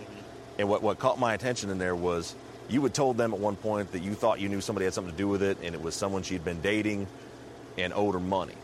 And 0.57 0.69
what 0.69 0.81
what 0.81 0.99
caught 0.99 1.19
my 1.19 1.33
attention 1.33 1.69
in 1.69 1.77
there 1.77 1.95
was 1.95 2.35
you 2.69 2.81
had 2.81 2.93
told 2.93 3.17
them 3.17 3.33
at 3.33 3.39
one 3.39 3.55
point 3.55 3.91
that 3.91 4.01
you 4.01 4.13
thought 4.13 4.39
you 4.39 4.49
knew 4.49 4.61
somebody 4.61 4.85
had 4.85 4.93
something 4.93 5.11
to 5.11 5.17
do 5.17 5.27
with 5.27 5.43
it, 5.43 5.57
and 5.61 5.75
it 5.75 5.81
was 5.81 5.95
someone 5.95 6.23
she'd 6.23 6.45
been 6.45 6.61
dating 6.61 7.07
and 7.77 7.93
owed 7.93 8.13
her 8.13 8.19
money. 8.19 8.55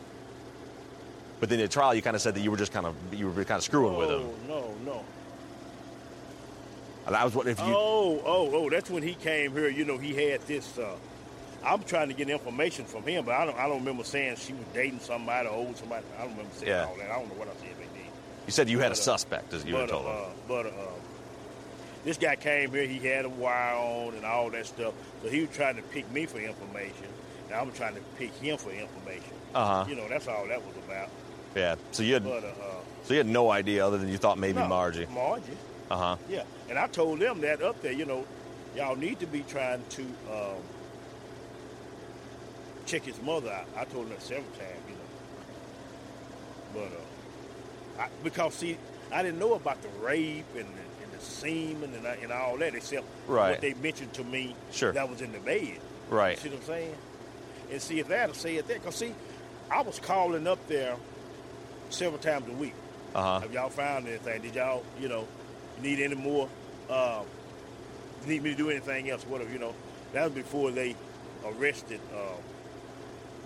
But 1.39 1.49
then 1.49 1.59
at 1.59 1.71
trial, 1.71 1.93
you 1.95 2.01
kind 2.01 2.15
of 2.15 2.21
said 2.21 2.35
that 2.35 2.41
you 2.41 2.51
were 2.51 2.57
just 2.57 2.71
kind 2.71 2.85
of 2.85 2.95
you 3.11 3.27
were 3.27 3.43
kind 3.43 3.57
of 3.57 3.63
screwing 3.63 3.97
with 3.97 4.09
him. 4.09 4.29
No, 4.47 4.61
no, 4.61 4.73
no. 4.85 5.05
And 7.07 7.15
I 7.15 7.25
was 7.25 7.33
wondering 7.33 7.57
if 7.57 7.65
you. 7.65 7.73
Oh, 7.75 8.21
oh, 8.23 8.51
oh! 8.53 8.69
That's 8.69 8.89
when 8.89 9.01
he 9.01 9.15
came 9.15 9.53
here. 9.53 9.67
You 9.67 9.85
know, 9.85 9.97
he 9.97 10.13
had 10.13 10.41
this. 10.41 10.77
Uh, 10.77 10.95
I'm 11.63 11.83
trying 11.83 12.07
to 12.07 12.13
get 12.15 12.29
information 12.29 12.85
from 12.85 13.03
him, 13.03 13.25
but 13.25 13.35
I 13.35 13.45
don't. 13.45 13.57
I 13.57 13.67
don't 13.67 13.79
remember 13.79 14.03
saying 14.03 14.37
she 14.37 14.53
was 14.53 14.65
dating 14.73 14.99
somebody 14.99 15.47
or 15.47 15.53
owed 15.55 15.77
somebody. 15.77 16.05
I 16.17 16.21
don't 16.23 16.31
remember 16.31 16.53
saying 16.55 16.71
Yeah. 16.71 16.85
all 16.85 16.95
that. 16.95 17.11
I 17.11 17.19
don't 17.19 17.27
know 17.29 17.35
what 17.35 17.47
I 17.47 17.51
said 17.61 17.77
back 17.79 17.93
then. 17.93 18.03
You 18.47 18.51
said 18.51 18.69
you 18.69 18.79
had 18.79 18.87
a 18.87 18.89
But, 18.95 18.99
uh, 18.99 19.01
suspect, 19.01 19.53
as 19.53 19.63
you 19.65 19.73
but, 19.73 19.89
told 19.89 20.05
uh, 20.07 20.09
him. 20.09 20.31
but 20.47 20.65
uh, 20.65 20.71
this 22.03 22.17
guy 22.17 22.35
came 22.35 22.71
here. 22.71 22.85
He 22.87 22.97
had 22.99 23.25
a 23.25 23.29
wire 23.29 23.75
on 23.75 24.15
and 24.15 24.25
all 24.25 24.49
that 24.49 24.65
stuff. 24.65 24.93
So 25.21 25.29
he 25.29 25.41
was 25.41 25.49
trying 25.55 25.75
to 25.75 25.83
pick 25.83 26.11
me 26.11 26.25
for 26.25 26.39
information, 26.39 27.05
and 27.47 27.53
I'm 27.55 27.71
trying 27.73 27.93
to 27.95 28.01
pick 28.17 28.33
him 28.35 28.57
for 28.57 28.71
information. 28.71 29.33
Uh-huh. 29.53 29.85
You 29.87 29.95
know, 29.95 30.07
that's 30.07 30.27
all 30.27 30.47
that 30.47 30.65
was 30.65 30.75
about. 30.77 31.09
Yeah. 31.55 31.75
So 31.91 32.01
you 32.03 32.15
had 32.15 32.23
But 32.23 32.43
uh, 32.43 32.51
so 33.03 33.13
you 33.13 33.19
had 33.19 33.27
no 33.27 33.51
idea 33.51 33.85
other 33.85 33.97
than 33.99 34.09
you 34.09 34.17
thought 34.17 34.39
maybe 34.39 34.59
no, 34.59 34.67
Margie. 34.67 35.05
Margie. 35.13 35.57
Uh 35.91 35.97
huh. 35.97 36.15
Yeah, 36.29 36.43
and 36.69 36.79
I 36.79 36.87
told 36.87 37.19
them 37.19 37.41
that 37.41 37.61
up 37.61 37.81
there, 37.81 37.91
you 37.91 38.05
know, 38.05 38.25
y'all 38.75 38.95
need 38.95 39.19
to 39.19 39.27
be 39.27 39.41
trying 39.41 39.83
to 39.89 40.01
um, 40.31 40.55
check 42.85 43.03
his 43.03 43.21
mother 43.21 43.51
out. 43.51 43.65
I 43.77 43.85
told 43.85 44.05
them 44.05 44.09
that 44.13 44.21
several 44.21 44.45
times, 44.53 44.81
you 44.87 44.95
know. 44.95 44.99
But 46.73 47.99
uh, 47.99 48.03
I, 48.03 48.07
because 48.23 48.53
see, 48.55 48.77
I 49.11 49.21
didn't 49.23 49.39
know 49.39 49.53
about 49.53 49.81
the 49.81 49.89
rape 50.03 50.45
and 50.55 50.65
the, 50.65 51.03
and 51.03 51.11
the 51.11 51.19
semen 51.23 51.93
and, 51.93 52.05
and 52.05 52.31
all 52.31 52.57
that, 52.57 52.75
except 52.75 53.05
Right. 53.27 53.51
what 53.51 53.61
they 53.61 53.73
mentioned 53.75 54.13
to 54.13 54.23
me 54.23 54.55
Sure. 54.71 54.91
that 54.93 55.09
was 55.09 55.21
in 55.21 55.31
the 55.31 55.39
bed. 55.39 55.79
Right. 56.09 56.37
See 56.37 56.49
what 56.49 56.59
I'm 56.59 56.65
saying? 56.65 56.95
And 57.71 57.81
see 57.81 57.99
if 57.99 58.07
that 58.09 58.27
had 58.27 58.35
said 58.35 58.67
that, 58.67 58.79
because 58.79 58.95
see, 58.95 59.13
I 59.69 59.81
was 59.81 59.99
calling 59.99 60.47
up 60.47 60.65
there 60.67 60.95
several 61.89 62.19
times 62.21 62.47
a 62.49 62.53
week. 62.53 62.73
Uh 63.15 63.21
huh. 63.21 63.39
Have 63.41 63.53
y'all 63.53 63.69
found 63.69 64.07
anything? 64.07 64.41
Did 64.41 64.55
y'all, 64.55 64.83
you 64.99 65.07
know, 65.09 65.27
need 65.81 65.99
any 65.99 66.15
more? 66.15 66.49
Um, 66.89 67.25
need 68.25 68.43
me 68.43 68.51
to 68.51 68.55
do 68.57 68.69
anything 68.69 69.09
else? 69.09 69.23
Whatever, 69.25 69.51
you 69.51 69.59
know. 69.59 69.73
That 70.13 70.25
was 70.25 70.33
before 70.33 70.71
they 70.71 70.95
arrested 71.45 71.99
um, 72.13 72.41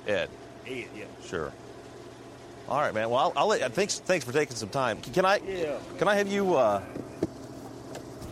Ed. 0.08 0.30
Ed. 0.68 0.86
Yeah. 0.96 1.06
Sure. 1.26 1.52
All 2.68 2.80
right, 2.80 2.94
man. 2.94 3.10
Well, 3.10 3.20
I'll, 3.20 3.34
I'll 3.36 3.48
let. 3.48 3.74
Thanks. 3.74 4.00
Thanks 4.00 4.26
for 4.26 4.32
taking 4.32 4.56
some 4.56 4.70
time. 4.70 5.00
Can 5.02 5.26
I? 5.26 5.38
Yeah. 5.38 5.78
Can 5.98 6.08
I 6.08 6.15
have 6.15 6.28
you? 6.28 6.56
Uh, 6.56 6.82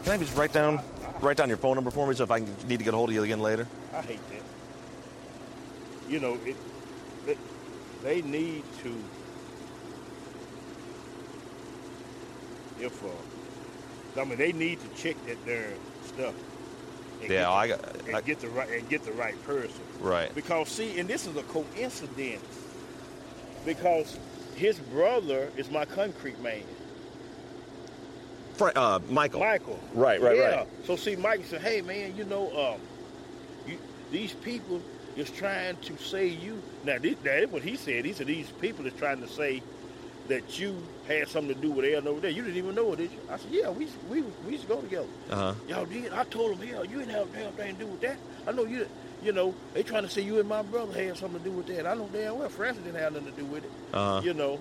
can 0.04 0.14
I 0.14 0.18
just 0.18 0.36
write 0.36 0.54
down 0.54 0.82
write 1.22 1.38
down 1.38 1.48
your 1.48 1.58
phone 1.58 1.76
number 1.76 1.92
for 1.92 2.08
me 2.08 2.16
so 2.16 2.24
if 2.24 2.32
I 2.32 2.40
can, 2.40 2.56
need 2.68 2.78
to 2.78 2.84
get 2.84 2.94
a 2.94 2.98
hold 2.98 3.10
of 3.10 3.16
you 3.16 3.24
again 3.24 3.40
later? 3.40 3.68
I 3.94 4.02
hate 4.02 4.20
that. 4.30 6.12
You 6.12 6.20
know, 6.20 6.38
it, 6.46 6.56
it, 7.28 7.38
they 8.04 8.22
need 8.22 8.64
to. 8.84 9.04
If 12.80 13.04
uh, 13.04 14.20
I 14.20 14.26
mean, 14.26 14.38
they 14.38 14.52
need 14.52 14.80
to 14.82 15.02
check 15.02 15.16
that 15.28 15.44
their 15.46 15.74
stuff. 16.08 16.34
Yeah, 17.32 17.40
get 17.42 17.48
I 17.48 17.68
got- 17.68 18.08
and 18.08 18.16
I- 18.16 18.22
get 18.22 18.40
the 18.40 18.50
right 18.50 18.70
and 18.70 18.90
get 18.90 19.04
the 19.04 19.12
right 19.14 19.42
person. 19.46 19.82
Right. 20.00 20.34
Because 20.36 20.70
see, 20.70 21.00
and 21.00 21.10
this 21.10 21.26
is 21.28 21.36
a 21.36 21.44
coincidence. 21.44 22.44
Because 23.66 24.18
his 24.56 24.78
brother 24.80 25.50
is 25.58 25.72
my 25.72 25.86
concrete 25.86 26.40
man, 26.42 26.64
Fra- 28.56 28.74
uh, 28.76 29.00
Michael. 29.10 29.40
Michael. 29.40 29.80
Right, 29.94 30.22
right, 30.22 30.38
yeah. 30.38 30.56
right. 30.58 30.68
So 30.86 30.96
see, 30.96 31.16
Michael 31.16 31.46
said, 31.46 31.62
"Hey, 31.62 31.82
man, 31.82 32.16
you 32.16 32.26
know, 32.26 32.52
um, 32.76 32.82
you, 33.68 33.78
these 34.12 34.34
people 34.34 34.82
is 35.16 35.30
trying 35.32 35.78
to 35.78 35.98
say 35.98 36.28
you 36.28 36.62
now. 36.84 36.98
This, 37.00 37.16
that's 37.24 37.52
what 37.52 37.62
he 37.64 37.76
said. 37.78 38.04
He 38.06 38.14
said 38.14 38.28
these 38.28 38.50
people 38.62 38.86
is 38.86 38.94
trying 38.94 39.22
to 39.22 39.28
say 39.28 39.64
that 40.28 40.58
you 40.60 40.82
had 41.08 41.28
something 41.28 41.54
to 41.54 41.62
do 41.62 41.72
with 41.72 41.86
Aaron 41.86 42.08
over 42.08 42.22
there. 42.22 42.32
You 42.32 42.44
didn't 42.44 42.58
even 42.58 42.76
know 42.76 42.94
it, 42.94 42.98
did 42.98 43.12
you? 43.12 43.20
I 43.30 43.38
said, 43.38 43.52
yeah, 43.52 43.70
we 43.70 43.88
we 44.10 44.22
we 44.46 44.52
used 44.54 44.64
to 44.64 44.70
go 44.70 44.82
together. 44.82 45.08
Uh 45.30 45.36
huh. 45.36 45.54
Y'all 45.68 45.86
did. 45.86 46.14
I 46.14 46.24
told 46.26 46.58
him, 46.58 46.68
hell, 46.68 46.86
you 46.86 47.00
didn't 47.00 47.12
have 47.12 47.34
damn 47.34 47.52
thing 47.54 47.76
to 47.76 47.80
do 47.86 47.88
with 47.88 48.02
that. 48.02 48.18
I 48.48 48.52
know 48.52 48.66
you. 48.66 48.88
You 49.22 49.32
know, 49.32 49.56
they 49.74 49.84
trying 49.84 50.04
to 50.04 50.10
say 50.10 50.22
you 50.22 50.38
and 50.42 50.50
my 50.50 50.64
brother 50.64 50.94
had 51.02 51.16
something 51.16 51.40
to 51.40 51.46
do 51.46 51.52
with 51.56 51.68
that. 51.68 51.88
I 51.88 51.94
know 51.94 52.10
damn 52.12 52.38
well 52.40 52.50
Francis 52.50 52.84
didn't 52.84 53.00
have 53.00 53.14
nothing 53.14 53.32
to 53.32 53.38
do 53.40 53.46
with 53.46 53.64
it. 53.64 53.72
Uh-huh. 53.94 54.22
You 54.22 54.34
know, 54.34 54.60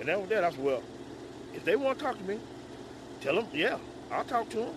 and 0.00 0.08
that 0.08 0.20
was 0.20 0.28
that. 0.30 0.42
I 0.42 0.50
said, 0.50 0.58
well, 0.64 0.82
if 1.54 1.64
they 1.64 1.76
want 1.76 1.98
to 1.98 2.04
talk 2.04 2.18
to 2.18 2.24
me, 2.24 2.40
tell 3.20 3.36
them, 3.36 3.46
yeah, 3.52 3.78
I'll 4.10 4.24
talk 4.24 4.48
to 4.50 4.56
them. 4.56 4.74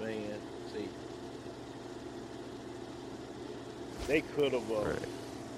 Man, 0.00 0.38
see, 0.72 0.88
they 4.06 4.20
could 4.22 4.52
have, 4.52 4.70
uh, 4.70 4.74
Right. 4.84 4.98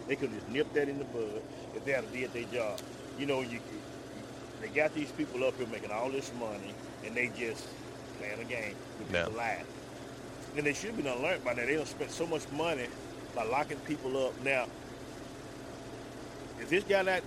they 0.08 0.16
could 0.16 0.30
have 0.30 0.40
just 0.40 0.48
nipped 0.50 0.74
that 0.74 0.88
in 0.88 0.98
the 0.98 1.04
bud 1.04 1.42
if 1.74 1.84
they 1.84 1.92
had 1.92 2.10
did 2.12 2.32
their 2.32 2.44
job. 2.44 2.78
You 3.18 3.26
know, 3.26 3.40
you 3.42 3.60
they 4.60 4.68
got 4.68 4.94
these 4.94 5.10
people 5.12 5.42
up 5.44 5.56
here 5.56 5.66
making 5.68 5.90
all 5.90 6.10
this 6.10 6.30
money, 6.38 6.74
and 7.04 7.14
they 7.14 7.28
just 7.28 7.66
playing 8.18 8.40
a 8.40 8.44
game 8.44 8.74
with 8.98 9.12
Yeah. 9.12 9.26
lives. 9.28 9.66
And 10.56 10.66
they 10.66 10.72
should 10.74 10.96
be 10.96 11.02
done 11.02 11.22
learned 11.22 11.44
by 11.44 11.54
now. 11.54 11.64
They 11.64 11.76
don't 11.76 11.86
spend 11.88 12.10
so 12.10 12.26
much 12.26 12.42
money 12.52 12.86
by 13.34 13.44
locking 13.44 13.78
people 13.78 14.26
up. 14.26 14.34
Now, 14.42 14.66
if 16.60 16.68
this 16.68 16.84
guy 16.84 17.02
that, 17.04 17.22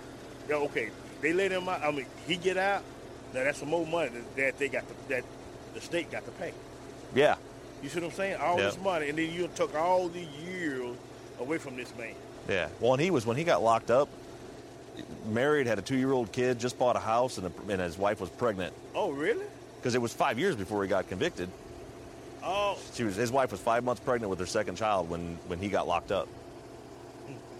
yeah, 0.48 0.56
okay, 0.56 0.90
they 1.20 1.32
let 1.32 1.50
him 1.50 1.68
out. 1.68 1.82
I 1.82 1.90
mean, 1.90 2.06
he 2.26 2.36
get 2.36 2.56
out. 2.56 2.82
Now 3.32 3.42
that's 3.44 3.58
some 3.58 3.68
more 3.70 3.86
money 3.86 4.10
that, 4.10 4.36
that 4.36 4.58
they 4.58 4.68
got 4.68 4.86
to, 4.88 4.94
that 5.08 5.24
the 5.74 5.80
state 5.80 6.10
got 6.10 6.24
to 6.26 6.30
pay. 6.32 6.52
Yeah. 7.14 7.34
You 7.82 7.88
see 7.88 8.00
what 8.00 8.06
I'm 8.10 8.12
saying? 8.12 8.36
All 8.40 8.58
Yeah. 8.58 8.66
this 8.66 8.78
money, 8.78 9.08
and 9.08 9.18
then 9.18 9.32
you 9.32 9.48
took 9.54 9.74
all 9.74 10.08
the 10.08 10.20
years 10.46 10.94
away 11.40 11.58
from 11.58 11.76
this 11.76 11.92
man. 11.98 12.14
Yeah. 12.48 12.68
Well, 12.80 12.92
and 12.94 13.02
he 13.02 13.10
was 13.10 13.26
when 13.26 13.36
he 13.36 13.42
got 13.44 13.62
locked 13.62 13.90
up, 13.90 14.08
married, 15.26 15.66
had 15.66 15.78
a 15.78 15.82
two-year-old 15.82 16.32
kid, 16.32 16.58
just 16.58 16.78
bought 16.78 16.96
a 16.96 17.00
house, 17.00 17.38
and, 17.38 17.52
and 17.68 17.80
his 17.80 17.98
wife 17.98 18.20
was 18.20 18.30
pregnant 18.30 18.72
Oh, 18.94 19.10
really? 19.10 19.44
because 19.78 19.94
it 19.94 20.00
was 20.02 20.12
five 20.12 20.38
years 20.38 20.56
before 20.56 20.82
he 20.82 20.88
got 20.88 21.08
convicted. 21.08 21.48
Oh, 22.42 22.78
She 22.92 23.04
was 23.04 23.16
his 23.16 23.32
wife 23.32 23.50
was 23.52 23.60
five 23.60 23.84
months 23.84 24.00
pregnant 24.02 24.28
with 24.30 24.38
her 24.38 24.46
second 24.46 24.76
child 24.76 25.08
when 25.08 25.38
when 25.46 25.58
he 25.58 25.68
got 25.68 25.86
locked 25.88 26.12
up. 26.12 26.28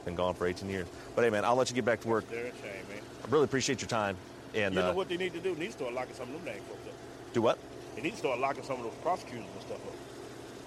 Been 0.05 0.15
gone 0.15 0.35
for 0.35 0.47
18 0.47 0.69
years. 0.69 0.87
But 1.17 1.23
hey, 1.25 1.31
man, 1.31 1.45
I'll 1.47 1.55
let 1.57 1.71
you 1.71 1.75
get 1.75 1.87
back 1.87 2.01
to 2.03 2.09
work. 2.09 2.29
they're 2.29 2.41
a 2.47 2.51
shame, 2.51 2.87
man. 2.91 3.01
I 3.25 3.31
really 3.31 3.45
appreciate 3.45 3.81
your 3.81 3.89
time. 3.89 4.17
And 4.55 4.75
you 4.75 4.81
know 4.83 4.91
uh, 4.91 4.93
what 4.93 5.09
they 5.09 5.17
need 5.17 5.33
to 5.33 5.41
do? 5.41 5.55
They 5.55 5.61
need 5.61 5.67
to 5.69 5.73
start 5.73 5.95
locking 5.95 6.15
some 6.15 6.29
of 6.29 6.35
them 6.35 6.45
dang 6.45 6.61
folks 6.63 6.87
up. 6.87 6.95
do 7.33 7.41
what? 7.41 7.59
They 7.97 8.03
need 8.03 8.11
to 8.13 8.19
start 8.19 8.39
locking 8.39 8.63
some 8.65 8.77
of 8.77 8.83
those 8.85 8.93
prosecutors 9.03 9.47
and 9.55 9.63
stuff 9.63 9.79
up. 9.87 9.95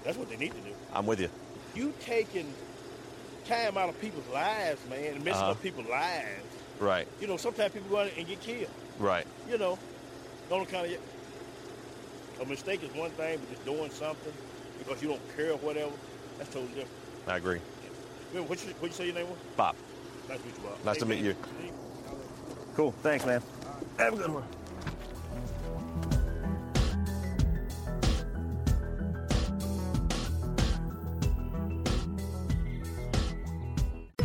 That's 0.02 0.18
what 0.18 0.28
they 0.28 0.36
need 0.36 0.50
to 0.50 0.60
do. 0.60 0.74
I'm 0.92 1.06
with 1.06 1.20
you. 1.20 1.28
You 1.76 1.94
taking 2.00 2.52
time 3.48 3.76
out 3.76 3.88
of 3.88 4.00
people's 4.00 4.26
lives, 4.32 4.80
man, 4.88 5.14
and 5.14 5.24
messing 5.24 5.42
Uh-huh. 5.42 5.50
up 5.52 5.62
people's 5.62 5.88
lives. 5.88 6.44
Right. 6.78 7.08
You 7.20 7.26
know, 7.26 7.36
sometimes 7.36 7.72
people 7.72 7.88
go 7.88 7.98
out 8.00 8.10
and 8.16 8.26
get 8.26 8.40
killed. 8.40 8.70
Right. 8.98 9.26
You 9.50 9.58
know, 9.58 9.78
don't 10.48 10.68
kind 10.68 10.92
of. 10.92 10.98
A 12.40 12.44
mistake 12.46 12.84
is 12.84 12.94
one 12.94 13.10
thing, 13.10 13.38
but 13.40 13.50
just 13.50 13.64
doing 13.64 13.90
something 13.90 14.32
because 14.78 15.02
you 15.02 15.08
don't 15.08 15.36
care 15.36 15.52
or 15.52 15.56
whatever, 15.58 15.90
that's 16.38 16.50
totally 16.50 16.68
different. 16.72 16.90
I 17.26 17.36
agree. 17.36 17.58
What 18.32 18.64
you, 18.64 18.72
what 18.78 18.88
you 18.88 18.92
say 18.92 19.06
your 19.06 19.14
name 19.16 19.28
was? 19.28 19.38
Bob. 19.56 19.74
Nice 20.28 20.38
to 20.38 20.44
meet 20.46 20.54
you, 20.56 20.62
Bob. 20.62 20.84
Nice 20.84 20.96
to 20.98 21.06
meet 21.06 21.22
man. 21.22 21.24
you. 21.24 21.36
Cool. 22.76 22.92
Thanks, 23.02 23.26
man. 23.26 23.42
Have 23.98 24.14
a 24.14 24.16
good 24.18 24.30
one. 24.32 24.44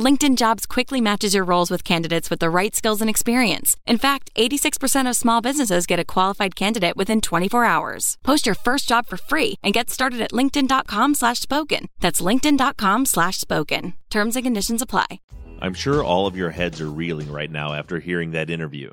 LinkedIn 0.00 0.38
Jobs 0.38 0.64
quickly 0.64 1.00
matches 1.00 1.34
your 1.34 1.44
roles 1.44 1.70
with 1.70 1.84
candidates 1.84 2.30
with 2.30 2.40
the 2.40 2.48
right 2.48 2.74
skills 2.74 3.00
and 3.02 3.10
experience. 3.10 3.76
In 3.86 3.98
fact, 3.98 4.30
86% 4.34 5.08
of 5.08 5.14
small 5.14 5.42
businesses 5.42 5.86
get 5.86 6.00
a 6.00 6.04
qualified 6.04 6.56
candidate 6.56 6.96
within 6.96 7.20
24 7.20 7.66
hours. 7.66 8.16
Post 8.24 8.46
your 8.46 8.54
first 8.54 8.88
job 8.88 9.06
for 9.06 9.18
free 9.18 9.56
and 9.62 9.74
get 9.74 9.90
started 9.90 10.22
at 10.22 10.32
linkedin.com 10.32 11.14
slash 11.14 11.40
spoken. 11.40 11.86
That's 12.00 12.22
linkedin.com 12.22 13.04
slash 13.04 13.38
spoken. 13.40 13.92
Terms 14.08 14.36
and 14.36 14.44
conditions 14.44 14.80
apply. 14.80 15.20
I'm 15.60 15.74
sure 15.74 16.02
all 16.02 16.26
of 16.26 16.36
your 16.36 16.50
heads 16.50 16.80
are 16.80 16.90
reeling 16.90 17.30
right 17.30 17.50
now 17.50 17.74
after 17.74 17.98
hearing 17.98 18.30
that 18.30 18.48
interview. 18.48 18.92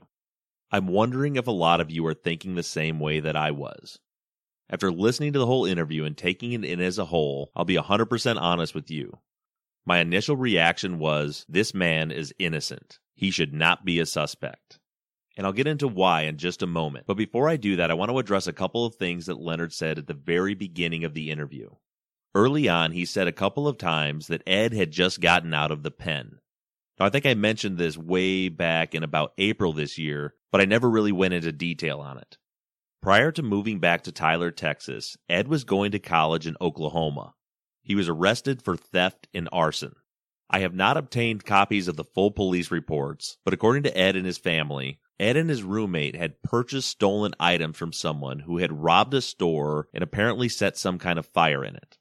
I'm 0.69 0.87
wondering 0.87 1.37
if 1.37 1.47
a 1.47 1.51
lot 1.51 1.79
of 1.79 1.89
you 1.89 2.05
are 2.07 2.13
thinking 2.13 2.55
the 2.55 2.63
same 2.63 2.99
way 2.99 3.21
that 3.21 3.37
I 3.37 3.51
was. 3.51 3.99
After 4.69 4.91
listening 4.91 5.31
to 5.31 5.39
the 5.39 5.45
whole 5.45 5.65
interview 5.65 6.03
and 6.03 6.17
taking 6.17 6.51
it 6.51 6.65
in 6.65 6.81
as 6.81 6.97
a 6.97 7.05
whole, 7.05 7.51
I'll 7.55 7.63
be 7.63 7.77
100% 7.77 8.41
honest 8.41 8.75
with 8.75 8.91
you. 8.91 9.19
My 9.87 9.99
initial 9.99 10.35
reaction 10.35 10.99
was 10.99 11.45
this 11.47 11.73
man 11.73 12.11
is 12.11 12.35
innocent. 12.37 12.99
He 13.15 13.31
should 13.31 13.53
not 13.53 13.85
be 13.85 14.01
a 14.01 14.05
suspect. 14.05 14.79
And 15.37 15.47
I'll 15.47 15.53
get 15.53 15.65
into 15.65 15.87
why 15.87 16.23
in 16.23 16.37
just 16.37 16.61
a 16.61 16.67
moment. 16.67 17.05
But 17.07 17.15
before 17.15 17.47
I 17.47 17.55
do 17.55 17.77
that, 17.77 17.89
I 17.89 17.93
want 17.93 18.11
to 18.11 18.19
address 18.19 18.47
a 18.47 18.53
couple 18.53 18.85
of 18.85 18.95
things 18.95 19.27
that 19.27 19.39
Leonard 19.39 19.71
said 19.71 19.97
at 19.97 20.05
the 20.05 20.13
very 20.13 20.55
beginning 20.55 21.05
of 21.05 21.13
the 21.13 21.31
interview. 21.31 21.69
Early 22.35 22.67
on, 22.67 22.91
he 22.91 23.05
said 23.05 23.29
a 23.29 23.31
couple 23.31 23.65
of 23.65 23.77
times 23.77 24.27
that 24.27 24.43
Ed 24.45 24.73
had 24.73 24.91
just 24.91 25.21
gotten 25.21 25.53
out 25.53 25.71
of 25.71 25.83
the 25.83 25.91
pen. 25.91 26.39
Now, 26.99 27.05
I 27.05 27.09
think 27.09 27.25
I 27.25 27.35
mentioned 27.35 27.77
this 27.77 27.97
way 27.97 28.49
back 28.49 28.93
in 28.93 29.03
about 29.03 29.31
April 29.37 29.71
this 29.71 29.97
year, 29.97 30.33
but 30.51 30.59
I 30.59 30.65
never 30.65 30.89
really 30.89 31.13
went 31.13 31.33
into 31.33 31.53
detail 31.53 32.01
on 32.01 32.17
it. 32.17 32.37
Prior 33.01 33.31
to 33.31 33.41
moving 33.41 33.79
back 33.79 34.01
to 34.03 34.11
Tyler, 34.11 34.51
Texas, 34.51 35.15
Ed 35.29 35.47
was 35.47 35.63
going 35.63 35.91
to 35.91 35.99
college 35.99 36.45
in 36.45 36.57
Oklahoma. 36.59 37.35
He 37.87 37.95
was 37.95 38.09
arrested 38.09 38.61
for 38.61 38.75
theft 38.75 39.29
and 39.33 39.47
arson. 39.49 39.95
I 40.49 40.59
have 40.59 40.75
not 40.75 40.97
obtained 40.97 41.45
copies 41.45 41.87
of 41.87 41.95
the 41.95 42.03
full 42.03 42.31
police 42.31 42.69
reports, 42.69 43.37
but 43.45 43.53
according 43.53 43.83
to 43.83 43.97
Ed 43.97 44.17
and 44.17 44.25
his 44.25 44.37
family, 44.37 44.99
Ed 45.17 45.37
and 45.37 45.49
his 45.49 45.63
roommate 45.63 46.13
had 46.13 46.43
purchased 46.43 46.89
stolen 46.89 47.33
items 47.39 47.77
from 47.77 47.93
someone 47.93 48.39
who 48.39 48.57
had 48.57 48.83
robbed 48.83 49.13
a 49.13 49.21
store 49.21 49.87
and 49.93 50.03
apparently 50.03 50.49
set 50.49 50.77
some 50.77 50.99
kind 50.99 51.17
of 51.17 51.27
fire 51.27 51.63
in 51.63 51.77
it. 51.77 51.97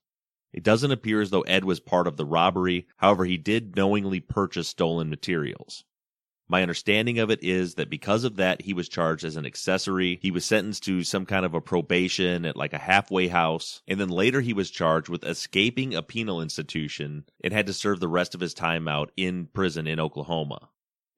It 0.53 0.65
doesn't 0.65 0.91
appear 0.91 1.21
as 1.21 1.31
though 1.31 1.43
Ed 1.43 1.65
was 1.65 1.79
part 1.79 2.09
of 2.09 2.17
the 2.17 2.27
robbery, 2.27 2.89
however, 2.97 3.25
he 3.25 3.37
did 3.37 3.77
knowingly 3.77 4.19
purchase 4.19 4.67
stolen 4.67 5.09
materials. 5.09 5.85
My 6.49 6.63
understanding 6.63 7.19
of 7.19 7.31
it 7.31 7.43
is 7.43 7.75
that 7.75 7.91
because 7.91 8.23
of 8.23 8.37
that, 8.37 8.63
he 8.63 8.73
was 8.73 8.89
charged 8.89 9.25
as 9.25 9.35
an 9.35 9.45
accessory. 9.45 10.21
He 10.23 10.31
was 10.31 10.45
sentenced 10.45 10.85
to 10.85 11.03
some 11.03 11.27
kind 11.27 11.45
of 11.45 11.55
a 11.55 11.61
probation 11.61 12.45
at 12.45 12.57
like 12.57 12.73
a 12.73 12.79
halfway 12.79 13.27
house. 13.27 13.83
And 13.89 13.99
then 13.99 14.11
later 14.11 14.41
he 14.41 14.53
was 14.53 14.71
charged 14.71 15.09
with 15.09 15.25
escaping 15.25 15.95
a 15.95 16.03
penal 16.03 16.41
institution 16.41 17.25
and 17.43 17.53
had 17.53 17.67
to 17.67 17.73
serve 17.73 17.99
the 17.99 18.07
rest 18.07 18.35
of 18.35 18.41
his 18.41 18.55
time 18.55 18.87
out 18.87 19.11
in 19.17 19.47
prison 19.47 19.89
in 19.89 19.99
Oklahoma. 19.99 20.69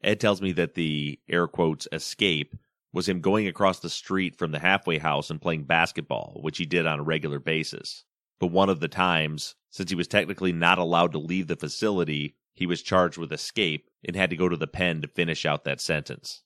Ed 0.02 0.18
tells 0.18 0.40
me 0.40 0.52
that 0.52 0.74
the 0.74 1.18
air 1.28 1.46
quotes 1.46 1.86
escape 1.92 2.56
was 2.94 3.06
him 3.06 3.20
going 3.20 3.46
across 3.46 3.80
the 3.80 3.90
street 3.90 4.34
from 4.34 4.50
the 4.52 4.60
halfway 4.60 4.96
house 4.96 5.28
and 5.28 5.42
playing 5.42 5.64
basketball, 5.64 6.38
which 6.40 6.56
he 6.56 6.64
did 6.64 6.86
on 6.86 7.00
a 7.00 7.04
regular 7.04 7.38
basis. 7.38 8.04
But 8.40 8.46
one 8.46 8.70
of 8.70 8.80
the 8.80 8.88
times, 8.88 9.56
since 9.70 9.90
he 9.90 9.96
was 9.96 10.08
technically 10.08 10.52
not 10.52 10.78
allowed 10.78 11.12
to 11.12 11.18
leave 11.18 11.48
the 11.48 11.56
facility, 11.56 12.36
he 12.54 12.64
was 12.64 12.80
charged 12.80 13.18
with 13.18 13.32
escape 13.32 13.87
and 14.06 14.16
had 14.16 14.30
to 14.30 14.36
go 14.36 14.48
to 14.48 14.56
the 14.56 14.66
pen 14.66 15.02
to 15.02 15.08
finish 15.08 15.44
out 15.44 15.64
that 15.64 15.80
sentence. 15.80 16.42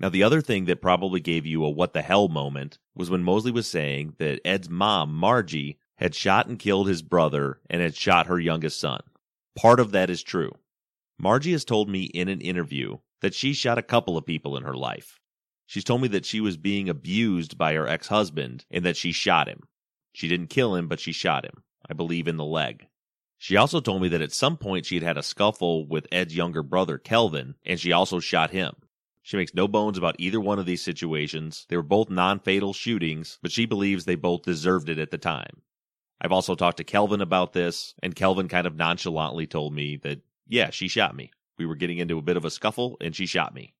Now, 0.00 0.08
the 0.08 0.22
other 0.22 0.40
thing 0.40 0.64
that 0.64 0.82
probably 0.82 1.20
gave 1.20 1.46
you 1.46 1.64
a 1.64 1.70
what 1.70 1.92
the 1.92 2.02
hell 2.02 2.28
moment 2.28 2.78
was 2.94 3.10
when 3.10 3.22
Mosley 3.22 3.52
was 3.52 3.68
saying 3.68 4.14
that 4.18 4.40
Ed's 4.44 4.68
mom, 4.68 5.14
Margie, 5.14 5.78
had 5.98 6.14
shot 6.14 6.48
and 6.48 6.58
killed 6.58 6.88
his 6.88 7.02
brother 7.02 7.60
and 7.70 7.80
had 7.80 7.94
shot 7.94 8.26
her 8.26 8.40
youngest 8.40 8.80
son. 8.80 9.00
Part 9.56 9.78
of 9.78 9.92
that 9.92 10.10
is 10.10 10.22
true. 10.22 10.50
Margie 11.18 11.52
has 11.52 11.64
told 11.64 11.88
me 11.88 12.04
in 12.04 12.28
an 12.28 12.40
interview 12.40 12.98
that 13.20 13.34
she 13.34 13.52
shot 13.52 13.78
a 13.78 13.82
couple 13.82 14.16
of 14.18 14.26
people 14.26 14.56
in 14.56 14.64
her 14.64 14.74
life. 14.74 15.20
She's 15.66 15.84
told 15.84 16.02
me 16.02 16.08
that 16.08 16.26
she 16.26 16.40
was 16.40 16.56
being 16.56 16.88
abused 16.88 17.56
by 17.56 17.74
her 17.74 17.88
ex 17.88 18.08
husband 18.08 18.66
and 18.70 18.84
that 18.84 18.96
she 18.96 19.12
shot 19.12 19.48
him. 19.48 19.60
She 20.12 20.28
didn't 20.28 20.48
kill 20.48 20.74
him, 20.74 20.88
but 20.88 21.00
she 21.00 21.12
shot 21.12 21.44
him, 21.44 21.62
I 21.88 21.94
believe 21.94 22.28
in 22.28 22.36
the 22.36 22.44
leg. 22.44 22.88
She 23.44 23.58
also 23.58 23.80
told 23.80 24.00
me 24.00 24.08
that 24.08 24.22
at 24.22 24.32
some 24.32 24.56
point 24.56 24.86
she 24.86 24.94
had 24.94 25.04
had 25.04 25.18
a 25.18 25.22
scuffle 25.22 25.86
with 25.86 26.06
Ed's 26.10 26.34
younger 26.34 26.62
brother, 26.62 26.96
Kelvin, 26.96 27.56
and 27.62 27.78
she 27.78 27.92
also 27.92 28.18
shot 28.18 28.52
him. 28.52 28.72
She 29.20 29.36
makes 29.36 29.52
no 29.52 29.68
bones 29.68 29.98
about 29.98 30.16
either 30.18 30.40
one 30.40 30.58
of 30.58 30.64
these 30.64 30.80
situations. 30.80 31.66
They 31.68 31.76
were 31.76 31.82
both 31.82 32.08
non 32.08 32.40
fatal 32.40 32.72
shootings, 32.72 33.38
but 33.42 33.52
she 33.52 33.66
believes 33.66 34.06
they 34.06 34.14
both 34.14 34.44
deserved 34.44 34.88
it 34.88 34.98
at 34.98 35.10
the 35.10 35.18
time. 35.18 35.60
I've 36.22 36.32
also 36.32 36.54
talked 36.54 36.78
to 36.78 36.84
Kelvin 36.84 37.20
about 37.20 37.52
this, 37.52 37.94
and 38.02 38.16
Kelvin 38.16 38.48
kind 38.48 38.66
of 38.66 38.76
nonchalantly 38.76 39.46
told 39.46 39.74
me 39.74 39.98
that, 39.98 40.22
yeah, 40.48 40.70
she 40.70 40.88
shot 40.88 41.14
me. 41.14 41.30
We 41.58 41.66
were 41.66 41.76
getting 41.76 41.98
into 41.98 42.16
a 42.16 42.22
bit 42.22 42.38
of 42.38 42.46
a 42.46 42.50
scuffle, 42.50 42.96
and 43.02 43.14
she 43.14 43.26
shot 43.26 43.54
me. 43.54 43.74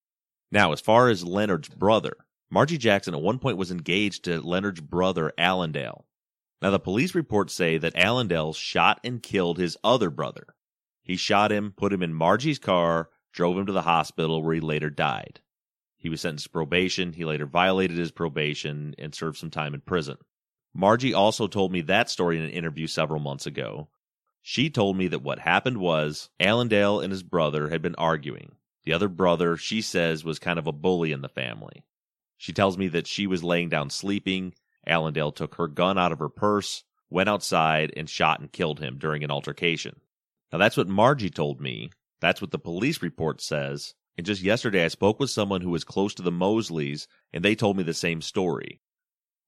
Now, 0.52 0.72
as 0.72 0.82
far 0.82 1.08
as 1.08 1.24
Leonard's 1.24 1.70
brother, 1.70 2.18
Margie 2.50 2.76
Jackson 2.76 3.14
at 3.14 3.22
one 3.22 3.38
point 3.38 3.56
was 3.56 3.70
engaged 3.70 4.24
to 4.24 4.42
Leonard's 4.42 4.82
brother, 4.82 5.32
Allendale. 5.38 6.04
Now, 6.62 6.70
the 6.70 6.78
police 6.78 7.14
reports 7.14 7.52
say 7.52 7.78
that 7.78 7.96
Allendale 7.96 8.52
shot 8.52 9.00
and 9.04 9.22
killed 9.22 9.58
his 9.58 9.76
other 9.84 10.10
brother. 10.10 10.54
He 11.02 11.16
shot 11.16 11.52
him, 11.52 11.74
put 11.76 11.92
him 11.92 12.02
in 12.02 12.14
Margie's 12.14 12.58
car, 12.58 13.10
drove 13.32 13.58
him 13.58 13.66
to 13.66 13.72
the 13.72 13.82
hospital 13.82 14.42
where 14.42 14.54
he 14.54 14.60
later 14.60 14.88
died. 14.88 15.40
He 15.98 16.08
was 16.08 16.20
sentenced 16.20 16.44
to 16.44 16.50
probation. 16.50 17.12
He 17.12 17.24
later 17.24 17.46
violated 17.46 17.98
his 17.98 18.10
probation 18.10 18.94
and 18.98 19.14
served 19.14 19.38
some 19.38 19.50
time 19.50 19.74
in 19.74 19.80
prison. 19.80 20.16
Margie 20.74 21.14
also 21.14 21.46
told 21.46 21.72
me 21.72 21.80
that 21.82 22.10
story 22.10 22.38
in 22.38 22.44
an 22.44 22.50
interview 22.50 22.86
several 22.86 23.20
months 23.20 23.46
ago. 23.46 23.88
She 24.42 24.68
told 24.68 24.96
me 24.96 25.08
that 25.08 25.22
what 25.22 25.38
happened 25.38 25.78
was 25.78 26.28
Allendale 26.38 27.00
and 27.00 27.10
his 27.10 27.22
brother 27.22 27.70
had 27.70 27.80
been 27.80 27.94
arguing. 27.94 28.56
The 28.84 28.92
other 28.92 29.08
brother, 29.08 29.56
she 29.56 29.80
says, 29.80 30.24
was 30.24 30.38
kind 30.38 30.58
of 30.58 30.66
a 30.66 30.72
bully 30.72 31.12
in 31.12 31.22
the 31.22 31.28
family. 31.28 31.84
She 32.36 32.52
tells 32.52 32.76
me 32.76 32.88
that 32.88 33.06
she 33.06 33.26
was 33.26 33.42
laying 33.42 33.70
down 33.70 33.88
sleeping. 33.88 34.52
Allendale 34.86 35.32
took 35.32 35.56
her 35.56 35.68
gun 35.68 35.98
out 35.98 36.12
of 36.12 36.18
her 36.18 36.28
purse, 36.28 36.84
went 37.10 37.28
outside, 37.28 37.92
and 37.96 38.08
shot 38.08 38.40
and 38.40 38.52
killed 38.52 38.80
him 38.80 38.98
during 38.98 39.22
an 39.24 39.30
altercation. 39.30 40.00
Now, 40.52 40.58
that's 40.58 40.76
what 40.76 40.88
Margie 40.88 41.30
told 41.30 41.60
me. 41.60 41.90
That's 42.20 42.40
what 42.40 42.50
the 42.50 42.58
police 42.58 43.02
report 43.02 43.40
says. 43.40 43.94
And 44.16 44.26
just 44.26 44.42
yesterday, 44.42 44.84
I 44.84 44.88
spoke 44.88 45.18
with 45.18 45.30
someone 45.30 45.60
who 45.60 45.70
was 45.70 45.84
close 45.84 46.14
to 46.14 46.22
the 46.22 46.30
Mosleys, 46.30 47.06
and 47.32 47.44
they 47.44 47.54
told 47.54 47.76
me 47.76 47.82
the 47.82 47.94
same 47.94 48.20
story. 48.20 48.80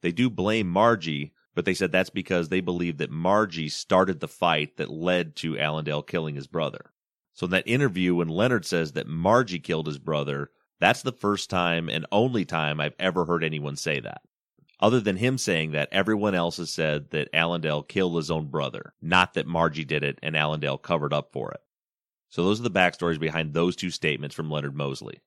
They 0.02 0.12
do 0.12 0.28
blame 0.28 0.68
Margie, 0.68 1.32
but 1.54 1.64
they 1.64 1.74
said 1.74 1.92
that's 1.92 2.10
because 2.10 2.48
they 2.48 2.60
believe 2.60 2.98
that 2.98 3.10
Margie 3.10 3.68
started 3.68 4.20
the 4.20 4.28
fight 4.28 4.76
that 4.76 4.90
led 4.90 5.36
to 5.36 5.58
Allendale 5.58 6.02
killing 6.02 6.34
his 6.34 6.46
brother. 6.46 6.92
So 7.34 7.44
in 7.46 7.50
that 7.52 7.68
interview, 7.68 8.14
when 8.14 8.28
Leonard 8.28 8.64
says 8.64 8.92
that 8.92 9.06
Margie 9.06 9.60
killed 9.60 9.86
his 9.86 9.98
brother, 9.98 10.50
that's 10.80 11.02
the 11.02 11.12
first 11.12 11.48
time 11.48 11.88
and 11.88 12.06
only 12.12 12.44
time 12.44 12.80
I've 12.80 12.94
ever 12.98 13.24
heard 13.24 13.44
anyone 13.44 13.76
say 13.76 14.00
that. 14.00 14.22
Other 14.78 15.00
than 15.00 15.16
him 15.16 15.38
saying 15.38 15.72
that, 15.72 15.88
everyone 15.90 16.34
else 16.34 16.58
has 16.58 16.70
said 16.70 17.10
that 17.10 17.30
Allendale 17.32 17.82
killed 17.82 18.16
his 18.16 18.30
own 18.30 18.48
brother, 18.48 18.92
not 19.00 19.34
that 19.34 19.46
Margie 19.46 19.84
did 19.84 20.04
it 20.04 20.18
and 20.22 20.36
Allendale 20.36 20.78
covered 20.78 21.12
up 21.14 21.32
for 21.32 21.50
it. 21.52 21.60
So 22.28 22.44
those 22.44 22.60
are 22.60 22.64
the 22.64 22.70
backstories 22.70 23.18
behind 23.18 23.54
those 23.54 23.76
two 23.76 23.90
statements 23.90 24.34
from 24.34 24.50
Leonard 24.50 24.74
Mosley. 24.74 25.22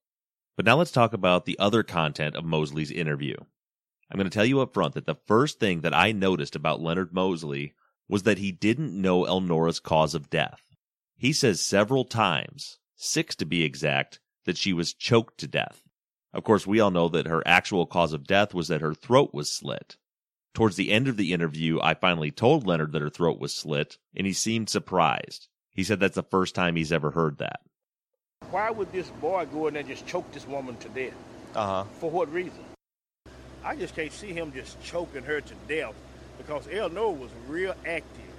But 0.56 0.66
now 0.66 0.76
let's 0.78 0.91
talk 0.91 1.14
about 1.14 1.45
the 1.45 1.58
other 1.58 1.84
content 1.84 2.36
of 2.36 2.45
Mosley's 2.45 2.91
interview. 2.91 3.36
I'm 4.12 4.18
going 4.18 4.30
to 4.30 4.34
tell 4.34 4.45
you 4.45 4.60
up 4.60 4.74
front 4.74 4.93
that 4.95 5.06
the 5.06 5.18
first 5.28 5.60
thing 5.60 5.82
that 5.82 5.93
I 5.93 6.12
noticed 6.12 6.56
about 6.56 6.82
Leonard 6.82 7.14
Mosley 7.14 7.74
was 8.08 8.24
that 8.24 8.39
he 8.39 8.52
didn't 8.52 9.00
know 9.00 9.26
Elnora's 9.26 9.80
cause 9.80 10.14
of 10.14 10.30
death. 10.30 10.62
He 11.16 11.32
says 11.32 11.62
several 11.62 12.06
times, 12.06 12.80
six 12.95 13.36
to 13.38 13.45
be 13.45 13.64
exact, 13.64 14.20
that 14.45 14.58
she 14.58 14.74
was 14.74 14.93
choked 14.93 15.38
to 15.39 15.47
death. 15.47 15.84
Of 16.34 16.44
course, 16.44 16.68
we 16.68 16.80
all 16.80 16.92
know 16.92 17.10
that 17.10 17.28
her 17.28 17.42
actual 17.46 17.86
cause 17.86 18.14
of 18.14 18.28
death 18.28 18.54
was 18.54 18.68
that 18.68 18.82
her 18.82 18.94
throat 18.94 19.34
was 19.34 19.50
slit. 19.50 19.98
Towards 20.54 20.76
the 20.76 20.92
end 20.92 21.08
of 21.08 21.18
the 21.18 21.34
interview, 21.34 21.80
I 21.82 21.94
finally 21.94 22.32
told 22.32 22.68
Leonard 22.68 22.92
that 22.92 23.02
her 23.02 23.10
throat 23.10 23.40
was 23.40 23.54
slit, 23.54 23.98
and 24.16 24.28
he 24.28 24.34
seemed 24.34 24.70
surprised. 24.70 25.48
He 25.74 25.84
said 25.84 26.00
that's 26.00 26.16
the 26.16 26.24
first 26.24 26.56
time 26.56 26.76
he's 26.76 26.92
ever 26.92 27.12
heard 27.12 27.38
that. 27.38 27.62
Why 28.52 28.70
would 28.70 28.92
this 28.92 29.10
boy 29.10 29.46
go 29.46 29.68
in 29.68 29.74
there 29.74 29.82
and 29.82 29.90
just 29.90 30.06
choke 30.06 30.32
this 30.32 30.48
woman 30.48 30.76
to 30.78 30.90
death? 30.90 31.14
Uh 31.56 31.66
huh. 31.66 31.84
For 32.00 32.10
what 32.10 32.32
reason? 32.32 32.64
I 33.64 33.76
just 33.76 33.96
can't 33.96 34.12
see 34.12 34.34
him 34.34 34.52
just 34.52 34.82
choking 34.84 35.24
her 35.24 35.42
to 35.42 35.54
death 35.68 35.94
because 36.38 36.68
Eleanor 36.72 37.14
was 37.14 37.30
real 37.48 37.76
active. 37.86 38.34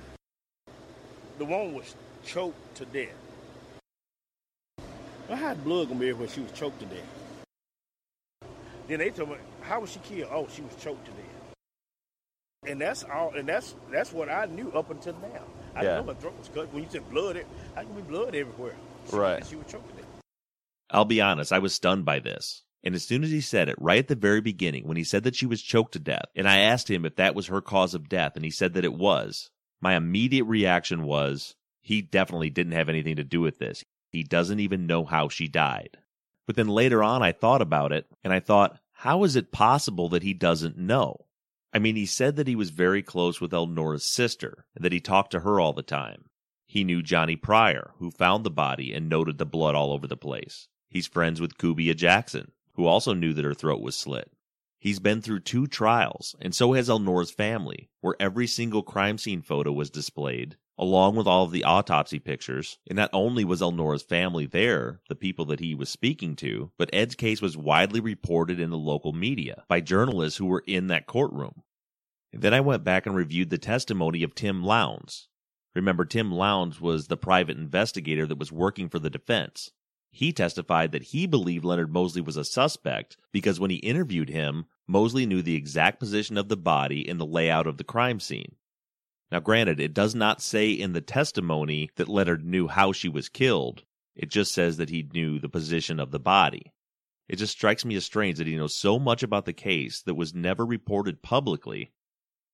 The 1.38 1.45
woman 1.45 1.74
was 1.74 1.95
choked 2.24 2.74
to 2.76 2.84
death. 2.86 3.14
Well, 5.28 5.38
how 5.38 5.55
the 5.55 5.61
blood 5.61 5.88
gonna 5.88 6.01
be 6.01 6.12
when 6.12 6.28
she 6.28 6.41
was 6.41 6.53
choked 6.53 6.80
to 6.80 6.86
death? 6.86 7.19
Then 8.91 8.99
they 8.99 9.11
told 9.11 9.30
me, 9.30 9.36
how 9.62 9.78
was 9.80 9.93
she 9.93 10.01
killed? 10.01 10.30
Oh, 10.32 10.49
she 10.53 10.62
was 10.62 10.74
choked 10.74 11.05
to 11.05 11.12
death. 11.12 11.55
And 12.66 12.80
that's 12.80 13.05
all. 13.05 13.32
And 13.36 13.49
that's 13.49 13.76
that's 13.93 14.12
what 14.12 14.28
I 14.28 14.47
knew 14.47 14.72
up 14.72 14.91
until 14.91 15.12
now. 15.22 15.45
I 15.76 15.82
Yeah. 15.84 15.95
didn't 15.95 16.07
know 16.07 16.12
my 16.12 16.18
throat 16.18 16.36
was 16.36 16.49
cut. 16.49 16.72
When 16.72 16.82
you 16.82 16.91
said 16.91 17.09
blood, 17.09 17.36
it 17.36 17.47
how 17.76 17.82
can 17.82 17.95
be 17.95 18.03
blood 18.03 18.34
everywhere? 18.34 18.74
She- 19.09 19.16
Right. 19.16 19.47
She 19.47 19.55
was 19.55 19.66
choked 19.68 19.88
to 19.91 19.95
death. 19.95 20.11
I'll 20.91 21.05
be 21.05 21.20
honest, 21.20 21.53
I 21.53 21.61
was 21.61 21.72
stunned 21.72 22.05
by 22.05 22.18
this. 22.18 22.64
And 22.82 22.97
as 22.97 23.07
soon 23.07 23.22
as 23.22 23.30
he 23.30 23.41
said 23.41 23.68
it, 23.68 23.76
right 23.78 24.01
at 24.01 24.09
the 24.09 24.16
very 24.16 24.41
beginning, 24.41 24.88
when 24.88 24.97
he 24.97 25.05
said 25.05 25.22
that 25.22 25.36
she 25.36 25.47
was 25.47 25.62
choked 25.62 25.93
to 25.93 26.01
death, 26.01 26.26
and 26.34 26.49
I 26.49 26.59
asked 26.59 26.91
him 26.91 27.05
if 27.05 27.14
that 27.14 27.36
was 27.36 27.47
her 27.47 27.61
cause 27.61 27.95
of 27.95 28.09
death, 28.09 28.34
and 28.34 28.45
he 28.45 28.51
said 28.51 28.72
that 28.72 28.84
it 28.84 28.95
was, 28.95 29.51
my 29.80 29.95
immediate 29.95 30.47
reaction 30.47 31.05
was, 31.05 31.55
he 31.80 32.03
definitely 32.03 32.51
didn't 32.51 32.72
have 32.72 32.88
anything 32.88 33.14
to 33.16 33.24
do 33.24 33.41
with 33.41 33.59
this. 33.61 33.84
He 34.11 34.24
doesn't 34.24 34.59
even 34.59 34.88
know 34.88 35.05
how 35.05 35.28
she 35.28 35.47
died. 35.47 35.99
But 36.51 36.57
then 36.57 36.66
later 36.66 37.01
on, 37.01 37.22
I 37.22 37.30
thought 37.30 37.62
about 37.62 37.92
it, 37.92 38.09
and 38.24 38.32
I 38.32 38.40
thought, 38.40 38.80
how 38.90 39.22
is 39.22 39.36
it 39.36 39.53
possible 39.53 40.09
that 40.09 40.24
he 40.24 40.34
doesn't 40.34 40.76
know? 40.76 41.26
I 41.72 41.78
mean, 41.78 41.94
he 41.94 42.07
said 42.07 42.34
that 42.34 42.48
he 42.48 42.57
was 42.57 42.70
very 42.70 43.05
close 43.05 43.40
with 43.40 43.53
Elnora's 43.53 44.05
sister, 44.05 44.66
and 44.74 44.84
that 44.84 44.90
he 44.90 44.98
talked 44.98 45.30
to 45.30 45.38
her 45.38 45.61
all 45.61 45.72
the 45.72 45.84
time. 45.84 46.24
He 46.66 46.82
knew 46.82 47.03
Johnny 47.03 47.36
Pryor, 47.36 47.92
who 48.01 48.11
found 48.11 48.42
the 48.42 48.51
body 48.51 48.92
and 48.92 49.09
noted 49.09 49.38
the 49.38 49.46
blood 49.46 49.76
all 49.76 49.92
over 49.92 50.09
the 50.09 50.16
place. 50.16 50.66
He's 50.88 51.07
friends 51.07 51.40
with 51.40 51.57
Kubia 51.57 51.94
Jackson, 51.94 52.51
who 52.74 52.84
also 52.84 53.14
knew 53.14 53.32
that 53.32 53.44
her 53.44 53.55
throat 53.55 53.80
was 53.80 53.94
slit. 53.94 54.32
He's 54.81 54.99
been 54.99 55.20
through 55.20 55.41
two 55.41 55.66
trials, 55.66 56.35
and 56.41 56.55
so 56.55 56.72
has 56.72 56.89
Elnora's 56.89 57.31
family, 57.31 57.91
where 58.01 58.16
every 58.18 58.47
single 58.47 58.83
crime 58.83 59.18
scene 59.18 59.43
photo 59.43 59.70
was 59.70 59.91
displayed, 59.91 60.57
along 60.78 61.16
with 61.16 61.26
all 61.26 61.45
of 61.45 61.51
the 61.51 61.64
autopsy 61.64 62.18
pictures. 62.18 62.78
And 62.89 62.97
not 62.97 63.11
only 63.12 63.45
was 63.45 63.61
Elnora's 63.61 64.03
family 64.03 64.47
there, 64.47 65.03
the 65.11 65.14
people 65.14 65.45
that 65.45 65.61
he 65.61 65.74
was 65.74 65.91
speaking 65.91 66.35
to, 66.37 66.72
but 66.78 66.89
Ed's 66.95 67.14
case 67.14 67.43
was 67.43 67.59
widely 67.59 68.01
reported 68.01 68.59
in 68.59 68.70
the 68.70 68.78
local 68.78 69.12
media 69.12 69.64
by 69.68 69.83
journalists 69.83 70.39
who 70.39 70.47
were 70.47 70.64
in 70.66 70.87
that 70.87 71.07
courtroom. 71.07 71.62
And 72.33 72.41
then 72.41 72.55
I 72.55 72.61
went 72.61 72.83
back 72.83 73.05
and 73.05 73.14
reviewed 73.14 73.51
the 73.51 73.59
testimony 73.59 74.22
of 74.22 74.35
Tim 74.35 74.64
Lowndes. 74.64 75.28
Remember, 75.74 76.07
Tim 76.07 76.33
Lowndes 76.33 76.81
was 76.81 77.09
the 77.09 77.18
private 77.18 77.59
investigator 77.59 78.26
that 78.26 78.39
was 78.39 78.51
working 78.51 78.89
for 78.89 78.99
the 78.99 79.11
defense. 79.11 79.72
He 80.12 80.32
testified 80.32 80.92
that 80.92 81.04
he 81.04 81.26
believed 81.26 81.64
Leonard 81.64 81.92
Mosley 81.92 82.20
was 82.20 82.36
a 82.36 82.44
suspect 82.44 83.16
because 83.32 83.61
when 83.61 83.70
he 83.70 83.76
interviewed 83.76 84.28
him, 84.28 84.66
Mosley 84.86 85.24
knew 85.24 85.40
the 85.40 85.54
exact 85.54 86.00
position 86.00 86.36
of 86.36 86.48
the 86.48 86.56
body 86.56 87.08
and 87.08 87.20
the 87.20 87.26
layout 87.26 87.66
of 87.66 87.76
the 87.76 87.84
crime 87.84 88.18
scene. 88.18 88.56
Now, 89.30 89.38
granted, 89.38 89.78
it 89.78 89.94
does 89.94 90.14
not 90.14 90.42
say 90.42 90.72
in 90.72 90.92
the 90.92 91.00
testimony 91.00 91.90
that 91.94 92.08
Leonard 92.08 92.44
knew 92.44 92.66
how 92.66 92.90
she 92.90 93.08
was 93.08 93.28
killed. 93.28 93.84
It 94.16 94.28
just 94.28 94.52
says 94.52 94.76
that 94.78 94.90
he 94.90 95.08
knew 95.14 95.38
the 95.38 95.48
position 95.48 96.00
of 96.00 96.11
the 96.11 96.18
body. 96.18 96.72
It 97.28 97.36
just 97.36 97.52
strikes 97.52 97.84
me 97.84 97.94
as 97.94 98.04
strange 98.04 98.38
that 98.38 98.48
he 98.48 98.56
knows 98.56 98.74
so 98.74 98.98
much 98.98 99.22
about 99.22 99.44
the 99.44 99.52
case 99.52 100.02
that 100.02 100.16
was 100.16 100.34
never 100.34 100.66
reported 100.66 101.22
publicly. 101.22 101.92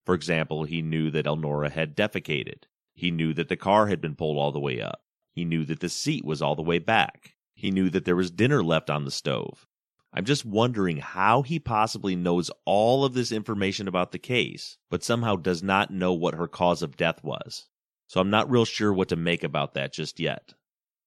For 0.05 0.15
example, 0.15 0.65
he 0.65 0.83
knew 0.83 1.11
that 1.13 1.27
Elnora 1.27 1.71
had 1.71 1.97
defecated. 1.97 2.65
He 2.95 3.11
knew 3.11 3.33
that 3.33 3.49
the 3.49 3.57
car 3.57 3.87
had 3.87 4.03
been 4.03 4.15
pulled 4.15 4.37
all 4.37 4.53
the 4.53 4.61
way 4.61 4.83
up. 4.83 5.01
He 5.33 5.47
knew 5.47 5.65
that 5.65 5.81
the 5.81 5.89
seat 5.89 6.27
was 6.27 6.43
all 6.43 6.55
the 6.55 6.63
way 6.63 6.79
back. 6.79 7.36
He 7.57 7.71
knew 7.71 7.89
that 7.91 8.05
there 8.05 8.15
was 8.15 8.31
dinner 8.31 8.63
left 8.63 8.91
on 8.91 9.05
the 9.05 9.11
stove. 9.11 9.67
I'm 10.13 10.27
just 10.27 10.45
wondering 10.45 10.99
how 10.99 11.41
he 11.43 11.59
possibly 11.59 12.15
knows 12.15 12.51
all 12.67 13.05
of 13.05 13.15
this 13.15 13.33
information 13.33 13.89
about 13.89 14.13
the 14.13 14.19
case, 14.19 14.77
but 14.91 15.03
somehow 15.03 15.37
does 15.37 15.63
not 15.63 15.91
know 15.91 16.13
what 16.13 16.35
her 16.35 16.49
cause 16.49 16.83
of 16.83 16.97
death 16.97 17.25
was. 17.25 17.67
So 18.07 18.21
I'm 18.21 18.31
not 18.31 18.51
real 18.51 18.67
sure 18.67 18.93
what 18.93 19.09
to 19.09 19.17
make 19.17 19.43
about 19.43 19.75
that 19.75 19.93
just 19.93 20.21
yet. 20.21 20.53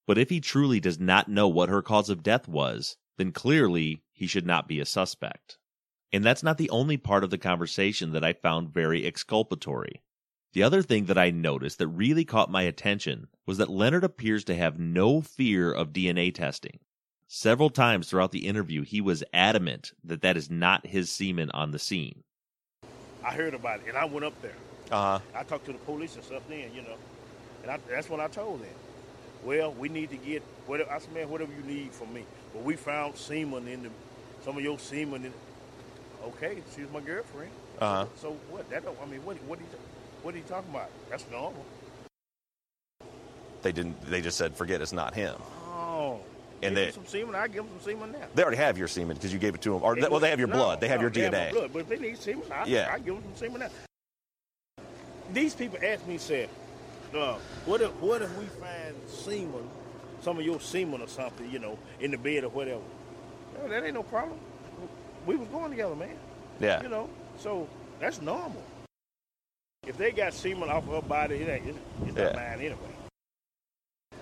But 0.06 0.18
if 0.18 0.28
he 0.28 0.40
truly 0.40 0.80
does 0.80 0.98
not 0.98 1.28
know 1.28 1.46
what 1.46 1.68
her 1.68 1.82
cause 1.82 2.10
of 2.10 2.22
death 2.22 2.48
was, 2.48 2.96
then 3.16 3.30
clearly 3.30 4.02
he 4.12 4.26
should 4.26 4.46
not 4.46 4.66
be 4.66 4.80
a 4.80 4.84
suspect. 4.84 5.56
And 6.12 6.24
that's 6.24 6.42
not 6.42 6.58
the 6.58 6.70
only 6.70 6.96
part 6.96 7.22
of 7.22 7.30
the 7.30 7.38
conversation 7.38 8.10
that 8.12 8.24
I 8.24 8.32
found 8.32 8.74
very 8.74 9.06
exculpatory. 9.06 10.02
The 10.52 10.62
other 10.64 10.82
thing 10.82 11.04
that 11.04 11.18
I 11.18 11.30
noticed 11.30 11.78
that 11.78 11.86
really 11.86 12.24
caught 12.24 12.50
my 12.50 12.62
attention 12.62 13.28
was 13.46 13.58
that 13.58 13.70
Leonard 13.70 14.02
appears 14.02 14.42
to 14.44 14.56
have 14.56 14.80
no 14.80 15.20
fear 15.20 15.70
of 15.70 15.92
DNA 15.92 16.34
testing. 16.34 16.80
Several 17.28 17.70
times 17.70 18.08
throughout 18.08 18.32
the 18.32 18.48
interview, 18.48 18.82
he 18.82 19.00
was 19.00 19.22
adamant 19.32 19.92
that 20.02 20.22
that 20.22 20.36
is 20.36 20.50
not 20.50 20.86
his 20.86 21.08
semen 21.08 21.50
on 21.52 21.70
the 21.70 21.78
scene. 21.78 22.24
I 23.24 23.32
heard 23.32 23.54
about 23.54 23.80
it, 23.80 23.88
and 23.88 23.96
I 23.96 24.06
went 24.06 24.24
up 24.24 24.42
there. 24.42 24.56
Uh 24.90 25.18
huh. 25.18 25.20
I 25.36 25.44
talked 25.44 25.66
to 25.66 25.72
the 25.72 25.78
police 25.78 26.16
and 26.16 26.24
stuff 26.24 26.42
then, 26.48 26.74
you 26.74 26.82
know, 26.82 26.96
and 27.62 27.70
I, 27.70 27.78
that's 27.88 28.10
when 28.10 28.18
I 28.18 28.26
told 28.26 28.60
them, 28.60 28.74
well, 29.44 29.72
we 29.72 29.88
need 29.88 30.10
to 30.10 30.16
get 30.16 30.42
whatever. 30.66 30.90
I 30.90 30.98
said, 30.98 31.12
man, 31.12 31.30
whatever 31.30 31.52
you 31.52 31.62
need 31.62 31.92
from 31.92 32.12
me. 32.12 32.24
But 32.52 32.64
we 32.64 32.74
found 32.74 33.16
semen 33.16 33.68
in 33.68 33.84
the, 33.84 33.90
some 34.44 34.56
of 34.56 34.64
your 34.64 34.78
semen 34.80 35.26
in. 35.26 35.32
Okay, 36.24 36.58
she's 36.74 36.90
my 36.92 37.00
girlfriend. 37.00 37.52
Uh 37.80 38.04
huh. 38.04 38.06
So 38.16 38.36
what? 38.50 38.68
That 38.70 38.84
don't. 38.84 38.98
I 39.00 39.06
mean, 39.06 39.24
what? 39.24 39.36
What 39.44 39.60
he? 39.60 39.64
What 40.22 40.34
are 40.34 40.38
you 40.38 40.44
talking 40.44 40.70
about? 40.70 40.90
That's 41.08 41.24
normal. 41.30 41.64
They 43.62 43.72
didn't. 43.72 44.00
They 44.10 44.20
just 44.20 44.36
said, 44.38 44.54
"Forget 44.54 44.80
it's 44.80 44.92
not 44.92 45.14
him." 45.14 45.34
Oh. 45.68 46.20
And 46.62 46.76
they- 46.76 46.90
some 46.90 47.06
semen. 47.06 47.34
I 47.34 47.46
give 47.48 47.64
them 47.64 47.68
some 47.80 47.92
semen 47.92 48.12
now. 48.12 48.26
They 48.34 48.42
already 48.42 48.58
have 48.58 48.76
your 48.76 48.88
semen 48.88 49.16
because 49.16 49.32
you 49.32 49.38
gave 49.38 49.54
it 49.54 49.62
to 49.62 49.72
them. 49.72 49.82
Or 49.82 49.96
It 49.98 50.10
well, 50.10 50.20
they 50.20 50.28
have 50.30 50.38
your 50.38 50.48
no, 50.48 50.56
blood. 50.56 50.80
They 50.80 50.88
have 50.88 50.98
no, 50.98 51.02
your 51.04 51.10
they 51.10 51.22
have 51.22 51.32
DNA. 51.32 51.52
blood, 51.52 51.70
but 51.72 51.78
if 51.80 51.88
they 51.88 51.98
need 51.98 52.18
semen, 52.18 52.44
I, 52.52 52.64
Yeah. 52.66 52.90
I 52.92 52.98
give 52.98 53.14
them 53.14 53.24
some 53.24 53.36
semen 53.36 53.60
now. 53.60 54.82
These 55.32 55.54
people 55.54 55.78
ask 55.82 56.06
me, 56.06 56.18
said, 56.18 56.50
uh, 57.14 57.36
what 57.64 57.80
if 57.80 57.90
what 58.00 58.20
if 58.20 58.36
we 58.36 58.44
find 58.46 58.94
semen, 59.08 59.68
some 60.22 60.38
of 60.38 60.44
your 60.44 60.60
semen 60.60 61.00
or 61.00 61.08
something, 61.08 61.50
you 61.50 61.58
know, 61.58 61.78
in 62.00 62.10
the 62.10 62.18
bed 62.18 62.44
or 62.44 62.50
whatever? 62.50 62.82
No, 63.58 63.68
that 63.68 63.82
ain't 63.84 63.94
no 63.94 64.02
problem. 64.02 64.38
We 65.26 65.36
was 65.36 65.48
going 65.48 65.70
together, 65.70 65.94
man. 65.94 66.16
Yeah. 66.60 66.82
You 66.82 66.88
know, 66.88 67.08
so 67.38 67.68
that's 68.00 68.20
normal. 68.20 68.62
If 69.86 69.96
they 69.96 70.12
got 70.12 70.34
semen 70.34 70.68
off 70.68 70.86
of 70.88 71.02
her 71.02 71.08
body, 71.08 71.36
it 71.36 71.48
ain't, 71.48 71.66
it's, 71.68 71.78
it's 72.06 72.16
Yeah. 72.16 72.24
not 72.24 72.34
mine 72.36 72.58
anyway. 72.60 72.76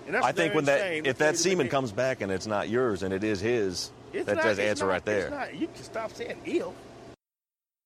And 0.05 0.15
that's 0.15 0.25
I 0.25 0.31
think 0.31 0.55
when 0.55 0.65
that 0.65 1.05
if 1.05 1.17
that 1.19 1.37
semen 1.37 1.65
make- 1.65 1.71
comes 1.71 1.91
back 1.91 2.21
and 2.21 2.31
it's 2.31 2.47
not 2.47 2.69
yours 2.69 3.03
and 3.03 3.13
it 3.13 3.23
is 3.23 3.39
his, 3.39 3.91
It's 4.11 4.25
That 4.25 4.37
not- 4.37 4.43
does 4.43 4.57
answer 4.59 4.85
not- 4.85 4.91
right 4.91 5.05
there. 5.05 5.21
It's 5.27 5.31
not, 5.31 5.55
you 5.55 5.67
can 5.67 5.83
stop 5.83 6.11
saying 6.13 6.41
if. 6.43 6.65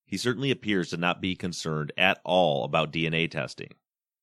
He 0.06 0.16
certainly 0.16 0.50
appears 0.50 0.88
to 0.90 0.96
not 0.96 1.20
be 1.20 1.34
concerned 1.34 1.92
at 1.98 2.20
all 2.24 2.64
about 2.64 2.92
DNA 2.92 3.28
testing. 3.30 3.74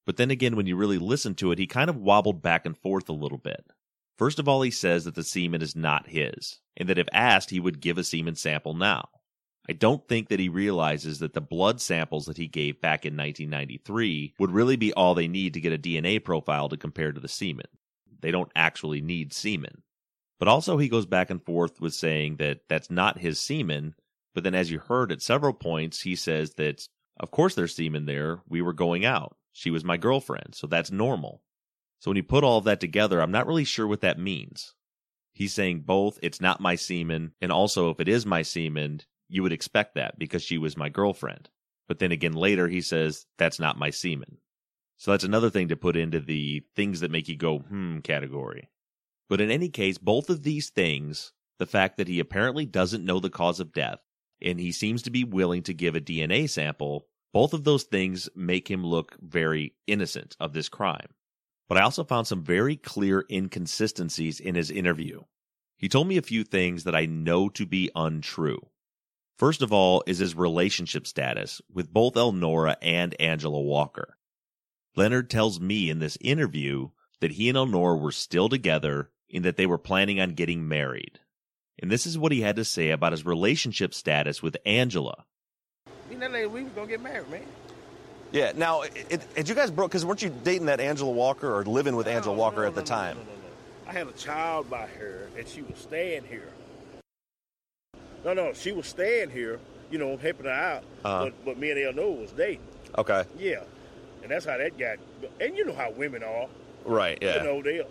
But 0.07 0.17
then 0.17 0.31
again, 0.31 0.55
when 0.55 0.65
you 0.65 0.75
really 0.75 0.97
listen 0.97 1.35
to 1.35 1.51
it, 1.51 1.59
he 1.59 1.67
kind 1.67 1.89
of 1.91 1.97
wobbled 1.97 2.41
back 2.41 2.65
and 2.65 2.75
forth 2.75 3.07
a 3.07 3.13
little 3.13 3.37
bit. 3.37 3.65
First 4.17 4.39
of 4.39 4.47
all, 4.47 4.63
he 4.63 4.71
says 4.71 5.05
that 5.05 5.13
the 5.13 5.23
semen 5.23 5.61
is 5.61 5.75
not 5.75 6.07
his, 6.09 6.59
and 6.75 6.89
that 6.89 6.97
if 6.97 7.07
asked, 7.13 7.51
he 7.51 7.59
would 7.59 7.81
give 7.81 7.99
a 7.99 8.03
semen 8.03 8.35
sample 8.35 8.73
now. 8.73 9.09
I 9.69 9.73
don't 9.73 10.07
think 10.07 10.29
that 10.29 10.39
he 10.39 10.49
realizes 10.49 11.19
that 11.19 11.33
the 11.33 11.41
blood 11.41 11.79
samples 11.79 12.25
that 12.25 12.37
he 12.37 12.47
gave 12.47 12.81
back 12.81 13.05
in 13.05 13.15
1993 13.15 14.33
would 14.39 14.51
really 14.51 14.75
be 14.75 14.91
all 14.93 15.13
they 15.13 15.27
need 15.27 15.53
to 15.53 15.61
get 15.61 15.73
a 15.73 15.77
DNA 15.77 16.23
profile 16.23 16.67
to 16.69 16.77
compare 16.77 17.11
to 17.11 17.19
the 17.19 17.27
semen. 17.27 17.67
They 18.21 18.31
don't 18.31 18.51
actually 18.55 19.01
need 19.01 19.33
semen. 19.33 19.83
But 20.39 20.47
also, 20.47 20.77
he 20.77 20.89
goes 20.89 21.05
back 21.05 21.29
and 21.29 21.43
forth 21.43 21.79
with 21.79 21.93
saying 21.93 22.37
that 22.37 22.61
that's 22.67 22.89
not 22.89 23.19
his 23.19 23.39
semen, 23.39 23.93
but 24.33 24.43
then, 24.43 24.55
as 24.55 24.71
you 24.71 24.79
heard 24.79 25.11
at 25.11 25.21
several 25.21 25.53
points, 25.53 26.01
he 26.01 26.15
says 26.15 26.55
that, 26.55 26.87
of 27.19 27.29
course, 27.29 27.53
there's 27.53 27.75
semen 27.75 28.05
there. 28.05 28.41
We 28.47 28.61
were 28.61 28.73
going 28.73 29.05
out. 29.05 29.35
She 29.53 29.69
was 29.69 29.83
my 29.83 29.97
girlfriend, 29.97 30.55
so 30.55 30.65
that's 30.65 30.91
normal. 30.91 31.43
So 31.99 32.09
when 32.09 32.17
you 32.17 32.23
put 32.23 32.43
all 32.43 32.57
of 32.57 32.63
that 32.63 32.79
together, 32.79 33.21
I'm 33.21 33.31
not 33.31 33.45
really 33.45 33.65
sure 33.65 33.87
what 33.87 34.01
that 34.01 34.17
means. 34.17 34.73
He's 35.33 35.53
saying 35.53 35.81
both, 35.81 36.17
it's 36.23 36.41
not 36.41 36.59
my 36.59 36.75
semen, 36.75 37.33
and 37.39 37.51
also, 37.51 37.91
if 37.91 37.99
it 37.99 38.07
is 38.07 38.25
my 38.25 38.41
semen, 38.41 39.01
you 39.31 39.43
would 39.43 39.53
expect 39.53 39.95
that 39.95 40.19
because 40.19 40.43
she 40.43 40.57
was 40.57 40.77
my 40.77 40.89
girlfriend. 40.89 41.49
But 41.87 41.99
then 41.99 42.11
again, 42.11 42.33
later, 42.33 42.67
he 42.67 42.81
says, 42.81 43.25
that's 43.37 43.59
not 43.59 43.79
my 43.79 43.89
semen. 43.89 44.37
So 44.97 45.11
that's 45.11 45.23
another 45.23 45.49
thing 45.49 45.69
to 45.69 45.75
put 45.75 45.95
into 45.95 46.19
the 46.19 46.63
things 46.75 46.99
that 46.99 47.11
make 47.11 47.27
you 47.27 47.37
go, 47.37 47.59
hmm 47.59 47.99
category. 47.99 48.69
But 49.29 49.41
in 49.41 49.49
any 49.49 49.69
case, 49.69 49.97
both 49.97 50.29
of 50.29 50.43
these 50.43 50.69
things, 50.69 51.31
the 51.57 51.65
fact 51.65 51.97
that 51.97 52.07
he 52.07 52.19
apparently 52.19 52.65
doesn't 52.65 53.05
know 53.05 53.19
the 53.19 53.29
cause 53.29 53.59
of 53.59 53.73
death, 53.73 53.99
and 54.41 54.59
he 54.59 54.71
seems 54.71 55.01
to 55.03 55.09
be 55.09 55.23
willing 55.23 55.63
to 55.63 55.73
give 55.73 55.95
a 55.95 56.01
DNA 56.01 56.49
sample, 56.49 57.07
both 57.33 57.53
of 57.53 57.63
those 57.63 57.83
things 57.83 58.29
make 58.35 58.69
him 58.69 58.85
look 58.85 59.17
very 59.21 59.73
innocent 59.87 60.35
of 60.39 60.53
this 60.53 60.69
crime. 60.69 61.07
But 61.69 61.77
I 61.77 61.81
also 61.81 62.03
found 62.03 62.27
some 62.27 62.43
very 62.43 62.75
clear 62.75 63.25
inconsistencies 63.31 64.39
in 64.41 64.55
his 64.55 64.69
interview. 64.69 65.21
He 65.77 65.87
told 65.87 66.07
me 66.07 66.17
a 66.17 66.21
few 66.21 66.43
things 66.43 66.83
that 66.83 66.95
I 66.95 67.05
know 67.05 67.47
to 67.49 67.65
be 67.65 67.89
untrue. 67.95 68.59
First 69.37 69.61
of 69.61 69.73
all 69.73 70.03
is 70.05 70.19
his 70.19 70.35
relationship 70.35 71.07
status 71.07 71.61
with 71.71 71.91
both 71.91 72.15
Elnora 72.15 72.77
and 72.81 73.19
Angela 73.19 73.61
Walker. 73.61 74.17
Leonard 74.95 75.29
tells 75.29 75.59
me 75.59 75.89
in 75.89 75.99
this 75.99 76.17
interview 76.21 76.89
that 77.21 77.31
he 77.31 77.49
and 77.49 77.57
Elnora 77.57 77.97
were 77.97 78.11
still 78.11 78.49
together 78.49 79.09
and 79.33 79.45
that 79.45 79.57
they 79.57 79.65
were 79.65 79.77
planning 79.77 80.19
on 80.19 80.31
getting 80.31 80.67
married. 80.67 81.19
And 81.79 81.89
this 81.89 82.05
is 82.05 82.17
what 82.17 82.31
he 82.31 82.41
had 82.41 82.57
to 82.57 82.65
say 82.65 82.91
about 82.91 83.13
his 83.13 83.25
relationship 83.25 83.93
status 83.93 84.43
with 84.43 84.57
Angela. 84.65 85.25
Me 86.09 86.15
and 86.15 86.21
that 86.21 86.31
lady, 86.31 86.47
we 86.47 86.63
was 86.63 86.73
gonna 86.73 86.87
get 86.87 87.01
married, 87.01 87.29
man. 87.29 87.41
Yeah. 88.31 88.51
Now, 88.55 88.81
it, 88.81 89.07
it, 89.09 89.27
had 89.35 89.49
you 89.49 89.55
guys 89.55 89.71
broke? 89.71 89.91
Because 89.91 90.05
weren't 90.05 90.21
you 90.21 90.33
dating 90.43 90.67
that 90.67 90.79
Angela 90.79 91.11
Walker 91.11 91.53
or 91.53 91.65
living 91.65 91.95
with 91.95 92.07
Angela 92.07 92.35
Walker 92.35 92.61
no, 92.61 92.67
at 92.67 92.75
the 92.75 92.81
no, 92.81 92.85
no, 92.85 92.95
time? 92.95 93.17
No, 93.17 93.23
no, 93.23 93.29
no. 93.29 93.89
I 93.89 93.93
had 93.93 94.07
a 94.07 94.13
child 94.13 94.69
by 94.69 94.87
her, 94.87 95.29
and 95.37 95.47
she 95.47 95.61
was 95.61 95.79
staying 95.79 96.23
here. 96.25 96.49
No, 98.23 98.33
no, 98.33 98.53
she 98.53 98.71
was 98.71 98.85
staying 98.87 99.29
here, 99.31 99.59
you 99.89 99.97
know, 99.97 100.15
helping 100.17 100.45
her 100.45 100.51
out. 100.51 100.83
Uh-huh. 101.03 101.25
But, 101.25 101.45
but 101.45 101.57
me 101.57 101.71
and 101.71 101.79
Eleanor 101.79 102.11
was 102.15 102.31
dating. 102.31 102.61
Okay. 102.97 103.23
Yeah, 103.37 103.63
and 104.21 104.31
that's 104.31 104.45
how 104.45 104.57
that 104.57 104.77
got. 104.77 104.97
And 105.39 105.57
you 105.57 105.65
know 105.65 105.73
how 105.73 105.91
women 105.91 106.23
are. 106.23 106.47
Right. 106.85 107.17
Yeah. 107.21 107.37
You 107.37 107.43
know 107.43 107.61
they. 107.61 107.85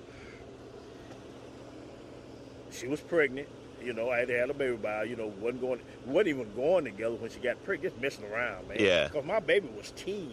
She 2.71 2.87
was 2.87 3.01
pregnant. 3.01 3.49
You 3.83 3.95
know, 3.95 4.11
I 4.11 4.19
had 4.19 4.29
to 4.29 4.39
have 4.39 4.51
a 4.51 4.55
baby 4.55 4.77
by. 4.77 4.99
her, 4.99 5.05
You 5.05 5.17
know, 5.17 5.33
wasn't 5.41 5.63
going, 5.63 5.81
wasn't 6.07 6.29
even 6.29 6.55
going 6.55 6.85
together 6.85 7.15
when 7.17 7.31
she 7.31 7.39
got 7.41 7.63
pregnant. 7.65 7.95
Just 7.95 8.03
messing 8.03 8.33
around, 8.33 8.69
man. 8.69 8.77
Yeah. 8.79 9.09
Because 9.09 9.25
my 9.25 9.41
baby 9.41 9.69
was 9.77 9.91
ten. 9.93 10.33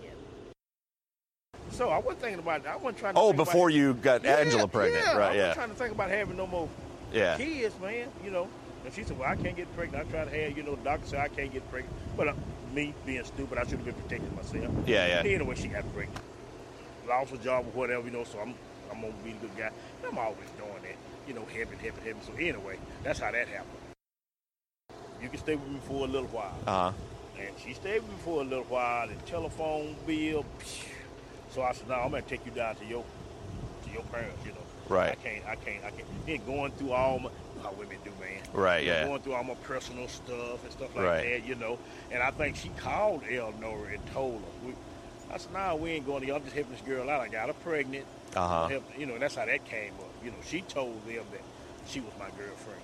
So 1.71 1.89
I 1.89 1.97
wasn't 1.97 2.21
thinking 2.21 2.39
about. 2.39 2.65
I 2.67 2.75
wasn't 2.75 2.97
trying 2.97 3.13
to. 3.15 3.19
Oh, 3.19 3.27
think 3.27 3.35
about- 3.35 3.45
before 3.45 3.69
you 3.69 3.93
got 3.95 4.23
Yeah, 4.23 4.35
Angela 4.35 4.67
pregnant, 4.67 5.05
right, 5.05 5.13
yeah, 5.13 5.13
I 5.13 5.19
wasn't 5.19 5.37
Yeah. 5.37 5.53
trying 5.53 5.69
to 5.69 5.75
think 5.75 5.91
about 5.93 6.09
having 6.09 6.37
no 6.37 6.47
more 6.47 6.69
Yeah. 7.11 7.37
kids, 7.37 7.73
man. 7.81 8.09
You 8.23 8.31
know. 8.31 8.47
And 8.87 8.95
she 8.95 9.03
said, 9.03 9.19
"Well, 9.19 9.29
I 9.29 9.35
can't 9.35 9.57
get 9.57 9.67
pregnant. 9.75 10.07
I 10.07 10.09
tried 10.09 10.31
to 10.31 10.31
have, 10.31 10.55
you 10.55 10.63
know, 10.63 10.75
the 10.75 10.83
doctor 10.85 11.07
said 11.07 11.19
I 11.19 11.27
can't 11.27 11.51
get 11.51 11.69
pregnant." 11.69 11.93
But 12.15 12.29
uh, 12.29 12.33
me 12.73 12.93
being 13.05 13.21
stupid, 13.25 13.57
I 13.57 13.63
should 13.63 13.79
have 13.79 13.83
been 13.83 13.93
protecting 13.95 14.33
myself. 14.33 14.73
Yeah, 14.85 15.21
yeah. 15.21 15.29
Anyway, 15.29 15.55
she 15.55 15.67
got 15.67 15.83
pregnant. 15.93 16.23
Lost 17.05 17.31
her 17.31 17.37
job 17.37 17.65
or 17.65 17.71
whatever, 17.71 18.05
you 18.05 18.11
know. 18.11 18.23
So 18.23 18.39
I'm, 18.39 18.55
I'm 18.89 19.01
gonna 19.01 19.13
be 19.25 19.31
a 19.31 19.33
good 19.33 19.57
guy. 19.57 19.71
I'm 20.07 20.17
always 20.17 20.49
doing 20.51 20.71
that, 20.83 20.95
you 21.27 21.33
know, 21.33 21.41
helping, 21.41 21.79
helping, 21.79 22.01
helping. 22.01 22.21
So 22.21 22.31
anyway, 22.39 22.79
that's 23.03 23.19
how 23.19 23.29
that 23.29 23.49
happened. 23.49 23.75
You 25.21 25.27
can 25.27 25.39
stay 25.39 25.57
with 25.57 25.67
me 25.67 25.81
for 25.85 26.05
a 26.05 26.09
little 26.09 26.29
while. 26.29 26.55
Uh 26.65 26.91
huh. 26.91 26.91
And 27.41 27.59
she 27.59 27.73
stayed 27.73 27.99
with 28.03 28.09
me 28.09 28.15
for 28.23 28.39
a 28.39 28.45
little 28.45 28.63
while, 28.63 29.09
and 29.09 29.25
telephone 29.25 29.97
bill. 30.05 30.45
phew. 30.59 30.87
So 31.49 31.61
I 31.61 31.73
said, 31.73 31.89
"No, 31.89 31.95
I'm 31.95 32.11
gonna 32.11 32.21
take 32.21 32.45
you 32.45 32.53
down 32.53 32.77
to 32.77 32.85
your 32.85 33.03
to 33.83 33.91
your 33.91 34.03
parents." 34.03 34.45
You 34.45 34.51
know, 34.51 34.57
Right. 34.87 35.11
I 35.11 35.15
can't, 35.15 35.45
I 35.45 35.55
can't, 35.55 35.83
I 35.83 35.91
can't. 35.91 36.25
Then 36.25 36.39
going 36.45 36.71
through 36.71 36.93
all 36.93 37.19
my 37.19 37.29
how 37.61 37.71
women 37.73 37.97
do, 38.03 38.11
man. 38.19 38.41
Right, 38.53 38.83
yeah. 38.85 39.05
Going 39.05 39.21
through 39.21 39.33
all 39.33 39.43
my 39.43 39.55
personal 39.55 40.07
stuff 40.07 40.63
and 40.63 40.71
stuff 40.71 40.95
like 40.95 41.05
Right. 41.05 41.23
that, 41.23 41.45
you 41.47 41.55
know. 41.55 41.77
And 42.11 42.21
I 42.23 42.31
think 42.31 42.55
she 42.55 42.69
called 42.69 43.23
Eleanor 43.29 43.87
and 43.87 44.05
told 44.13 44.41
her. 44.41 44.67
We, 44.67 44.73
I 45.31 45.37
said, 45.37 45.51
"Nah, 45.51 45.75
we 45.75 45.91
ain't 45.91 46.05
going 46.05 46.25
to. 46.25 46.33
I'm 46.35 46.43
just 46.43 46.55
helping 46.55 46.71
this 46.73 46.81
girl 46.81 47.09
out. 47.09 47.21
I 47.21 47.27
got 47.27 47.47
her 47.47 47.53
pregnant. 47.53 48.05
Uh 48.35 48.47
huh. 48.67 48.79
You 48.97 49.05
know, 49.05 49.13
and 49.13 49.21
that's 49.21 49.35
how 49.35 49.45
that 49.45 49.65
came 49.65 49.93
up. 49.99 50.09
You 50.23 50.31
know, 50.31 50.37
she 50.45 50.61
told 50.61 51.05
them 51.05 51.25
that 51.31 51.41
she 51.87 51.99
was 51.99 52.11
my 52.19 52.29
girlfriend. 52.37 52.81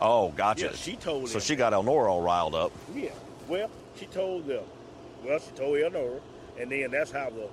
Oh, 0.00 0.30
gotcha. 0.30 0.66
Yeah, 0.66 0.72
she 0.72 0.96
told 0.96 1.28
So 1.28 1.38
she 1.38 1.56
got 1.56 1.72
Elnora 1.74 2.10
all 2.10 2.22
riled 2.22 2.54
up. 2.54 2.72
Yeah. 2.94 3.10
Well, 3.48 3.68
she 3.96 4.06
told 4.06 4.46
them. 4.46 4.64
Well, 5.24 5.38
she 5.38 5.50
told 5.50 5.76
Eleanor, 5.78 6.20
and 6.58 6.72
then 6.72 6.90
that's 6.90 7.10
how 7.10 7.28
the 7.30 7.48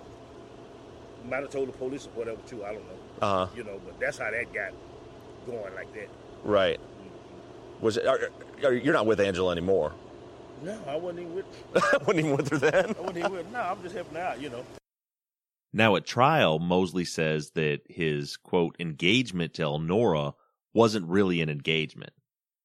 might 1.28 1.42
have 1.42 1.50
told 1.50 1.68
the 1.68 1.74
police 1.74 2.06
or 2.06 2.10
whatever 2.12 2.40
too. 2.48 2.64
I 2.64 2.74
don't 2.74 2.86
know. 2.88 3.00
Uh 3.28 3.46
huh. 3.48 3.54
You 3.56 3.64
know, 3.66 3.82
but 3.86 4.00
that's 4.00 4.18
how 4.18 4.32
that 4.32 4.54
got 4.54 4.72
going 5.46 5.74
like 5.76 5.94
that. 5.94 6.08
Right. 6.48 6.80
Was 7.82 7.98
it? 7.98 8.08
Are, 8.08 8.32
are, 8.64 8.74
you're 8.74 8.94
not 8.94 9.06
with 9.06 9.20
Angela 9.20 9.52
anymore. 9.52 9.94
No, 10.64 10.80
I 10.88 10.96
wasn't 10.96 11.20
even 11.20 11.36
with. 11.36 11.46
I 11.76 11.98
wasn't 11.98 12.20
even 12.20 12.38
with 12.38 12.50
her 12.50 12.58
then. 12.58 12.86
I 12.98 13.02
wasn't 13.02 13.18
even 13.18 13.32
with. 13.34 13.52
No, 13.52 13.60
I'm 13.60 13.84
just 13.84 13.94
helping 13.94 14.18
out. 14.18 14.40
You 14.42 14.50
know. 14.50 14.66
Now, 15.74 15.98
at 15.98 16.06
trial, 16.06 16.58
Mosley 16.58 17.04
says 17.04 17.52
that 17.52 17.82
his 17.90 18.38
quote 18.38 18.78
engagement 18.80 19.56
to 19.56 19.64
Elnora 19.64 20.34
wasn't 20.74 21.08
really 21.08 21.42
an 21.42 21.50
engagement. 21.50 22.14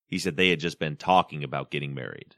He 0.07 0.20
said 0.20 0.37
they 0.37 0.51
had 0.51 0.61
just 0.61 0.78
been 0.78 0.97
talking 0.97 1.43
about 1.43 1.72
getting 1.72 1.93
married. 1.93 2.37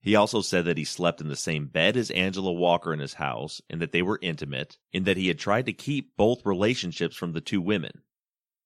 He 0.00 0.16
also 0.16 0.40
said 0.40 0.64
that 0.64 0.78
he 0.78 0.84
slept 0.84 1.20
in 1.20 1.28
the 1.28 1.36
same 1.36 1.66
bed 1.66 1.98
as 1.98 2.10
Angela 2.10 2.52
Walker 2.52 2.94
in 2.94 2.98
his 2.98 3.14
house 3.14 3.60
and 3.68 3.80
that 3.82 3.92
they 3.92 4.02
were 4.02 4.18
intimate, 4.22 4.78
and 4.94 5.04
that 5.04 5.18
he 5.18 5.28
had 5.28 5.38
tried 5.38 5.66
to 5.66 5.72
keep 5.74 6.16
both 6.16 6.46
relationships 6.46 7.14
from 7.14 7.34
the 7.34 7.42
two 7.42 7.60
women. 7.60 8.00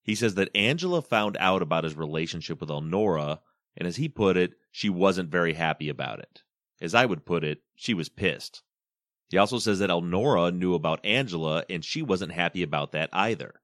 He 0.07 0.15
says 0.15 0.37
that 0.37 0.55
Angela 0.55 1.03
found 1.03 1.37
out 1.41 1.63
about 1.63 1.83
his 1.83 1.97
relationship 1.97 2.61
with 2.61 2.71
Elnora, 2.71 3.41
and 3.77 3.89
as 3.89 3.97
he 3.97 4.09
put 4.09 4.37
it, 4.37 4.53
she 4.71 4.89
wasn't 4.89 5.31
very 5.31 5.55
happy 5.55 5.89
about 5.89 6.21
it. 6.21 6.45
As 6.81 6.95
I 6.95 7.07
would 7.07 7.27
put 7.27 7.43
it, 7.43 7.63
she 7.75 7.93
was 7.93 8.09
pissed. 8.09 8.63
He 9.31 9.37
also 9.37 9.59
says 9.59 9.81
that 9.81 9.91
Elnora 9.91 10.53
knew 10.53 10.75
about 10.75 11.05
Angela 11.05 11.65
and 11.69 11.85
she 11.85 12.03
wasn't 12.03 12.31
happy 12.31 12.63
about 12.63 12.93
that 12.93 13.11
either. 13.13 13.61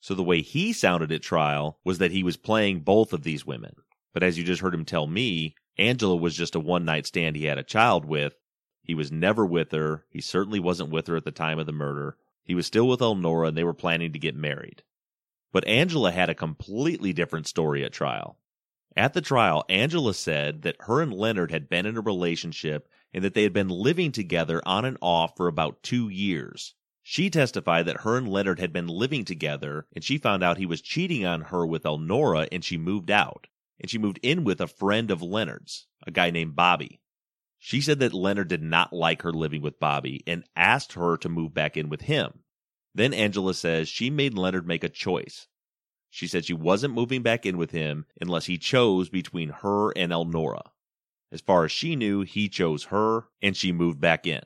So 0.00 0.14
the 0.14 0.22
way 0.22 0.42
he 0.42 0.74
sounded 0.74 1.10
at 1.10 1.22
trial 1.22 1.78
was 1.84 1.96
that 1.96 2.12
he 2.12 2.22
was 2.22 2.36
playing 2.36 2.80
both 2.80 3.14
of 3.14 3.22
these 3.22 3.46
women. 3.46 3.74
But 4.12 4.22
as 4.22 4.36
you 4.36 4.44
just 4.44 4.60
heard 4.60 4.74
him 4.74 4.84
tell 4.84 5.06
me, 5.06 5.54
Angela 5.78 6.16
was 6.16 6.36
just 6.36 6.54
a 6.54 6.60
one 6.60 6.84
night 6.84 7.06
stand 7.06 7.34
he 7.34 7.44
had 7.44 7.56
a 7.56 7.62
child 7.62 8.04
with. 8.04 8.34
He 8.82 8.94
was 8.94 9.10
never 9.10 9.46
with 9.46 9.72
her. 9.72 10.04
He 10.10 10.20
certainly 10.20 10.60
wasn't 10.60 10.90
with 10.90 11.06
her 11.06 11.16
at 11.16 11.24
the 11.24 11.30
time 11.30 11.58
of 11.58 11.64
the 11.64 11.72
murder. 11.72 12.18
He 12.44 12.54
was 12.54 12.66
still 12.66 12.86
with 12.86 13.00
Elnora 13.00 13.48
and 13.48 13.56
they 13.56 13.64
were 13.64 13.72
planning 13.72 14.12
to 14.12 14.18
get 14.18 14.36
married. 14.36 14.82
But 15.52 15.66
Angela 15.66 16.12
had 16.12 16.28
a 16.28 16.34
completely 16.34 17.12
different 17.12 17.46
story 17.46 17.84
at 17.84 17.92
trial. 17.92 18.38
At 18.96 19.14
the 19.14 19.20
trial, 19.20 19.64
Angela 19.68 20.12
said 20.12 20.62
that 20.62 20.76
her 20.80 21.00
and 21.00 21.12
Leonard 21.12 21.50
had 21.50 21.68
been 21.68 21.86
in 21.86 21.96
a 21.96 22.00
relationship 22.00 22.88
and 23.14 23.22
that 23.22 23.34
they 23.34 23.44
had 23.44 23.52
been 23.52 23.68
living 23.68 24.12
together 24.12 24.60
on 24.66 24.84
and 24.84 24.98
off 25.00 25.36
for 25.36 25.46
about 25.46 25.82
two 25.82 26.08
years. 26.08 26.74
She 27.02 27.30
testified 27.30 27.86
that 27.86 28.00
her 28.00 28.18
and 28.18 28.28
Leonard 28.28 28.58
had 28.58 28.72
been 28.72 28.88
living 28.88 29.24
together 29.24 29.86
and 29.94 30.04
she 30.04 30.18
found 30.18 30.42
out 30.42 30.58
he 30.58 30.66
was 30.66 30.82
cheating 30.82 31.24
on 31.24 31.42
her 31.42 31.66
with 31.66 31.86
Elnora 31.86 32.48
and 32.52 32.64
she 32.64 32.76
moved 32.76 33.10
out. 33.10 33.46
And 33.80 33.88
she 33.88 33.98
moved 33.98 34.18
in 34.22 34.44
with 34.44 34.60
a 34.60 34.66
friend 34.66 35.10
of 35.10 35.22
Leonard's, 35.22 35.86
a 36.06 36.10
guy 36.10 36.30
named 36.30 36.56
Bobby. 36.56 37.00
She 37.58 37.80
said 37.80 38.00
that 38.00 38.12
Leonard 38.12 38.48
did 38.48 38.62
not 38.62 38.92
like 38.92 39.22
her 39.22 39.32
living 39.32 39.62
with 39.62 39.80
Bobby 39.80 40.22
and 40.26 40.44
asked 40.56 40.94
her 40.94 41.16
to 41.16 41.28
move 41.28 41.54
back 41.54 41.76
in 41.76 41.88
with 41.88 42.02
him. 42.02 42.40
Then 42.94 43.14
Angela 43.14 43.54
says 43.54 43.88
she 43.88 44.10
made 44.10 44.34
Leonard 44.34 44.66
make 44.66 44.82
a 44.84 44.88
choice. 44.88 45.46
She 46.10 46.26
said 46.26 46.44
she 46.44 46.54
wasn't 46.54 46.94
moving 46.94 47.22
back 47.22 47.44
in 47.44 47.58
with 47.58 47.70
him 47.70 48.06
unless 48.20 48.46
he 48.46 48.58
chose 48.58 49.08
between 49.08 49.50
her 49.50 49.90
and 49.90 50.10
Elnora. 50.10 50.70
As 51.30 51.42
far 51.42 51.64
as 51.64 51.72
she 51.72 51.96
knew, 51.96 52.22
he 52.22 52.48
chose 52.48 52.84
her 52.84 53.28
and 53.42 53.56
she 53.56 53.72
moved 53.72 54.00
back 54.00 54.26
in, 54.26 54.40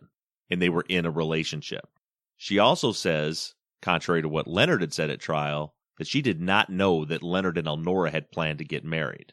and 0.51 0.61
they 0.61 0.69
were 0.69 0.85
in 0.89 1.07
a 1.07 1.11
relationship. 1.11 1.89
She 2.37 2.59
also 2.59 2.91
says, 2.91 3.55
contrary 3.81 4.23
to 4.23 4.29
what 4.29 4.49
Leonard 4.49 4.81
had 4.81 4.93
said 4.93 5.09
at 5.09 5.21
trial, 5.21 5.75
that 5.99 6.09
she 6.09 6.21
did 6.21 6.41
not 6.41 6.71
know 6.71 7.05
that 7.05 7.23
Leonard 7.23 7.57
and 7.57 7.69
Elnora 7.69 8.11
had 8.11 8.33
planned 8.33 8.59
to 8.59 8.65
get 8.65 8.85
married. 8.85 9.33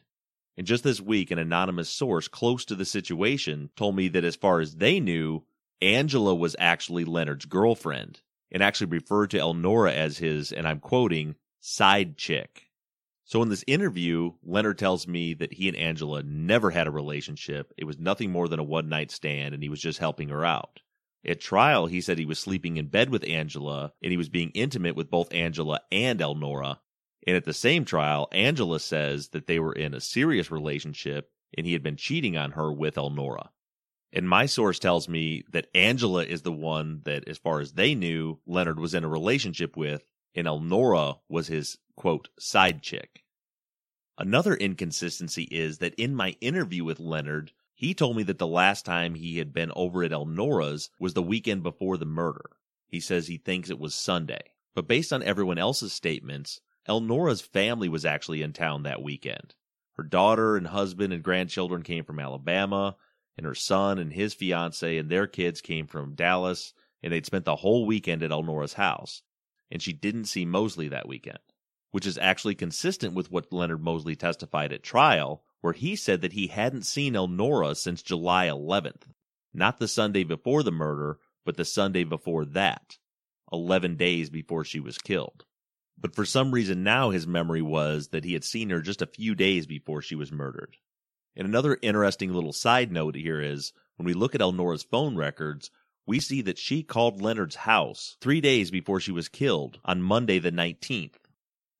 And 0.56 0.66
just 0.66 0.84
this 0.84 1.00
week, 1.00 1.30
an 1.30 1.38
anonymous 1.38 1.90
source 1.90 2.28
close 2.28 2.64
to 2.66 2.76
the 2.76 2.84
situation 2.84 3.70
told 3.74 3.96
me 3.96 4.08
that 4.08 4.24
as 4.24 4.36
far 4.36 4.60
as 4.60 4.76
they 4.76 5.00
knew, 5.00 5.44
Angela 5.82 6.34
was 6.34 6.54
actually 6.58 7.04
Leonard's 7.04 7.46
girlfriend 7.46 8.20
and 8.52 8.62
actually 8.62 8.88
referred 8.88 9.30
to 9.30 9.38
Elnora 9.38 9.92
as 9.92 10.18
his, 10.18 10.52
and 10.52 10.66
I'm 10.66 10.80
quoting, 10.80 11.36
side 11.60 12.16
chick. 12.16 12.70
So 13.24 13.42
in 13.42 13.48
this 13.48 13.64
interview, 13.68 14.32
Leonard 14.42 14.78
tells 14.78 15.06
me 15.06 15.34
that 15.34 15.52
he 15.52 15.68
and 15.68 15.76
Angela 15.76 16.22
never 16.24 16.70
had 16.70 16.88
a 16.88 16.90
relationship. 16.90 17.72
It 17.76 17.84
was 17.84 17.98
nothing 17.98 18.32
more 18.32 18.48
than 18.48 18.58
a 18.58 18.64
one 18.64 18.88
night 18.88 19.12
stand 19.12 19.54
and 19.54 19.62
he 19.62 19.68
was 19.68 19.80
just 19.80 20.00
helping 20.00 20.30
her 20.30 20.44
out. 20.44 20.80
At 21.24 21.40
trial, 21.40 21.86
he 21.86 22.00
said 22.00 22.18
he 22.18 22.26
was 22.26 22.40
sleeping 22.40 22.76
in 22.76 22.88
bed 22.88 23.10
with 23.10 23.28
Angela 23.28 23.92
and 24.02 24.10
he 24.10 24.16
was 24.16 24.28
being 24.28 24.50
intimate 24.50 24.96
with 24.96 25.10
both 25.10 25.32
Angela 25.32 25.80
and 25.92 26.20
Elnora. 26.20 26.80
And 27.24 27.36
at 27.36 27.44
the 27.44 27.54
same 27.54 27.84
trial, 27.84 28.26
Angela 28.32 28.80
says 28.80 29.28
that 29.28 29.46
they 29.46 29.60
were 29.60 29.74
in 29.74 29.94
a 29.94 30.00
serious 30.00 30.50
relationship 30.50 31.30
and 31.56 31.64
he 31.64 31.72
had 31.74 31.84
been 31.84 31.96
cheating 31.96 32.36
on 32.36 32.52
her 32.52 32.72
with 32.72 32.96
Elnora. 32.96 33.50
And 34.12 34.28
my 34.28 34.46
source 34.46 34.78
tells 34.78 35.08
me 35.08 35.44
that 35.52 35.68
Angela 35.74 36.24
is 36.24 36.42
the 36.42 36.52
one 36.52 37.02
that, 37.04 37.28
as 37.28 37.38
far 37.38 37.60
as 37.60 37.72
they 37.72 37.94
knew, 37.94 38.40
Leonard 38.46 38.80
was 38.80 38.94
in 38.94 39.04
a 39.04 39.08
relationship 39.08 39.76
with, 39.76 40.04
and 40.34 40.46
Elnora 40.46 41.18
was 41.28 41.46
his, 41.46 41.78
quote, 41.96 42.28
side 42.38 42.82
chick. 42.82 43.22
Another 44.18 44.54
inconsistency 44.54 45.44
is 45.44 45.78
that 45.78 45.94
in 45.94 46.14
my 46.14 46.36
interview 46.40 46.84
with 46.84 47.00
Leonard, 47.00 47.52
he 47.72 47.94
told 47.94 48.16
me 48.16 48.22
that 48.24 48.38
the 48.38 48.46
last 48.46 48.84
time 48.84 49.14
he 49.14 49.38
had 49.38 49.52
been 49.52 49.72
over 49.74 50.02
at 50.02 50.12
Elnora's 50.12 50.90
was 50.98 51.14
the 51.14 51.22
weekend 51.22 51.62
before 51.62 51.96
the 51.96 52.04
murder. 52.04 52.50
He 52.88 53.00
says 53.00 53.28
he 53.28 53.38
thinks 53.38 53.70
it 53.70 53.78
was 53.78 53.94
Sunday. 53.94 54.42
But 54.74 54.88
based 54.88 55.12
on 55.12 55.22
everyone 55.22 55.58
else's 55.58 55.92
statements, 55.92 56.60
Elnora's 56.88 57.40
family 57.40 57.88
was 57.88 58.04
actually 58.04 58.42
in 58.42 58.52
town 58.52 58.82
that 58.82 59.02
weekend. 59.02 59.54
Her 59.92 60.02
daughter 60.02 60.56
and 60.56 60.66
husband 60.66 61.12
and 61.12 61.22
grandchildren 61.22 61.82
came 61.82 62.04
from 62.04 62.18
Alabama, 62.18 62.96
and 63.40 63.46
her 63.46 63.54
son 63.54 63.98
and 63.98 64.12
his 64.12 64.34
fiance 64.34 64.98
and 64.98 65.08
their 65.08 65.26
kids 65.26 65.62
came 65.62 65.86
from 65.86 66.14
Dallas, 66.14 66.74
and 67.02 67.10
they'd 67.10 67.24
spent 67.24 67.46
the 67.46 67.56
whole 67.56 67.86
weekend 67.86 68.22
at 68.22 68.30
Elnora's 68.30 68.74
house. 68.74 69.22
And 69.70 69.80
she 69.80 69.94
didn't 69.94 70.26
see 70.26 70.44
Mosley 70.44 70.88
that 70.88 71.08
weekend, 71.08 71.38
which 71.90 72.06
is 72.06 72.18
actually 72.18 72.54
consistent 72.54 73.14
with 73.14 73.30
what 73.30 73.50
Leonard 73.50 73.82
Mosley 73.82 74.14
testified 74.14 74.74
at 74.74 74.82
trial, 74.82 75.42
where 75.62 75.72
he 75.72 75.96
said 75.96 76.20
that 76.20 76.34
he 76.34 76.48
hadn't 76.48 76.84
seen 76.84 77.14
Elnora 77.14 77.74
since 77.74 78.02
July 78.02 78.48
11th, 78.48 79.04
not 79.54 79.78
the 79.78 79.88
Sunday 79.88 80.22
before 80.22 80.62
the 80.62 80.70
murder, 80.70 81.18
but 81.46 81.56
the 81.56 81.64
Sunday 81.64 82.04
before 82.04 82.44
that, 82.44 82.98
11 83.50 83.96
days 83.96 84.28
before 84.28 84.66
she 84.66 84.80
was 84.80 84.98
killed. 84.98 85.46
But 85.98 86.14
for 86.14 86.26
some 86.26 86.52
reason 86.52 86.82
now 86.82 87.08
his 87.08 87.26
memory 87.26 87.62
was 87.62 88.08
that 88.08 88.24
he 88.24 88.34
had 88.34 88.44
seen 88.44 88.68
her 88.68 88.82
just 88.82 89.00
a 89.00 89.06
few 89.06 89.34
days 89.34 89.66
before 89.66 90.02
she 90.02 90.14
was 90.14 90.30
murdered. 90.30 90.76
And 91.36 91.46
another 91.46 91.78
interesting 91.80 92.32
little 92.32 92.52
side 92.52 92.90
note 92.90 93.14
here 93.14 93.40
is 93.40 93.72
when 93.96 94.06
we 94.06 94.14
look 94.14 94.34
at 94.34 94.40
Elnora's 94.40 94.82
phone 94.82 95.16
records, 95.16 95.70
we 96.06 96.18
see 96.18 96.42
that 96.42 96.58
she 96.58 96.82
called 96.82 97.22
Leonard's 97.22 97.56
house 97.56 98.16
three 98.20 98.40
days 98.40 98.70
before 98.70 99.00
she 99.00 99.12
was 99.12 99.28
killed 99.28 99.78
on 99.84 100.02
Monday 100.02 100.38
the 100.38 100.50
19th. 100.50 101.14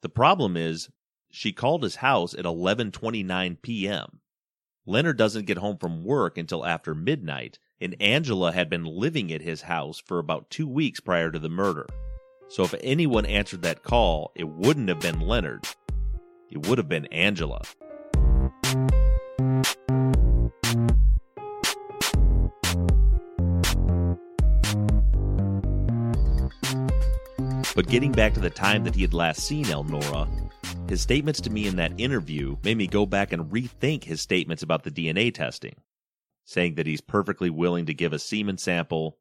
The 0.02 0.08
problem 0.08 0.56
is 0.56 0.88
she 1.30 1.52
called 1.52 1.82
his 1.82 1.96
house 1.96 2.34
at 2.34 2.44
11:29 2.44 3.60
p.m. 3.62 4.20
Leonard 4.86 5.16
doesn't 5.16 5.46
get 5.46 5.58
home 5.58 5.78
from 5.78 6.04
work 6.04 6.38
until 6.38 6.64
after 6.64 6.94
midnight, 6.94 7.58
and 7.80 7.96
Angela 8.00 8.52
had 8.52 8.70
been 8.70 8.84
living 8.84 9.32
at 9.32 9.42
his 9.42 9.62
house 9.62 10.00
for 10.04 10.18
about 10.18 10.50
2 10.50 10.66
weeks 10.66 11.00
prior 11.00 11.30
to 11.30 11.38
the 11.38 11.48
murder. 11.48 11.86
So 12.48 12.64
if 12.64 12.74
anyone 12.82 13.26
answered 13.26 13.62
that 13.62 13.82
call, 13.82 14.32
it 14.34 14.48
wouldn't 14.48 14.88
have 14.88 15.00
been 15.00 15.20
Leonard. 15.20 15.66
It 16.50 16.66
would 16.66 16.78
have 16.78 16.88
been 16.88 17.06
Angela. 17.06 17.62
But 27.74 27.86
getting 27.86 28.10
back 28.10 28.34
to 28.34 28.40
the 28.40 28.50
time 28.50 28.82
that 28.84 28.96
he 28.96 29.02
had 29.02 29.14
last 29.14 29.42
seen 29.42 29.66
Elnora, 29.66 30.28
his 30.88 31.00
statements 31.00 31.40
to 31.42 31.50
me 31.50 31.68
in 31.68 31.76
that 31.76 31.98
interview 31.98 32.56
made 32.64 32.76
me 32.76 32.88
go 32.88 33.06
back 33.06 33.32
and 33.32 33.50
rethink 33.50 34.02
his 34.02 34.20
statements 34.20 34.64
about 34.64 34.82
the 34.82 34.90
DNA 34.90 35.32
testing, 35.32 35.76
saying 36.44 36.74
that 36.74 36.88
he's 36.88 37.00
perfectly 37.00 37.48
willing 37.48 37.86
to 37.86 37.94
give 37.94 38.12
a 38.12 38.18
semen 38.18 38.58
sample, 38.58 39.18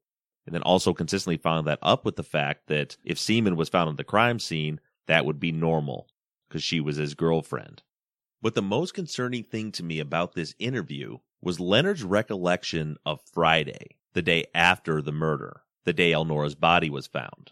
and 0.47 0.55
then 0.55 0.63
also 0.63 0.95
consistently 0.95 1.37
following 1.37 1.65
that 1.65 1.77
up 1.83 2.05
with 2.05 2.15
the 2.15 2.23
fact 2.23 2.67
that 2.67 2.97
if 3.03 3.19
semen 3.19 3.55
was 3.55 3.69
found 3.69 3.87
at 3.87 3.97
the 3.97 4.03
crime 4.03 4.39
scene, 4.39 4.79
that 5.05 5.25
would 5.25 5.39
be 5.39 5.51
normal, 5.51 6.07
because 6.47 6.63
she 6.63 6.79
was 6.79 6.95
his 6.95 7.13
girlfriend. 7.13 7.83
But 8.41 8.55
the 8.55 8.63
most 8.63 8.95
concerning 8.95 9.43
thing 9.43 9.71
to 9.73 9.83
me 9.83 9.99
about 9.99 10.33
this 10.33 10.55
interview 10.57 11.19
was 11.39 11.59
Leonard's 11.59 12.03
recollection 12.03 12.97
of 13.05 13.21
Friday, 13.31 13.97
the 14.13 14.23
day 14.23 14.47
after 14.55 15.03
the 15.03 15.11
murder, 15.11 15.61
the 15.83 15.93
day 15.93 16.13
Elnora's 16.13 16.55
body 16.55 16.89
was 16.89 17.05
found. 17.05 17.51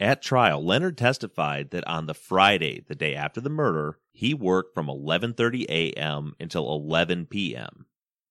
At 0.00 0.22
trial, 0.22 0.64
Leonard 0.64 0.96
testified 0.96 1.70
that 1.70 1.84
on 1.88 2.06
the 2.06 2.14
Friday, 2.14 2.84
the 2.86 2.94
day 2.94 3.16
after 3.16 3.40
the 3.40 3.50
murder, 3.50 3.98
he 4.12 4.32
worked 4.32 4.72
from 4.72 4.86
11:30 4.86 5.66
a.m. 5.68 6.36
until 6.38 6.72
11 6.72 7.26
p.m. 7.26 7.86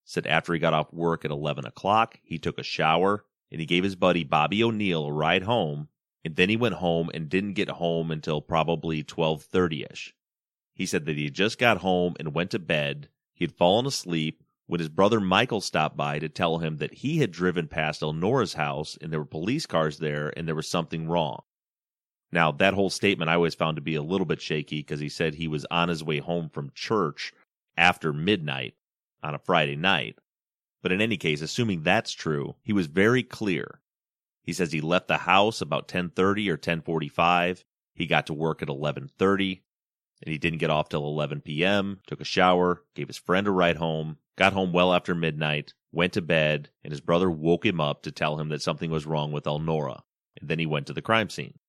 Said 0.05 0.26
after 0.28 0.53
he 0.53 0.59
got 0.59 0.74
off 0.74 0.93
work 0.93 1.26
at 1.26 1.32
11 1.32 1.65
o'clock, 1.65 2.22
he 2.24 2.39
took 2.39 2.57
a 2.57 2.63
shower 2.63 3.26
and 3.51 3.59
he 3.59 3.65
gave 3.65 3.84
his 3.84 3.97
buddy 3.97 4.24
Bobby 4.24 4.63
O'Neill 4.63 5.07
a 5.07 5.11
ride 5.11 5.43
home, 5.43 5.89
and 6.24 6.38
then 6.38 6.47
he 6.47 6.55
went 6.55 6.76
home 6.76 7.11
and 7.13 7.28
didn't 7.28 7.55
get 7.55 7.68
home 7.68 8.11
until 8.11 8.39
probably 8.39 9.03
12:30ish. 9.03 10.13
He 10.74 10.86
said 10.86 11.03
that 11.03 11.18
he 11.18 11.26
had 11.26 11.34
just 11.34 11.59
got 11.59 11.80
home 11.80 12.15
and 12.18 12.34
went 12.34 12.51
to 12.51 12.59
bed. 12.59 13.09
He 13.34 13.43
had 13.43 13.57
fallen 13.57 13.86
asleep 13.86 14.41
when 14.68 14.80
his 14.80 14.88
brother 14.88 15.20
Michael 15.20 15.59
stopped 15.59 15.97
by 15.97 16.20
to 16.20 16.30
tell 16.30 16.59
him 16.59 16.78
that 16.78 16.93
he 16.93 17.18
had 17.18 17.32
driven 17.32 17.68
past 17.68 18.01
Elnora's 18.01 18.53
house 18.53 18.97
and 19.01 19.11
there 19.11 19.20
were 19.20 19.26
police 19.26 19.65
cars 19.65 19.97
there 19.97 20.32
and 20.38 20.47
there 20.47 20.55
was 20.55 20.70
something 20.70 21.09
wrong. 21.09 21.41
Now, 22.32 22.52
that 22.54 22.74
whole 22.74 22.90
statement 22.90 23.30
I 23.30 23.36
always 23.36 23.56
found 23.56 23.78
to 23.78 23.82
be 23.82 23.96
a 23.96 24.02
little 24.02 24.26
bit 24.26 24.42
shaky 24.42 24.80
because 24.80 25.00
he 25.00 25.10
said 25.10 25.36
he 25.36 25.48
was 25.48 25.66
on 25.72 25.90
his 25.90 26.04
way 26.04 26.20
home 26.20 26.50
from 26.50 26.72
church 26.74 27.34
after 27.78 28.12
midnight 28.12 28.76
on 29.24 29.34
a 29.34 29.40
Friday 29.40 29.76
night. 29.76 30.20
But 30.82 30.92
in 30.92 31.02
any 31.02 31.18
case, 31.18 31.42
assuming 31.42 31.84
that's 31.84 32.12
true, 32.12 32.56
he 32.62 32.74
was 32.74 32.88
very 32.88 33.24
clear. 33.24 33.82
He 34.44 34.54
says 34.54 34.72
he 34.72 34.82
left 34.82 35.08
the 35.08 35.18
house 35.20 35.62
about 35.62 35.88
10:30 35.88 36.50
or 36.50 36.58
10:45. 36.58 37.64
He 37.94 38.06
got 38.06 38.28
to 38.28 38.34
work 38.34 38.62
at 38.62 38.70
11:30 38.70 39.62
and 40.24 40.32
he 40.32 40.38
didn't 40.38 40.60
get 40.60 40.70
off 40.70 40.90
till 40.90 41.06
11 41.06 41.42
p.m. 41.42 42.00
Took 42.08 42.22
a 42.22 42.26
shower, 42.26 42.84
gave 42.96 43.08
his 43.08 43.18
friend 43.18 43.48
a 43.48 43.52
ride 43.52 43.78
home, 43.78 44.18
got 44.36 44.54
home 44.54 44.74
well 44.74 44.94
after 44.94 45.14
midnight, 45.14 45.74
went 45.92 46.14
to 46.14 46.22
bed, 46.22 46.70
and 46.84 46.92
his 46.92 47.02
brother 47.02 47.30
woke 47.30 47.66
him 47.66 47.80
up 47.80 48.02
to 48.04 48.12
tell 48.12 48.40
him 48.40 48.50
that 48.50 48.62
something 48.62 48.90
was 48.90 49.06
wrong 49.06 49.32
with 49.32 49.46
Elnora. 49.46 50.04
And 50.40 50.50
then 50.50 50.60
he 50.60 50.66
went 50.66 50.88
to 50.88 50.94
the 50.94 51.02
crime 51.02 51.30
scene. 51.30 51.60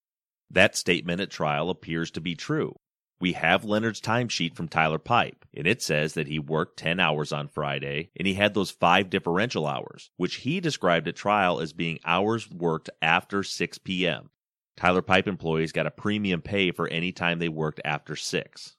That 0.51 0.76
statement 0.76 1.20
at 1.20 1.30
trial 1.30 1.68
appears 1.70 2.11
to 2.12 2.20
be 2.20 2.34
true. 2.34 2.74
We 3.20 3.32
have 3.32 3.64
Leonard's 3.64 4.01
timesheet 4.01 4.55
from 4.55 4.68
Tyler 4.68 4.99
Pipe, 4.99 5.44
and 5.53 5.66
it 5.66 5.82
says 5.82 6.14
that 6.14 6.28
he 6.28 6.38
worked 6.38 6.78
10 6.78 7.01
hours 7.01 7.32
on 7.32 7.49
Friday, 7.49 8.11
and 8.16 8.26
he 8.26 8.34
had 8.34 8.55
those 8.55 8.70
five 8.70 9.11
differential 9.11 9.66
hours, 9.66 10.11
which 10.16 10.36
he 10.36 10.61
described 10.61 11.09
at 11.09 11.16
trial 11.16 11.61
as 11.61 11.72
being 11.72 11.99
hours 12.05 12.49
worked 12.49 12.88
after 13.03 13.42
6 13.42 13.78
p.m. 13.78 14.30
Tyler 14.76 15.03
Pipe 15.03 15.26
employees 15.26 15.72
got 15.72 15.86
a 15.88 15.90
premium 15.90 16.40
pay 16.40 16.70
for 16.70 16.86
any 16.88 17.11
time 17.11 17.40
they 17.40 17.49
worked 17.49 17.80
after 17.84 18.14
6. 18.14 18.76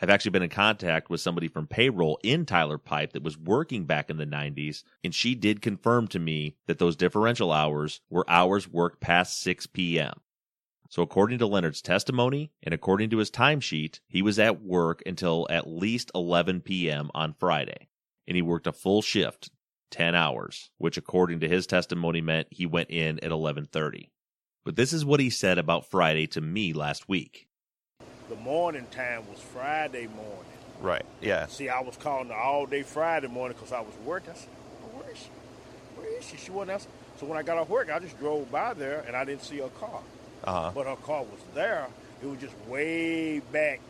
I've 0.00 0.08
actually 0.08 0.30
been 0.30 0.44
in 0.44 0.50
contact 0.50 1.10
with 1.10 1.20
somebody 1.20 1.48
from 1.48 1.66
payroll 1.66 2.18
in 2.22 2.46
Tyler 2.46 2.78
Pipe 2.78 3.12
that 3.12 3.24
was 3.24 3.36
working 3.36 3.84
back 3.84 4.08
in 4.08 4.16
the 4.16 4.24
90s, 4.24 4.84
and 5.02 5.14
she 5.14 5.34
did 5.34 5.60
confirm 5.60 6.06
to 6.08 6.18
me 6.18 6.56
that 6.66 6.78
those 6.78 6.96
differential 6.96 7.52
hours 7.52 8.00
were 8.08 8.24
hours 8.30 8.68
worked 8.68 9.00
past 9.00 9.40
6 9.42 9.66
p.m. 9.66 10.14
So, 10.90 11.02
according 11.02 11.38
to 11.38 11.46
Leonard's 11.46 11.82
testimony 11.82 12.50
and 12.64 12.74
according 12.74 13.10
to 13.10 13.18
his 13.18 13.30
timesheet, 13.30 14.00
he 14.08 14.22
was 14.22 14.40
at 14.40 14.60
work 14.60 15.04
until 15.06 15.46
at 15.48 15.68
least 15.68 16.10
11 16.16 16.62
p.m. 16.62 17.12
on 17.14 17.32
Friday. 17.32 17.86
And 18.26 18.34
he 18.34 18.42
worked 18.42 18.66
a 18.66 18.72
full 18.72 19.00
shift, 19.00 19.50
10 19.92 20.16
hours, 20.16 20.70
which 20.78 20.96
according 20.96 21.38
to 21.40 21.48
his 21.48 21.68
testimony 21.68 22.20
meant 22.20 22.48
he 22.50 22.66
went 22.66 22.90
in 22.90 23.22
at 23.24 23.30
11:30. 23.30 24.10
But 24.64 24.74
this 24.74 24.92
is 24.92 25.04
what 25.04 25.20
he 25.20 25.30
said 25.30 25.58
about 25.58 25.88
Friday 25.88 26.26
to 26.28 26.40
me 26.40 26.72
last 26.72 27.08
week. 27.08 27.46
The 28.28 28.34
morning 28.34 28.86
time 28.90 29.28
was 29.30 29.38
Friday 29.38 30.08
morning. 30.08 30.44
Right. 30.80 31.06
Yeah. 31.20 31.46
See, 31.46 31.68
I 31.68 31.82
was 31.82 31.96
calling 31.96 32.28
her 32.28 32.34
all 32.34 32.66
day 32.66 32.82
Friday 32.82 33.28
morning 33.28 33.56
because 33.56 33.72
I 33.72 33.80
was 33.80 33.94
working. 34.04 34.30
I 34.30 34.34
said, 34.34 34.48
well, 34.82 35.02
where 35.02 35.12
is 35.12 35.18
she? 35.18 35.30
Where 35.96 36.18
is 36.18 36.24
she? 36.24 36.36
She 36.36 36.50
wasn't 36.50 36.72
answering. 36.72 36.94
So 37.20 37.26
when 37.26 37.38
I 37.38 37.42
got 37.42 37.58
off 37.58 37.68
work, 37.68 37.90
I 37.90 38.00
just 38.00 38.18
drove 38.18 38.50
by 38.50 38.74
there 38.74 39.04
and 39.06 39.14
I 39.14 39.24
didn't 39.24 39.44
see 39.44 39.58
her 39.58 39.68
car. 39.68 40.00
Uh-huh. 40.44 40.70
But 40.74 40.86
her 40.86 40.96
car 40.96 41.22
was 41.22 41.40
there. 41.54 41.86
It 42.22 42.26
was 42.26 42.38
just 42.40 42.54
way 42.66 43.40
back. 43.40 43.80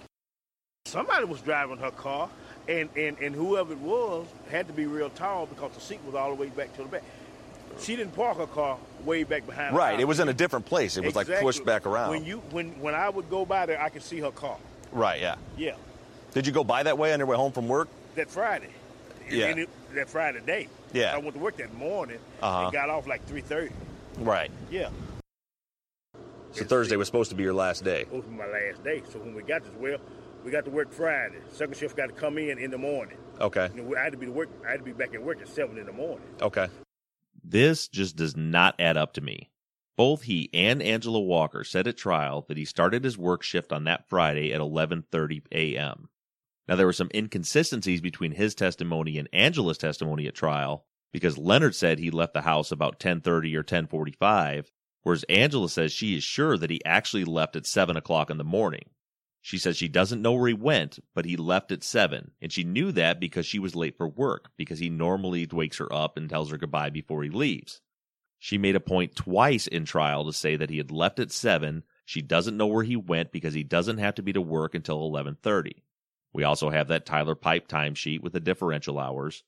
Somebody 0.86 1.24
was 1.24 1.40
driving 1.40 1.78
her 1.78 1.90
car, 1.90 2.28
and, 2.68 2.88
and, 2.96 3.18
and 3.18 3.34
whoever 3.34 3.72
it 3.72 3.78
was 3.78 4.26
had 4.51 4.66
to 4.66 4.72
be 4.72 4.86
real 4.86 5.11
tall 5.11 5.46
because 5.46 5.72
the 5.72 5.80
seat 5.80 6.01
was 6.05 6.14
all 6.14 6.30
the 6.30 6.34
way 6.40 6.48
back 6.48 6.74
to 6.76 6.82
the 6.82 6.88
back. 6.88 7.03
She 7.78 7.94
didn't 7.96 8.16
park 8.16 8.38
her 8.38 8.46
car 8.46 8.78
way 9.05 9.22
back 9.24 9.46
behind. 9.46 9.76
Right. 9.76 10.01
It 10.01 10.05
was 10.05 10.18
in 10.20 10.28
a 10.28 10.32
different 10.34 10.66
place. 10.66 10.96
It 10.96 11.05
was 11.05 11.14
like 11.14 11.28
pushed 11.40 11.64
back 11.64 11.86
around. 11.86 12.11
When 12.11 12.24
you 12.24 12.38
when 12.51 12.80
when 12.80 12.94
I 12.94 13.09
would 13.09 13.30
go 13.30 13.44
by 13.46 13.66
there, 13.66 13.80
I 13.80 13.88
could 13.90 14.03
see 14.03 14.18
her 14.20 14.32
car. 14.32 14.57
right. 14.92 15.20
Yeah. 15.20 15.36
Yeah. 15.57 15.74
Did 16.34 16.46
you 16.46 16.53
go 16.53 16.64
by 16.64 16.82
that 16.82 16.98
way 16.98 17.12
on 17.12 17.20
your 17.20 17.26
way 17.28 17.36
home 17.36 17.53
from 17.53 17.68
work? 17.68 17.88
that 18.16 18.28
Friday. 18.28 18.70
Yeah. 19.30 19.46
It- 19.55 19.68
that 19.94 20.09
Friday 20.09 20.40
day. 20.44 20.68
Yeah. 20.92 21.14
I 21.14 21.18
went 21.18 21.34
to 21.34 21.40
work 21.40 21.57
that 21.59 21.72
morning 21.74 22.18
Uh-huh. 22.42 22.64
and 22.64 22.72
got 22.72 22.90
off 22.90 23.07
like 23.09 23.26
3.30. 23.28 23.70
Right. 24.18 24.51
Yeah. 24.70 24.90
So 26.53 26.64
Thursday 26.64 26.96
was 26.96 27.07
supposed 27.07 27.30
to 27.30 27.36
be 27.36 27.42
your 27.42 27.55
last 27.55 27.84
day. 27.84 28.03
It 28.03 28.12
was 28.12 28.24
my 28.26 28.46
last 28.46 28.82
day. 28.82 29.03
So 29.12 29.18
when 29.20 29.34
we 29.34 29.42
got 29.42 29.62
this, 29.62 29.72
well, 29.78 29.98
we 30.44 30.51
got 30.51 30.64
to 30.64 30.70
work 30.70 30.92
Friday. 30.92 31.38
Second 31.53 31.76
shift 31.76 31.96
got 31.96 32.09
to 32.09 32.12
come 32.12 32.38
in 32.38 32.59
in 32.59 32.70
the 32.70 32.78
morning. 32.78 33.18
Okay. 33.40 33.68
You 33.74 33.82
know, 33.82 33.96
I 33.96 34.03
had 34.03 34.12
to 34.12 34.18
be 34.18 34.26
to 34.26 34.32
work. 34.32 34.48
I 34.66 34.72
had 34.72 34.78
to 34.78 34.84
be 34.84 34.92
back 34.92 35.14
at 35.14 35.22
work 35.22 35.40
at 35.40 35.48
seven 35.48 35.78
in 35.78 35.86
the 35.86 35.92
morning. 35.92 36.26
Okay. 36.40 36.68
This 37.42 37.88
just 37.88 38.16
does 38.16 38.36
not 38.36 38.74
add 38.78 38.96
up 38.96 39.12
to 39.14 39.20
me. 39.20 39.51
Both 39.96 40.22
he 40.22 40.48
and 40.55 40.82
Angela 40.82 41.20
Walker 41.20 41.62
said 41.62 41.86
at 41.86 41.96
trial 41.96 42.44
that 42.48 42.57
he 42.57 42.64
started 42.64 43.05
his 43.05 43.18
work 43.18 43.42
shift 43.42 43.72
on 43.72 43.84
that 43.84 44.09
Friday 44.09 44.53
at 44.53 44.61
11:30 44.61 45.42
a.m. 45.53 46.09
Now 46.66 46.76
there 46.76 46.86
were 46.86 46.92
some 46.92 47.11
inconsistencies 47.14 48.01
between 48.01 48.32
his 48.32 48.55
testimony 48.55 49.18
and 49.18 49.28
Angela's 49.32 49.78
testimony 49.78 50.26
at 50.26 50.34
trial 50.34 50.86
because 51.12 51.36
Leonard 51.36 51.74
said 51.74 51.98
he 51.98 52.11
left 52.11 52.32
the 52.32 52.42
house 52.42 52.72
about 52.72 52.98
10:30 52.98 53.55
or 53.57 53.62
10:45, 53.62 54.70
whereas 55.03 55.24
Angela 55.24 55.68
says 55.68 55.92
she 55.92 56.16
is 56.16 56.24
sure 56.24 56.57
that 56.57 56.70
he 56.70 56.84
actually 56.84 57.24
left 57.24 57.57
at 57.57 57.66
7 57.66 57.96
o'clock 57.96 58.30
in 58.30 58.38
the 58.38 58.44
morning. 58.44 58.90
She 59.42 59.59
says 59.59 59.76
she 59.76 59.88
doesn't 59.88 60.20
know 60.20 60.32
where 60.32 60.48
he 60.48 60.55
went, 60.55 60.98
but 61.14 61.24
he 61.24 61.36
left 61.36 61.72
at 61.72 61.82
7, 61.82 62.32
and 62.42 62.53
she 62.53 62.64
knew 62.64 62.92
that 62.92 63.20
because 63.20 63.46
she 63.46 63.59
was 63.59 63.74
late 63.74 63.96
for 63.96 64.09
work, 64.09 64.51
because 64.57 64.78
he 64.78 64.90
normally 64.90 65.48
wakes 65.51 65.78
her 65.78 65.90
up 65.92 66.16
and 66.16 66.28
tells 66.28 66.51
her 66.51 66.59
goodbye 66.59 66.90
before 66.90 67.22
he 67.22 67.30
leaves. 67.30 67.80
She 68.38 68.59
made 68.59 68.76
a 68.76 68.80
point 68.80 69.16
twice 69.16 69.66
in 69.66 69.84
trial 69.84 70.24
to 70.26 70.32
say 70.32 70.57
that 70.57 70.70
he 70.70 70.78
had 70.78 70.90
left 70.90 71.18
at 71.18 71.32
7, 71.32 71.84
she 72.11 72.22
doesn't 72.22 72.57
know 72.57 72.66
where 72.66 72.82
he 72.82 72.96
went 72.96 73.30
because 73.30 73.55
he 73.55 73.62
doesn't 73.62 73.98
have 73.98 74.16
to 74.16 74.22
be 74.22 74.32
to 74.32 74.40
work 74.40 74.74
until 74.74 75.09
11:30. 75.09 75.84
We 76.32 76.42
also 76.42 76.70
have 76.70 76.88
that 76.88 77.07
Tyler 77.07 77.36
Pipe 77.36 77.68
timesheet 77.68 78.20
with 78.20 78.32
the 78.32 78.40
differential 78.40 78.98
hours. 78.98 79.44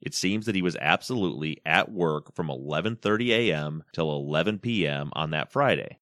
It 0.00 0.14
seems 0.14 0.46
that 0.46 0.54
he 0.54 0.62
was 0.62 0.76
absolutely 0.80 1.60
at 1.66 1.92
work 1.92 2.34
from 2.34 2.48
11:30 2.48 3.28
a.m. 3.30 3.84
till 3.92 4.10
11 4.10 4.58
p.m. 4.60 5.10
on 5.14 5.30
that 5.30 5.52
Friday. 5.52 5.98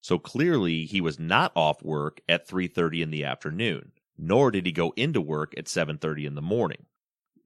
So 0.00 0.18
clearly 0.18 0.84
he 0.84 1.00
was 1.00 1.18
not 1.18 1.52
off 1.54 1.82
work 1.82 2.20
at 2.28 2.48
3:30 2.48 3.02
in 3.02 3.10
the 3.10 3.24
afternoon, 3.24 3.92
nor 4.16 4.50
did 4.50 4.66
he 4.66 4.72
go 4.72 4.92
into 4.96 5.20
work 5.20 5.52
at 5.56 5.66
7:30 5.66 6.26
in 6.26 6.34
the 6.34 6.42
morning. 6.42 6.86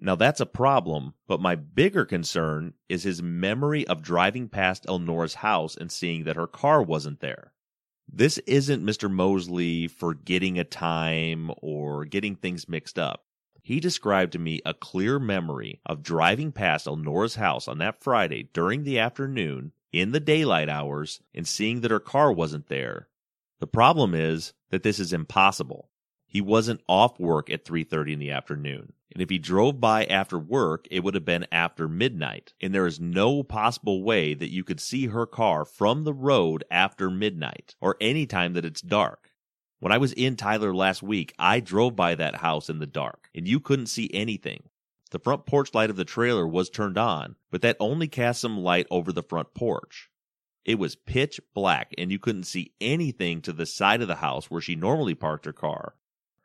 Now 0.00 0.14
that's 0.14 0.40
a 0.40 0.46
problem, 0.46 1.14
but 1.26 1.40
my 1.40 1.56
bigger 1.56 2.04
concern 2.04 2.74
is 2.88 3.02
his 3.02 3.22
memory 3.22 3.86
of 3.86 4.02
driving 4.02 4.48
past 4.48 4.86
Elnora's 4.86 5.34
house 5.34 5.76
and 5.76 5.90
seeing 5.90 6.24
that 6.24 6.36
her 6.36 6.46
car 6.46 6.82
wasn't 6.82 7.20
there. 7.20 7.52
This 8.10 8.38
isn't 8.38 8.84
Mr. 8.84 9.10
Mosley 9.10 9.88
forgetting 9.88 10.58
a 10.58 10.64
time 10.64 11.50
or 11.58 12.04
getting 12.04 12.36
things 12.36 12.68
mixed 12.68 12.98
up. 12.98 13.24
He 13.68 13.80
described 13.80 14.32
to 14.32 14.38
me 14.38 14.62
a 14.64 14.72
clear 14.72 15.18
memory 15.18 15.82
of 15.84 16.02
driving 16.02 16.52
past 16.52 16.86
Elnora's 16.86 17.34
house 17.34 17.68
on 17.68 17.76
that 17.76 18.02
Friday 18.02 18.48
during 18.54 18.82
the 18.82 18.98
afternoon 18.98 19.72
in 19.92 20.12
the 20.12 20.20
daylight 20.20 20.70
hours 20.70 21.20
and 21.34 21.46
seeing 21.46 21.82
that 21.82 21.90
her 21.90 22.00
car 22.00 22.32
wasn't 22.32 22.68
there. 22.68 23.08
The 23.60 23.66
problem 23.66 24.14
is 24.14 24.54
that 24.70 24.84
this 24.84 24.98
is 24.98 25.12
impossible. 25.12 25.90
He 26.26 26.40
wasn't 26.40 26.80
off 26.88 27.20
work 27.20 27.50
at 27.50 27.66
3:30 27.66 28.14
in 28.14 28.18
the 28.18 28.30
afternoon. 28.30 28.94
And 29.12 29.20
if 29.20 29.28
he 29.28 29.38
drove 29.38 29.78
by 29.78 30.06
after 30.06 30.38
work, 30.38 30.88
it 30.90 31.00
would 31.04 31.12
have 31.12 31.26
been 31.26 31.46
after 31.52 31.88
midnight. 31.88 32.54
And 32.62 32.74
there 32.74 32.86
is 32.86 32.98
no 32.98 33.42
possible 33.42 34.02
way 34.02 34.32
that 34.32 34.50
you 34.50 34.64
could 34.64 34.80
see 34.80 35.08
her 35.08 35.26
car 35.26 35.66
from 35.66 36.04
the 36.04 36.14
road 36.14 36.64
after 36.70 37.10
midnight 37.10 37.76
or 37.82 37.98
any 38.00 38.24
time 38.24 38.54
that 38.54 38.64
it's 38.64 38.80
dark. 38.80 39.27
When 39.80 39.92
I 39.92 39.98
was 39.98 40.12
in 40.14 40.34
Tyler 40.34 40.74
last 40.74 41.04
week, 41.04 41.34
I 41.38 41.60
drove 41.60 41.94
by 41.94 42.16
that 42.16 42.36
house 42.36 42.68
in 42.68 42.80
the 42.80 42.86
dark 42.86 43.30
and 43.32 43.46
you 43.46 43.60
couldn't 43.60 43.86
see 43.86 44.10
anything. 44.12 44.64
The 45.10 45.20
front 45.20 45.46
porch 45.46 45.72
light 45.72 45.88
of 45.88 45.96
the 45.96 46.04
trailer 46.04 46.46
was 46.48 46.68
turned 46.68 46.98
on, 46.98 47.36
but 47.50 47.62
that 47.62 47.76
only 47.78 48.08
cast 48.08 48.40
some 48.40 48.58
light 48.58 48.88
over 48.90 49.12
the 49.12 49.22
front 49.22 49.54
porch. 49.54 50.10
It 50.64 50.80
was 50.80 50.96
pitch 50.96 51.40
black 51.54 51.94
and 51.96 52.10
you 52.10 52.18
couldn't 52.18 52.44
see 52.44 52.72
anything 52.80 53.40
to 53.42 53.52
the 53.52 53.66
side 53.66 54.02
of 54.02 54.08
the 54.08 54.16
house 54.16 54.50
where 54.50 54.60
she 54.60 54.74
normally 54.74 55.14
parked 55.14 55.46
her 55.46 55.52
car. 55.52 55.94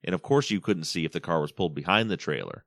And 0.03 0.13
of 0.13 0.21
course, 0.21 0.51
you 0.51 0.61
couldn't 0.61 0.83
see 0.83 1.03
if 1.03 1.11
the 1.11 1.19
car 1.19 1.41
was 1.41 1.51
pulled 1.51 1.73
behind 1.73 2.11
the 2.11 2.17
trailer. 2.17 2.65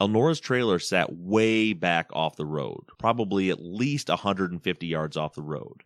Elnora's 0.00 0.40
trailer 0.40 0.78
sat 0.78 1.14
way 1.14 1.74
back 1.74 2.08
off 2.12 2.36
the 2.36 2.46
road, 2.46 2.84
probably 2.98 3.50
at 3.50 3.62
least 3.62 4.08
150 4.08 4.86
yards 4.86 5.16
off 5.16 5.34
the 5.34 5.42
road. 5.42 5.84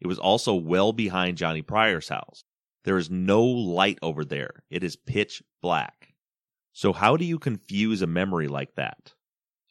It 0.00 0.06
was 0.06 0.18
also 0.18 0.54
well 0.54 0.92
behind 0.92 1.38
Johnny 1.38 1.62
Pryor's 1.62 2.08
house. 2.08 2.44
There 2.84 2.98
is 2.98 3.10
no 3.10 3.44
light 3.44 3.98
over 4.02 4.24
there. 4.24 4.64
It 4.70 4.82
is 4.82 4.96
pitch 4.96 5.42
black. 5.60 6.14
So 6.72 6.92
how 6.92 7.16
do 7.16 7.24
you 7.24 7.38
confuse 7.38 8.00
a 8.00 8.06
memory 8.06 8.48
like 8.48 8.74
that? 8.76 9.14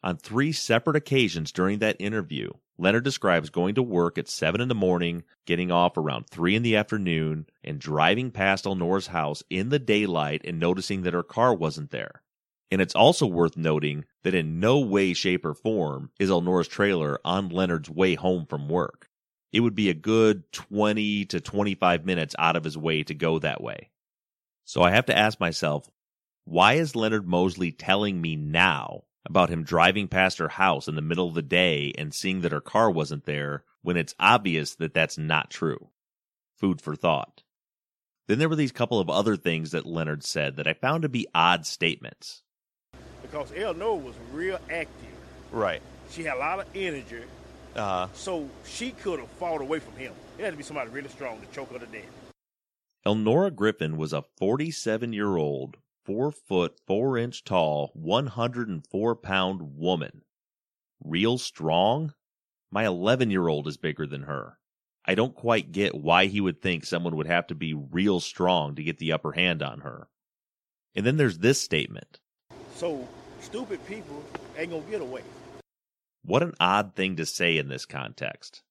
On 0.03 0.15
three 0.15 0.51
separate 0.51 0.95
occasions 0.95 1.51
during 1.51 1.79
that 1.79 1.97
interview, 1.99 2.51
Leonard 2.77 3.03
describes 3.03 3.49
going 3.49 3.75
to 3.75 3.83
work 3.83 4.17
at 4.17 4.29
7 4.29 4.61
in 4.61 4.69
the 4.69 4.75
morning, 4.75 5.23
getting 5.45 5.71
off 5.71 5.97
around 5.97 6.29
3 6.29 6.55
in 6.55 6.63
the 6.63 6.77
afternoon, 6.77 7.47
and 7.63 7.79
driving 7.79 8.31
past 8.31 8.65
Elnora's 8.65 9.07
house 9.07 9.43
in 9.49 9.67
the 9.67 9.79
daylight 9.79 10.41
and 10.45 10.59
noticing 10.59 11.01
that 11.01 11.13
her 11.13 11.23
car 11.23 11.53
wasn't 11.53 11.91
there. 11.91 12.23
And 12.71 12.81
it's 12.81 12.95
also 12.95 13.25
worth 13.25 13.57
noting 13.57 14.05
that 14.23 14.35
in 14.35 14.61
no 14.61 14.79
way, 14.79 15.13
shape, 15.13 15.43
or 15.43 15.53
form 15.53 16.11
is 16.19 16.29
Elnora's 16.29 16.69
trailer 16.69 17.19
on 17.25 17.49
Leonard's 17.49 17.89
way 17.89 18.15
home 18.15 18.45
from 18.45 18.69
work. 18.69 19.08
It 19.51 19.61
would 19.61 19.75
be 19.75 19.89
a 19.89 19.95
good 19.95 20.51
20 20.51 21.25
to 21.25 21.39
25 21.39 22.05
minutes 22.05 22.35
out 22.37 22.55
of 22.55 22.63
his 22.63 22.77
way 22.77 23.03
to 23.03 23.13
go 23.13 23.39
that 23.39 23.61
way. 23.61 23.89
So 24.65 24.83
I 24.83 24.91
have 24.91 25.07
to 25.07 25.17
ask 25.17 25.39
myself, 25.39 25.89
why 26.45 26.73
is 26.73 26.95
Leonard 26.95 27.27
Mosley 27.27 27.71
telling 27.71 28.21
me 28.21 28.35
now 28.35 29.03
about 29.25 29.49
him 29.49 29.63
driving 29.63 30.07
past 30.07 30.37
her 30.37 30.49
house 30.49 30.87
in 30.87 30.95
the 30.95 31.01
middle 31.01 31.27
of 31.27 31.33
the 31.33 31.41
day 31.41 31.91
and 31.97 32.13
seeing 32.13 32.41
that 32.41 32.51
her 32.51 32.61
car 32.61 32.89
wasn't 32.89 33.25
there 33.25 33.63
when 33.81 33.97
it's 33.97 34.15
obvious 34.19 34.75
that 34.75 34.93
that's 34.93 35.17
not 35.17 35.49
true? 35.49 35.89
Food 36.57 36.81
for 36.81 36.95
thought. 36.95 37.43
Then 38.27 38.37
there 38.37 38.49
were 38.49 38.55
these 38.55 38.71
couple 38.71 38.99
of 38.99 39.09
other 39.09 39.35
things 39.35 39.71
that 39.71 39.87
Leonard 39.87 40.23
said 40.23 40.57
that 40.57 40.67
I 40.67 40.73
found 40.73 41.01
to 41.01 41.09
be 41.09 41.27
odd 41.33 41.65
statements. 41.65 42.43
Because 43.23 43.51
Eleanor 43.55 43.95
was 43.95 44.15
real 44.31 44.59
active. 44.69 45.07
Right. 45.51 45.81
She 46.11 46.23
had 46.23 46.37
a 46.37 46.39
lot 46.39 46.59
of 46.59 46.67
energy, 46.75 47.23
Uh 47.75 47.79
huh. 47.79 48.07
so 48.13 48.49
she 48.65 48.91
could 48.91 49.19
have 49.19 49.29
fought 49.29 49.61
away 49.61 49.79
from 49.79 49.95
him. 49.95 50.13
It 50.37 50.43
had 50.43 50.51
to 50.51 50.57
be 50.57 50.63
somebody 50.63 50.89
really 50.89 51.09
strong 51.09 51.39
to 51.39 51.47
choke 51.47 51.71
her 51.71 51.79
to 51.79 51.85
death. 51.85 52.09
Elnora 53.05 53.51
Griffin 53.51 53.97
was 53.97 54.11
a 54.11 54.23
47 54.37 55.13
year 55.13 55.37
old, 55.37 55.77
4 56.05 56.31
foot 56.31 56.79
4 56.85 57.17
inch 57.17 57.43
tall, 57.43 57.91
104 57.93 59.15
pound 59.15 59.77
woman. 59.77 60.23
Real 61.03 61.37
strong? 61.37 62.13
My 62.71 62.85
11 62.85 63.31
year 63.31 63.47
old 63.47 63.67
is 63.67 63.77
bigger 63.77 64.05
than 64.05 64.23
her. 64.23 64.57
I 65.05 65.15
don't 65.15 65.33
quite 65.33 65.71
get 65.71 65.95
why 65.95 66.25
he 66.25 66.41
would 66.41 66.61
think 66.61 66.85
someone 66.85 67.15
would 67.15 67.27
have 67.27 67.47
to 67.47 67.55
be 67.55 67.73
real 67.73 68.19
strong 68.19 68.75
to 68.75 68.83
get 68.83 68.97
the 68.97 69.11
upper 69.13 69.31
hand 69.31 69.63
on 69.63 69.79
her. 69.81 70.07
And 70.93 71.05
then 71.05 71.17
there's 71.17 71.39
this 71.39 71.59
statement. 71.59 72.19
So 72.75 73.07
stupid 73.41 73.85
people 73.87 74.23
ain't 74.57 74.71
gonna 74.71 74.83
get 74.83 75.01
away. 75.01 75.23
What 76.23 76.43
an 76.43 76.53
odd 76.59 76.95
thing 76.95 77.15
to 77.15 77.25
say 77.25 77.57
in 77.57 77.69
this 77.69 77.85
context. 77.85 78.61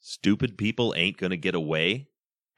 Stupid 0.00 0.58
people 0.58 0.94
ain't 0.96 1.16
going 1.16 1.30
to 1.30 1.36
get 1.36 1.54
away? 1.54 2.08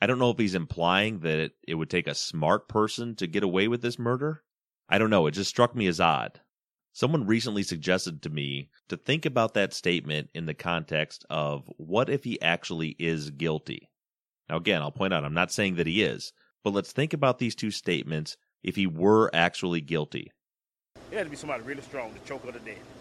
I 0.01 0.07
don't 0.07 0.19
know 0.19 0.31
if 0.31 0.39
he's 0.39 0.55
implying 0.55 1.21
that 1.21 1.39
it, 1.39 1.53
it 1.67 1.75
would 1.75 1.91
take 1.91 2.07
a 2.07 2.15
smart 2.15 2.69
person 2.69 3.17
to 3.17 3.27
get 3.27 3.43
away 3.43 3.69
with 3.69 3.83
this 3.83 3.99
murder. 3.99 4.43
I 4.89 4.99
don't 4.99 5.11
know. 5.11 5.27
It 5.27 5.33
just 5.33 5.51
struck 5.51 5.75
me 5.75 5.87
as 5.87 6.01
odd. 6.01 6.41
Someone 6.93 7.27
recently 7.27 7.63
suggested 7.63 8.23
to 8.23 8.31
me 8.31 8.71
to 8.89 8.97
think 8.97 9.27
about 9.27 9.55
that 9.55 9.73
statement 9.73 10.31
in 10.35 10.47
the 10.47 10.55
context 10.55 11.25
of 11.31 11.71
what 11.77 12.09
if 12.09 12.25
he 12.25 12.41
actually 12.41 12.97
is 12.99 13.31
guilty? 13.31 13.91
Now, 14.49 14.57
again, 14.57 14.83
I'll 14.83 14.91
point 14.91 15.13
out 15.13 15.25
I'm 15.25 15.35
not 15.35 15.53
saying 15.53 15.77
that 15.77 15.87
he 15.87 16.03
is, 16.03 16.33
but 16.65 16.73
let's 16.73 16.93
think 16.93 17.13
about 17.13 17.39
these 17.39 17.55
two 17.55 17.71
statements 17.71 18.37
if 18.63 18.77
he 18.77 18.87
were 18.87 19.31
actually 19.35 19.81
guilty. 19.81 20.33
It 21.11 21.17
had 21.17 21.25
to 21.25 21.31
be 21.31 21.37
somebody 21.37 21.63
really 21.63 21.83
strong 21.83 22.13
to 22.15 22.21
choke 22.21 22.45
her 22.47 22.53
to 22.53 22.59
death. 22.59 22.98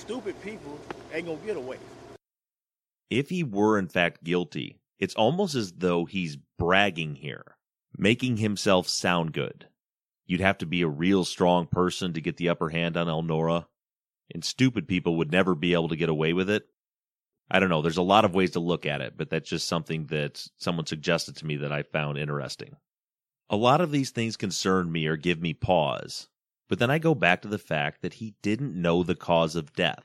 Stupid 0.00 0.40
people 0.42 0.78
ain't 1.12 1.26
gonna 1.26 1.38
get 1.44 1.56
away. 1.56 1.76
if 3.10 3.28
he 3.28 3.42
were 3.44 3.78
in 3.78 3.86
fact 3.86 4.24
guilty, 4.24 4.80
it's 4.98 5.14
almost 5.14 5.54
as 5.54 5.72
though 5.72 6.06
he's 6.06 6.38
bragging 6.58 7.16
here, 7.16 7.56
making 7.96 8.38
himself 8.38 8.88
sound 8.88 9.32
good. 9.32 9.66
You'd 10.26 10.40
have 10.40 10.58
to 10.58 10.66
be 10.66 10.80
a 10.82 10.88
real 10.88 11.24
strong 11.26 11.66
person 11.66 12.14
to 12.14 12.20
get 12.20 12.38
the 12.38 12.48
upper 12.48 12.70
hand 12.70 12.96
on 12.96 13.08
Elnora, 13.08 13.66
and 14.32 14.42
stupid 14.42 14.88
people 14.88 15.16
would 15.16 15.30
never 15.30 15.54
be 15.54 15.74
able 15.74 15.88
to 15.88 15.96
get 15.96 16.08
away 16.08 16.32
with 16.32 16.48
it. 16.48 16.66
I 17.50 17.60
don't 17.60 17.68
know. 17.68 17.82
There's 17.82 17.96
a 17.98 18.02
lot 18.02 18.24
of 18.24 18.34
ways 18.34 18.52
to 18.52 18.60
look 18.60 18.86
at 18.86 19.02
it, 19.02 19.18
but 19.18 19.28
that's 19.28 19.50
just 19.50 19.68
something 19.68 20.06
that 20.06 20.42
someone 20.56 20.86
suggested 20.86 21.36
to 21.36 21.46
me 21.46 21.56
that 21.56 21.72
I 21.72 21.82
found 21.82 22.16
interesting. 22.16 22.76
A 23.50 23.56
lot 23.56 23.82
of 23.82 23.90
these 23.90 24.10
things 24.10 24.38
concern 24.38 24.90
me 24.90 25.06
or 25.08 25.16
give 25.16 25.42
me 25.42 25.52
pause, 25.52 26.28
but 26.70 26.78
then 26.78 26.90
I 26.90 26.98
go 26.98 27.16
back 27.16 27.42
to 27.42 27.48
the 27.48 27.58
fact 27.58 28.00
that 28.00 28.14
he 28.14 28.36
didn't 28.42 28.80
know 28.80 29.02
the 29.02 29.16
cause 29.16 29.56
of 29.56 29.72
death. 29.72 30.04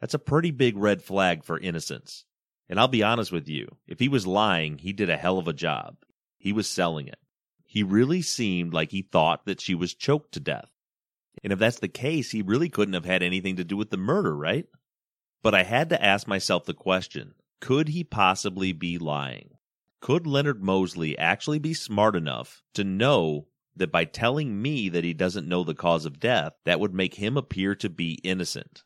That's 0.00 0.14
a 0.14 0.20
pretty 0.20 0.52
big 0.52 0.76
red 0.76 1.02
flag 1.02 1.42
for 1.42 1.58
innocence. 1.58 2.24
And 2.68 2.78
I'll 2.78 2.86
be 2.86 3.02
honest 3.02 3.32
with 3.32 3.48
you, 3.48 3.76
if 3.88 3.98
he 3.98 4.08
was 4.08 4.24
lying, 4.24 4.78
he 4.78 4.92
did 4.92 5.10
a 5.10 5.16
hell 5.16 5.36
of 5.36 5.48
a 5.48 5.52
job. 5.52 5.96
He 6.38 6.52
was 6.52 6.68
selling 6.68 7.08
it. 7.08 7.18
He 7.64 7.82
really 7.82 8.22
seemed 8.22 8.72
like 8.72 8.92
he 8.92 9.02
thought 9.02 9.46
that 9.46 9.60
she 9.60 9.74
was 9.74 9.94
choked 9.94 10.30
to 10.32 10.40
death. 10.40 10.70
And 11.42 11.52
if 11.52 11.58
that's 11.58 11.80
the 11.80 11.88
case, 11.88 12.30
he 12.30 12.40
really 12.40 12.68
couldn't 12.68 12.94
have 12.94 13.04
had 13.04 13.24
anything 13.24 13.56
to 13.56 13.64
do 13.64 13.76
with 13.76 13.90
the 13.90 13.96
murder, 13.96 14.36
right? 14.36 14.66
But 15.42 15.56
I 15.56 15.64
had 15.64 15.88
to 15.88 16.02
ask 16.02 16.28
myself 16.28 16.66
the 16.66 16.72
question 16.72 17.34
could 17.60 17.88
he 17.88 18.04
possibly 18.04 18.72
be 18.72 18.96
lying? 18.96 19.56
Could 20.00 20.24
Leonard 20.24 20.62
Mosley 20.62 21.18
actually 21.18 21.58
be 21.58 21.74
smart 21.74 22.14
enough 22.14 22.62
to 22.74 22.84
know 22.84 23.48
that 23.76 23.92
by 23.92 24.04
telling 24.04 24.60
me 24.60 24.88
that 24.88 25.04
he 25.04 25.12
doesn't 25.12 25.48
know 25.48 25.64
the 25.64 25.74
cause 25.74 26.04
of 26.04 26.20
death, 26.20 26.52
that 26.64 26.80
would 26.80 26.94
make 26.94 27.14
him 27.14 27.36
appear 27.36 27.74
to 27.76 27.88
be 27.88 28.20
innocent? 28.24 28.82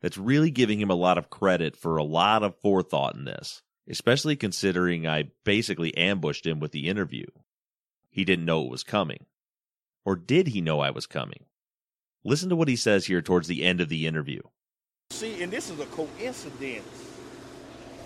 That's 0.00 0.18
really 0.18 0.50
giving 0.50 0.80
him 0.80 0.90
a 0.90 0.96
lot 0.96 1.18
of 1.18 1.30
credit 1.30 1.76
for 1.76 1.96
a 1.96 2.04
lot 2.04 2.42
of 2.42 2.58
forethought 2.60 3.14
in 3.14 3.24
this, 3.24 3.62
especially 3.88 4.36
considering 4.36 5.06
I 5.06 5.30
basically 5.44 5.96
ambushed 5.96 6.46
him 6.46 6.60
with 6.60 6.72
the 6.72 6.88
interview. 6.88 7.26
He 8.10 8.24
didn't 8.24 8.44
know 8.44 8.64
it 8.64 8.70
was 8.70 8.82
coming. 8.82 9.26
Or 10.04 10.16
did 10.16 10.48
he 10.48 10.60
know 10.60 10.80
I 10.80 10.90
was 10.90 11.06
coming? 11.06 11.44
Listen 12.24 12.48
to 12.48 12.56
what 12.56 12.68
he 12.68 12.76
says 12.76 13.06
here 13.06 13.22
towards 13.22 13.48
the 13.48 13.64
end 13.64 13.80
of 13.80 13.88
the 13.88 14.06
interview. 14.06 14.40
See, 15.10 15.42
and 15.42 15.52
this 15.52 15.70
is 15.70 15.78
a 15.80 15.86
coincidence 15.86 17.10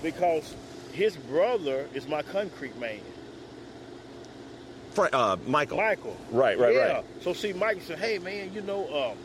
because 0.02 0.54
his 0.92 1.16
brother 1.16 1.88
is 1.94 2.06
my 2.08 2.22
concrete 2.22 2.78
man. 2.78 3.00
Uh, 4.98 5.36
Michael. 5.46 5.76
Michael. 5.76 6.16
Right, 6.30 6.58
right, 6.58 6.74
yeah. 6.74 6.92
right. 6.94 7.04
So 7.20 7.32
see, 7.32 7.52
Michael 7.52 7.82
said, 7.82 7.98
"Hey, 7.98 8.18
man, 8.18 8.52
you 8.52 8.62
know, 8.62 9.10
um, 9.10 9.18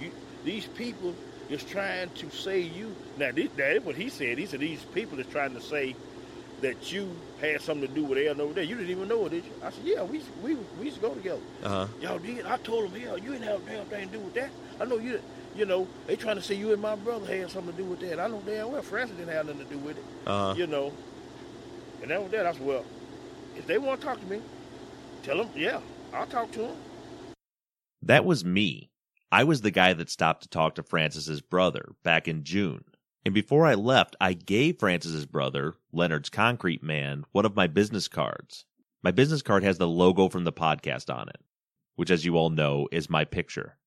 you, 0.00 0.10
these 0.44 0.66
people 0.66 1.14
is 1.48 1.64
trying 1.64 2.10
to 2.10 2.30
say 2.30 2.60
you." 2.60 2.94
Now, 3.16 3.32
this, 3.32 3.50
that 3.56 3.76
is 3.76 3.82
what 3.82 3.96
he 3.96 4.08
said. 4.08 4.38
He 4.38 4.46
said 4.46 4.60
these 4.60 4.82
people 4.94 5.18
is 5.18 5.26
trying 5.26 5.54
to 5.54 5.60
say 5.60 5.94
that 6.60 6.92
you 6.92 7.14
had 7.40 7.60
something 7.60 7.88
to 7.88 7.94
do 7.94 8.04
with 8.04 8.18
Aaron 8.18 8.40
over 8.40 8.54
there. 8.54 8.64
You 8.64 8.76
didn't 8.76 8.90
even 8.90 9.08
know 9.08 9.26
it, 9.26 9.30
did 9.30 9.44
you? 9.44 9.52
I 9.62 9.70
said, 9.70 9.84
"Yeah, 9.84 10.02
we 10.02 10.22
we 10.42 10.54
we 10.78 10.86
used 10.86 10.96
to 10.96 11.02
go 11.02 11.14
together." 11.14 11.40
Uh 11.62 11.68
huh. 11.68 11.86
Y'all 12.00 12.18
did. 12.18 12.46
I 12.46 12.56
told 12.58 12.90
him, 12.90 13.02
"Yeah, 13.02 13.16
you 13.16 13.32
didn't 13.32 13.44
have 13.44 13.66
a 13.66 13.70
damn 13.70 13.86
thing 13.86 14.08
to 14.08 14.18
do 14.18 14.20
with 14.20 14.34
that." 14.34 14.50
I 14.80 14.84
know 14.84 14.98
you. 14.98 15.20
You 15.54 15.66
know, 15.66 15.86
they 16.06 16.16
trying 16.16 16.36
to 16.36 16.42
say 16.42 16.54
you 16.54 16.72
and 16.72 16.80
my 16.80 16.96
brother 16.96 17.26
had 17.26 17.50
something 17.50 17.72
to 17.72 17.78
do 17.78 17.84
with 17.84 18.00
that. 18.00 18.18
I 18.18 18.26
know 18.26 18.42
damn 18.46 18.72
well 18.72 18.80
Francis 18.80 19.18
didn't 19.18 19.34
have 19.34 19.44
nothing 19.44 19.66
to 19.66 19.70
do 19.70 19.78
with 19.78 19.98
it. 19.98 20.04
Uh 20.26 20.48
huh. 20.48 20.54
You 20.56 20.66
know, 20.66 20.92
and 22.00 22.10
that 22.10 22.22
was 22.22 22.30
that. 22.32 22.46
I 22.46 22.52
said, 22.52 22.62
well, 22.62 22.84
if 23.56 23.66
they 23.66 23.76
want 23.78 24.00
to 24.00 24.06
talk 24.06 24.18
to 24.18 24.26
me, 24.26 24.40
tell 25.22 25.42
him, 25.42 25.48
yeah, 25.54 25.80
I'll 26.12 26.26
talk 26.26 26.50
to 26.52 26.66
him. 26.66 26.76
That 28.02 28.24
was 28.24 28.44
me. 28.44 28.90
I 29.30 29.44
was 29.44 29.60
the 29.60 29.70
guy 29.70 29.92
that 29.94 30.10
stopped 30.10 30.42
to 30.42 30.48
talk 30.48 30.74
to 30.74 30.82
Francis's 30.82 31.40
brother 31.40 31.94
back 32.02 32.28
in 32.28 32.44
June. 32.44 32.84
And 33.24 33.32
before 33.32 33.64
I 33.64 33.74
left, 33.74 34.16
I 34.20 34.32
gave 34.32 34.78
Francis's 34.78 35.26
brother, 35.26 35.74
Leonard's 35.92 36.28
concrete 36.28 36.82
man, 36.82 37.24
one 37.32 37.46
of 37.46 37.54
my 37.54 37.68
business 37.68 38.08
cards. 38.08 38.64
My 39.02 39.12
business 39.12 39.42
card 39.42 39.62
has 39.62 39.78
the 39.78 39.88
logo 39.88 40.28
from 40.28 40.44
the 40.44 40.52
podcast 40.52 41.14
on 41.14 41.28
it, 41.28 41.40
which 41.94 42.10
as 42.10 42.24
you 42.24 42.36
all 42.36 42.50
know 42.50 42.88
is 42.90 43.08
my 43.08 43.24
picture. 43.24 43.78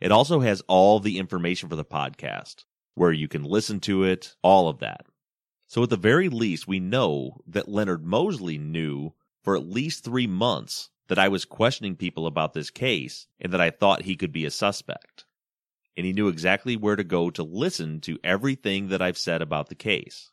It 0.00 0.12
also 0.12 0.40
has 0.40 0.62
all 0.68 1.00
the 1.00 1.18
information 1.18 1.68
for 1.68 1.76
the 1.76 1.84
podcast, 1.84 2.64
where 2.94 3.12
you 3.12 3.26
can 3.26 3.42
listen 3.42 3.80
to 3.80 4.04
it, 4.04 4.36
all 4.42 4.68
of 4.68 4.78
that. 4.78 5.06
So 5.66 5.82
at 5.82 5.90
the 5.90 5.96
very 5.96 6.28
least, 6.28 6.68
we 6.68 6.78
know 6.78 7.40
that 7.48 7.68
Leonard 7.68 8.04
Mosley 8.04 8.58
knew 8.58 9.12
for 9.44 9.54
at 9.54 9.68
least 9.68 10.02
three 10.02 10.26
months 10.26 10.90
that 11.08 11.18
I 11.18 11.28
was 11.28 11.44
questioning 11.44 11.96
people 11.96 12.26
about 12.26 12.54
this 12.54 12.70
case 12.70 13.26
and 13.38 13.52
that 13.52 13.60
I 13.60 13.70
thought 13.70 14.02
he 14.02 14.16
could 14.16 14.32
be 14.32 14.46
a 14.46 14.50
suspect. 14.50 15.26
And 15.96 16.06
he 16.06 16.12
knew 16.12 16.28
exactly 16.28 16.76
where 16.76 16.96
to 16.96 17.04
go 17.04 17.30
to 17.30 17.44
listen 17.44 18.00
to 18.00 18.18
everything 18.24 18.88
that 18.88 19.02
I've 19.02 19.18
said 19.18 19.42
about 19.42 19.68
the 19.68 19.74
case. 19.74 20.32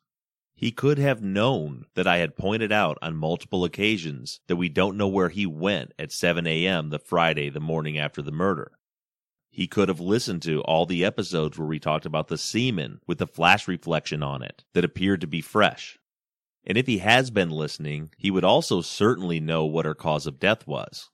He 0.56 0.72
could 0.72 0.98
have 0.98 1.22
known 1.22 1.86
that 1.96 2.08
I 2.08 2.18
had 2.18 2.38
pointed 2.38 2.72
out 2.72 2.98
on 3.02 3.16
multiple 3.16 3.64
occasions 3.64 4.40
that 4.48 4.56
we 4.56 4.70
don't 4.70 4.98
know 4.98 5.08
where 5.08 5.30
he 5.30 5.46
went 5.46 5.94
at 6.00 6.12
7 6.12 6.48
a.m. 6.48 6.90
the 6.90 7.00
Friday, 7.00 7.50
the 7.50 7.60
morning 7.60 7.98
after 7.98 8.22
the 8.22 8.32
murder. 8.32 8.72
He 9.50 9.68
could 9.68 9.90
have 9.90 10.00
listened 10.00 10.44
to 10.44 10.62
all 10.62 10.86
the 10.86 11.04
episodes 11.04 11.58
where 11.58 11.68
we 11.68 11.80
talked 11.80 12.06
about 12.06 12.30
the 12.30 12.38
semen 12.38 13.02
with 13.06 13.18
the 13.18 13.28
flash 13.28 13.68
reflection 13.68 14.24
on 14.24 14.42
it 14.42 14.64
that 14.74 14.86
appeared 14.86 15.22
to 15.22 15.28
be 15.28 15.42
fresh. 15.42 16.00
And 16.66 16.78
if 16.78 16.86
he 16.88 17.00
has 17.00 17.32
been 17.32 17.50
listening, 17.50 18.12
he 18.18 18.30
would 18.30 18.44
also 18.44 18.82
certainly 18.82 19.40
know 19.40 19.66
what 19.66 19.86
her 19.86 19.96
cause 19.96 20.28
of 20.28 20.40
death 20.40 20.68
was. 20.68 21.10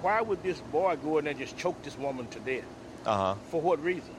Why 0.00 0.20
would 0.20 0.42
this 0.42 0.60
boy 0.60 0.96
go 0.96 1.18
in 1.18 1.24
there 1.24 1.32
and 1.32 1.40
just 1.40 1.56
choke 1.56 1.80
this 1.82 1.96
woman 1.96 2.26
to 2.28 2.40
death? 2.40 2.64
Uh 3.06 3.16
huh. 3.16 3.34
For 3.50 3.60
what 3.60 3.82
reason? 3.82 4.14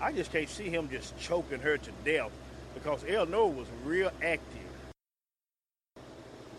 I 0.00 0.12
just 0.12 0.30
can't 0.30 0.48
see 0.48 0.68
him 0.68 0.88
just 0.90 1.18
choking 1.18 1.60
her 1.60 1.78
to 1.78 1.90
death 2.04 2.30
because 2.74 3.04
Eleanor 3.08 3.50
was 3.50 3.66
real 3.84 4.10
active. 4.22 4.60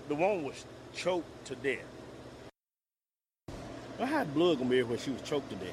The 0.07 0.15
woman 0.15 0.43
was 0.43 0.65
choked 0.95 1.45
to 1.45 1.55
death. 1.55 1.85
Well, 3.99 4.07
how 4.07 4.23
blood 4.23 4.57
gonna 4.57 4.69
be 4.69 4.81
when 4.83 4.97
she 4.97 5.11
was 5.11 5.21
choked 5.21 5.49
to 5.51 5.55
death? 5.55 5.67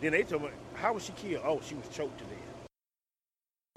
Then 0.00 0.12
they 0.12 0.22
told 0.22 0.42
me, 0.42 0.48
how 0.74 0.94
was 0.94 1.04
she 1.04 1.12
killed? 1.12 1.44
Oh, 1.46 1.60
she 1.62 1.74
was 1.74 1.88
choked 1.88 2.18
to 2.18 2.24
death. 2.24 2.39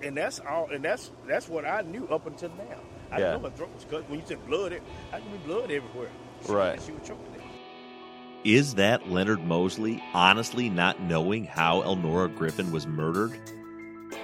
And 0.03 0.17
that's 0.17 0.39
all. 0.41 0.69
And 0.71 0.83
that's 0.83 1.11
that's 1.27 1.47
what 1.47 1.65
I 1.65 1.81
knew 1.81 2.07
up 2.07 2.27
until 2.27 2.49
now. 2.49 2.79
I 3.11 3.19
Yeah. 3.19 3.25
didn't 3.31 3.41
know 3.43 3.49
my 3.49 3.55
throat 3.55 3.69
was 3.73 3.85
cut. 3.89 4.09
When 4.09 4.19
you 4.19 4.25
said 4.25 4.45
blood, 4.47 4.71
it 4.73 4.83
I 5.11 5.19
could 5.19 5.31
be 5.31 5.37
blood 5.39 5.71
everywhere. 5.71 6.09
She- 6.45 6.51
Right. 6.51 6.81
She 6.81 6.91
was 6.91 7.01
to 7.03 7.13
death. 7.13 7.19
Is 8.43 8.75
that 8.75 9.09
Leonard 9.09 9.45
Mosley 9.45 10.03
honestly 10.13 10.69
not 10.69 11.01
knowing 11.01 11.45
how 11.45 11.81
Elnora 11.83 12.27
Griffin 12.35 12.71
was 12.71 12.85
murdered? 12.85 13.39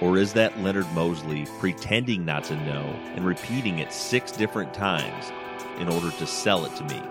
Or 0.01 0.17
is 0.17 0.33
that 0.33 0.59
Leonard 0.59 0.91
Mosley 0.93 1.45
pretending 1.59 2.25
not 2.25 2.43
to 2.45 2.55
know 2.65 2.83
and 3.15 3.25
repeating 3.25 3.79
it 3.79 3.93
six 3.93 4.31
different 4.31 4.73
times 4.73 5.31
in 5.79 5.87
order 5.89 6.11
to 6.11 6.27
sell 6.27 6.65
it 6.65 6.75
to 6.75 6.83
me? 6.85 7.01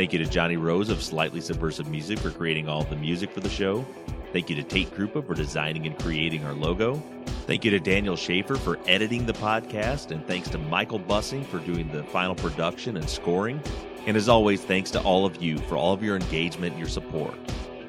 Thank 0.00 0.14
you 0.14 0.18
to 0.20 0.30
Johnny 0.30 0.56
Rose 0.56 0.88
of 0.88 1.02
Slightly 1.02 1.42
Subversive 1.42 1.90
Music 1.90 2.18
for 2.18 2.30
creating 2.30 2.70
all 2.70 2.84
the 2.84 2.96
music 2.96 3.30
for 3.30 3.40
the 3.40 3.50
show. 3.50 3.84
Thank 4.32 4.48
you 4.48 4.56
to 4.56 4.62
Tate 4.62 4.90
Krupa 4.92 5.22
for 5.26 5.34
designing 5.34 5.86
and 5.86 5.98
creating 5.98 6.42
our 6.46 6.54
logo. 6.54 7.02
Thank 7.46 7.66
you 7.66 7.70
to 7.70 7.78
Daniel 7.78 8.16
Schaefer 8.16 8.56
for 8.56 8.78
editing 8.86 9.26
the 9.26 9.34
podcast. 9.34 10.10
And 10.10 10.26
thanks 10.26 10.48
to 10.48 10.58
Michael 10.58 11.00
Bussing 11.00 11.44
for 11.44 11.58
doing 11.58 11.92
the 11.92 12.02
final 12.04 12.34
production 12.34 12.96
and 12.96 13.06
scoring. 13.10 13.60
And 14.06 14.16
as 14.16 14.26
always, 14.26 14.62
thanks 14.62 14.90
to 14.92 15.02
all 15.02 15.26
of 15.26 15.42
you 15.42 15.58
for 15.58 15.76
all 15.76 15.92
of 15.92 16.02
your 16.02 16.16
engagement 16.16 16.72
and 16.72 16.80
your 16.80 16.88
support. 16.88 17.34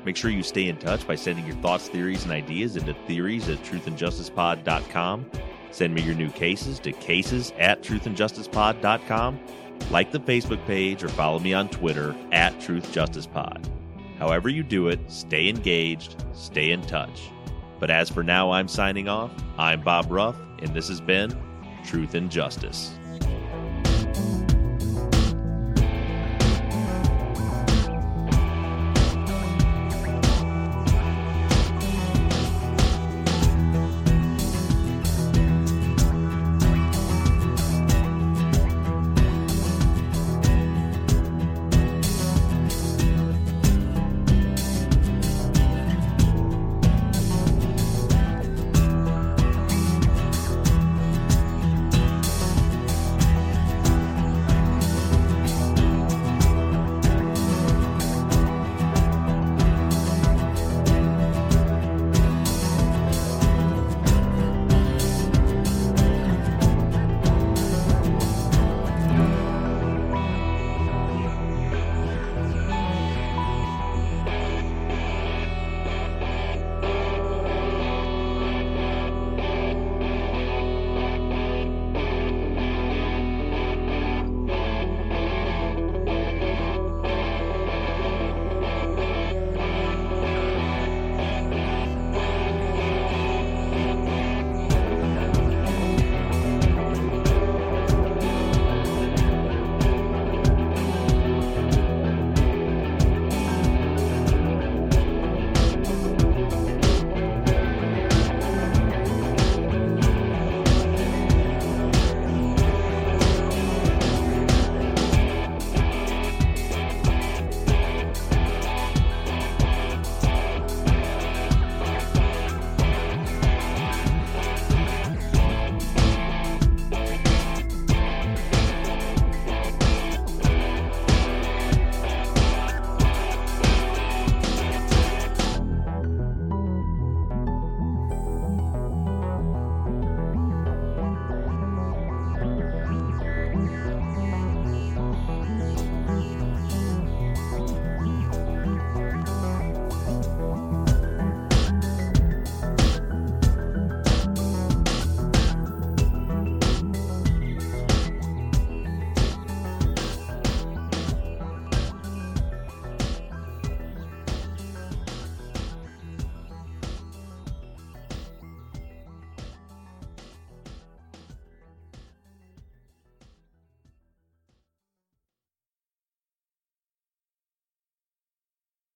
Make 0.03 0.17
sure 0.17 0.31
you 0.31 0.43
stay 0.43 0.67
in 0.67 0.75
touch 0.75 1.07
by 1.07 1.15
sending 1.15 1.47
your 1.47 1.55
thoughts, 1.55 1.87
theories, 1.87 2.23
and 2.23 2.33
ideas 2.33 2.75
into 2.75 2.93
theories 3.07 3.47
at 3.47 3.63
truthandjusticepod.com. 3.63 5.31
Send 5.71 5.95
me 5.95 6.01
your 6.01 6.15
new 6.15 6.29
cases 6.31 6.77
to 6.79 6.91
cases 6.91 7.53
at 7.57 7.81
truthandjusticepod.com. 7.81 9.39
Like 9.89 10.11
the 10.11 10.19
Facebook 10.19 10.65
page 10.67 11.03
or 11.03 11.09
follow 11.09 11.39
me 11.39 11.53
on 11.53 11.69
Twitter 11.69 12.15
at 12.31 12.57
truthjusticepod. 12.59 13.65
However 14.17 14.49
you 14.49 14.63
do 14.63 14.87
it, 14.87 14.99
stay 15.11 15.49
engaged, 15.49 16.23
stay 16.33 16.71
in 16.71 16.81
touch. 16.83 17.29
But 17.79 17.89
as 17.89 18.09
for 18.09 18.23
now, 18.23 18.51
I'm 18.51 18.67
signing 18.67 19.09
off. 19.09 19.31
I'm 19.57 19.81
Bob 19.81 20.11
Ruff, 20.11 20.35
and 20.59 20.73
this 20.75 20.87
has 20.89 21.01
been 21.01 21.35
Truth 21.83 22.13
and 22.13 22.29
Justice. 22.29 22.93